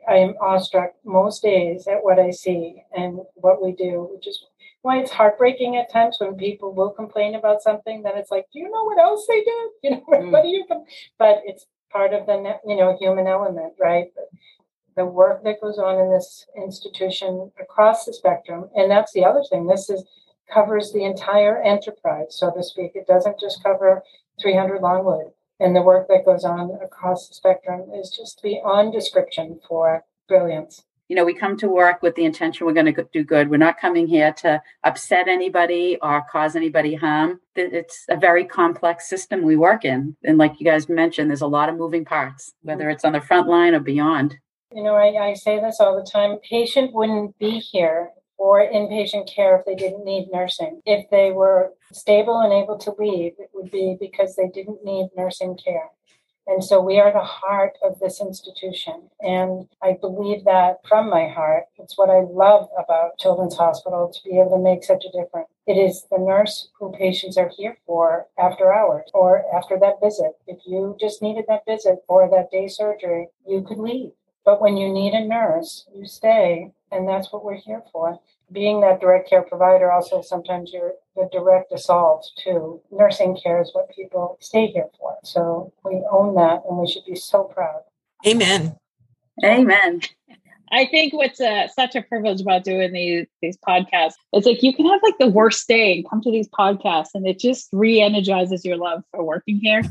I 0.08 0.16
am 0.16 0.34
awestruck 0.40 0.94
most 1.04 1.42
days 1.42 1.86
at 1.86 2.02
what 2.02 2.18
I 2.18 2.30
see 2.30 2.82
and 2.96 3.20
what 3.34 3.62
we 3.62 3.72
do, 3.72 4.08
which 4.12 4.26
is 4.26 4.44
why 4.82 4.98
it's 4.98 5.10
heartbreaking 5.10 5.76
at 5.76 5.90
times 5.90 6.16
when 6.18 6.36
people 6.36 6.74
will 6.74 6.90
complain 6.90 7.36
about 7.36 7.62
something. 7.62 8.02
Then 8.02 8.16
it's 8.16 8.30
like, 8.30 8.46
do 8.52 8.58
you 8.58 8.70
know 8.70 8.84
what 8.84 8.98
else 8.98 9.26
they 9.26 9.40
did? 9.40 9.68
You 9.82 9.90
know, 9.90 10.04
mm. 10.08 10.30
what 10.30 10.42
do 10.42 10.48
you? 10.48 10.64
Com-? 10.68 10.84
But 11.18 11.40
it's 11.44 11.66
part 11.90 12.12
of 12.12 12.26
the 12.26 12.58
you 12.66 12.76
know 12.76 12.96
human 13.00 13.26
element, 13.26 13.74
right? 13.80 14.06
The 14.96 15.06
work 15.06 15.42
that 15.44 15.60
goes 15.60 15.78
on 15.78 15.98
in 15.98 16.12
this 16.12 16.46
institution 16.56 17.50
across 17.60 18.04
the 18.04 18.12
spectrum, 18.12 18.68
and 18.74 18.90
that's 18.90 19.12
the 19.12 19.24
other 19.24 19.42
thing. 19.48 19.66
This 19.66 19.88
is 19.88 20.04
covers 20.52 20.92
the 20.92 21.04
entire 21.04 21.62
enterprise, 21.62 22.36
so 22.36 22.50
to 22.50 22.62
speak. 22.62 22.92
It 22.94 23.06
doesn't 23.06 23.40
just 23.40 23.62
cover 23.62 24.02
300 24.40 24.82
Longwood, 24.82 25.32
and 25.58 25.74
the 25.74 25.82
work 25.82 26.08
that 26.08 26.26
goes 26.26 26.44
on 26.44 26.78
across 26.82 27.28
the 27.28 27.34
spectrum 27.34 27.90
is 27.94 28.10
just 28.10 28.42
beyond 28.42 28.92
description 28.92 29.60
for 29.66 30.04
brilliance 30.28 30.84
you 31.12 31.16
know, 31.16 31.26
we 31.26 31.34
come 31.34 31.58
to 31.58 31.68
work 31.68 32.00
with 32.00 32.14
the 32.14 32.24
intention 32.24 32.64
we're 32.64 32.72
going 32.72 32.94
to 32.94 33.06
do 33.12 33.22
good. 33.22 33.50
We're 33.50 33.58
not 33.58 33.78
coming 33.78 34.06
here 34.06 34.32
to 34.38 34.62
upset 34.82 35.28
anybody 35.28 35.98
or 36.00 36.24
cause 36.32 36.56
anybody 36.56 36.94
harm. 36.94 37.38
It's 37.54 38.06
a 38.08 38.16
very 38.16 38.46
complex 38.46 39.10
system 39.10 39.42
we 39.42 39.54
work 39.54 39.84
in. 39.84 40.16
And 40.24 40.38
like 40.38 40.58
you 40.58 40.64
guys 40.64 40.88
mentioned, 40.88 41.28
there's 41.28 41.42
a 41.42 41.46
lot 41.46 41.68
of 41.68 41.76
moving 41.76 42.06
parts, 42.06 42.54
whether 42.62 42.88
it's 42.88 43.04
on 43.04 43.12
the 43.12 43.20
front 43.20 43.46
line 43.46 43.74
or 43.74 43.80
beyond. 43.80 44.36
You 44.74 44.82
know, 44.82 44.94
I, 44.94 45.32
I 45.32 45.34
say 45.34 45.60
this 45.60 45.80
all 45.80 46.02
the 46.02 46.10
time 46.10 46.38
patient 46.48 46.94
wouldn't 46.94 47.38
be 47.38 47.58
here 47.58 48.08
for 48.38 48.66
inpatient 48.66 49.30
care 49.30 49.58
if 49.58 49.66
they 49.66 49.74
didn't 49.74 50.06
need 50.06 50.30
nursing. 50.32 50.80
If 50.86 51.10
they 51.10 51.30
were 51.30 51.74
stable 51.92 52.40
and 52.40 52.54
able 52.54 52.78
to 52.78 52.94
leave, 52.98 53.34
it 53.38 53.50
would 53.52 53.70
be 53.70 53.98
because 54.00 54.34
they 54.34 54.48
didn't 54.48 54.82
need 54.82 55.10
nursing 55.14 55.58
care. 55.62 55.90
And 56.46 56.62
so 56.64 56.80
we 56.80 56.98
are 56.98 57.12
the 57.12 57.20
heart 57.20 57.78
of 57.82 57.98
this 58.00 58.20
institution. 58.20 59.10
And 59.20 59.68
I 59.82 59.96
believe 60.00 60.44
that 60.44 60.80
from 60.88 61.08
my 61.08 61.28
heart. 61.28 61.64
It's 61.78 61.96
what 61.96 62.10
I 62.10 62.20
love 62.20 62.68
about 62.76 63.18
Children's 63.18 63.56
Hospital 63.56 64.12
to 64.12 64.28
be 64.28 64.38
able 64.40 64.56
to 64.56 64.62
make 64.62 64.84
such 64.84 65.04
a 65.04 65.12
difference. 65.12 65.48
It 65.66 65.74
is 65.74 66.06
the 66.10 66.18
nurse 66.18 66.68
who 66.78 66.92
patients 66.92 67.38
are 67.38 67.50
here 67.56 67.78
for 67.86 68.26
after 68.38 68.72
hours 68.72 69.08
or 69.14 69.44
after 69.54 69.78
that 69.78 70.00
visit. 70.02 70.32
If 70.46 70.58
you 70.66 70.96
just 71.00 71.22
needed 71.22 71.44
that 71.48 71.64
visit 71.66 72.00
or 72.08 72.28
that 72.30 72.50
day 72.50 72.66
surgery, 72.66 73.28
you 73.46 73.62
could 73.62 73.78
leave. 73.78 74.10
But 74.44 74.60
when 74.60 74.76
you 74.76 74.92
need 74.92 75.14
a 75.14 75.24
nurse, 75.24 75.86
you 75.94 76.06
stay. 76.06 76.72
And 76.90 77.08
that's 77.08 77.32
what 77.32 77.44
we're 77.44 77.54
here 77.54 77.82
for 77.92 78.18
being 78.52 78.80
that 78.82 79.00
direct 79.00 79.28
care 79.28 79.42
provider, 79.42 79.90
also 79.90 80.22
sometimes 80.22 80.70
you're 80.72 80.94
the 81.16 81.28
direct 81.32 81.72
assault 81.72 82.30
to 82.44 82.80
nursing 82.90 83.36
care 83.42 83.60
is 83.60 83.70
what 83.74 83.94
people 83.94 84.38
stay 84.40 84.66
here 84.68 84.88
for. 84.98 85.16
So 85.24 85.72
we 85.84 86.02
own 86.10 86.34
that 86.36 86.62
and 86.68 86.78
we 86.78 86.88
should 86.88 87.04
be 87.04 87.16
so 87.16 87.44
proud. 87.44 87.82
Amen. 88.26 88.76
Amen. 89.44 90.00
I 90.70 90.86
think 90.86 91.12
what's 91.12 91.40
uh, 91.40 91.68
such 91.68 91.94
a 91.94 92.02
privilege 92.02 92.40
about 92.40 92.64
doing 92.64 92.92
these 92.92 93.26
these 93.42 93.58
podcasts 93.68 94.14
is 94.32 94.46
like 94.46 94.62
you 94.62 94.74
can 94.74 94.86
have 94.86 95.00
like 95.02 95.18
the 95.18 95.28
worst 95.28 95.68
day 95.68 95.96
and 95.96 96.08
come 96.08 96.22
to 96.22 96.30
these 96.30 96.48
podcasts 96.48 97.10
and 97.14 97.26
it 97.26 97.38
just 97.38 97.68
re-energizes 97.72 98.64
your 98.64 98.78
love 98.78 99.02
for 99.10 99.22
working 99.22 99.60
here. 99.62 99.82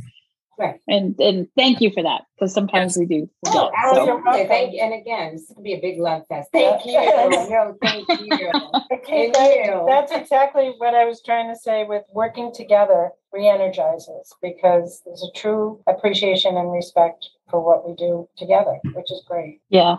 Right. 0.59 0.79
And 0.87 1.19
and 1.19 1.47
thank 1.55 1.81
you 1.81 1.91
for 1.91 2.03
that 2.03 2.23
because 2.35 2.53
sometimes 2.53 2.97
we 2.97 3.05
do. 3.05 3.29
Oh, 3.47 3.71
so. 3.93 4.21
thank 4.47 4.73
you. 4.73 4.81
And 4.81 4.93
again, 4.93 5.33
this 5.33 5.47
could 5.47 5.63
be 5.63 5.73
a 5.73 5.81
big 5.81 5.99
love 5.99 6.23
fest. 6.27 6.49
Thank 6.51 6.85
you. 6.85 6.93
no, 6.93 7.75
thank 7.81 8.07
you. 8.07 8.51
okay, 8.93 9.31
that, 9.31 9.85
that's 9.87 10.11
exactly 10.11 10.73
what 10.77 10.93
I 10.93 11.05
was 11.05 11.21
trying 11.23 11.51
to 11.51 11.59
say 11.59 11.85
with 11.85 12.03
working 12.13 12.53
together 12.53 13.11
re-energizes 13.33 14.33
because 14.41 15.01
there's 15.05 15.23
a 15.23 15.39
true 15.39 15.81
appreciation 15.87 16.57
and 16.57 16.71
respect 16.71 17.29
for 17.49 17.63
what 17.63 17.87
we 17.87 17.95
do 17.95 18.27
together, 18.37 18.77
which 18.93 19.11
is 19.11 19.23
great. 19.27 19.61
Yeah. 19.69 19.97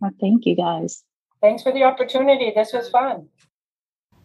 Well, 0.00 0.10
thank 0.20 0.44
you 0.44 0.56
guys. 0.56 1.04
Thanks 1.40 1.62
for 1.62 1.72
the 1.72 1.84
opportunity. 1.84 2.52
This 2.54 2.72
was 2.72 2.88
fun. 2.88 3.28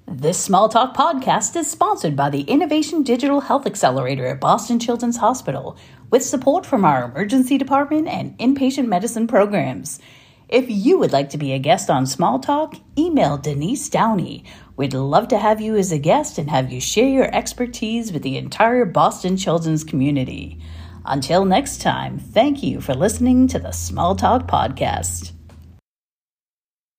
This 0.10 0.40
Small 0.40 0.70
Talk 0.70 0.96
podcast 0.96 1.58
is 1.58 1.70
sponsored 1.70 2.16
by 2.16 2.30
the 2.30 2.44
Innovation 2.44 3.04
Digital 3.04 3.42
Health 3.42 3.68
Accelerator 3.68 4.26
at 4.26 4.40
Boston 4.40 4.80
Children's 4.80 5.18
Hospital, 5.18 5.76
with 6.10 6.24
support 6.24 6.66
from 6.66 6.86
our 6.86 7.04
emergency 7.04 7.58
department 7.58 8.08
and 8.08 8.38
inpatient 8.40 8.88
medicine 8.88 9.28
programs. 9.28 10.00
If 10.48 10.70
you 10.70 10.98
would 10.98 11.12
like 11.12 11.32
to 11.32 11.38
be 11.38 11.52
a 11.52 11.60
guest 11.60 11.90
on 11.90 12.06
Small 12.08 12.40
Talk, 12.40 12.76
email 12.98 13.38
Denise 13.38 13.90
Downey. 13.90 14.46
We'd 14.78 14.94
love 14.94 15.28
to 15.28 15.38
have 15.38 15.60
you 15.60 15.76
as 15.76 15.92
a 15.92 16.00
guest 16.00 16.38
and 16.38 16.50
have 16.50 16.72
you 16.72 16.80
share 16.80 17.10
your 17.10 17.36
expertise 17.36 18.14
with 18.14 18.24
the 18.24 18.38
entire 18.38 18.86
Boston 18.86 19.36
children's 19.36 19.84
community. 19.84 20.62
Until 21.04 21.44
next 21.44 21.82
time, 21.82 22.18
thank 22.18 22.64
you 22.64 22.80
for 22.80 22.94
listening 22.94 23.50
to 23.50 23.60
the 23.60 23.74
Small 23.74 24.16
Talk 24.16 24.48
podcast. 24.48 25.37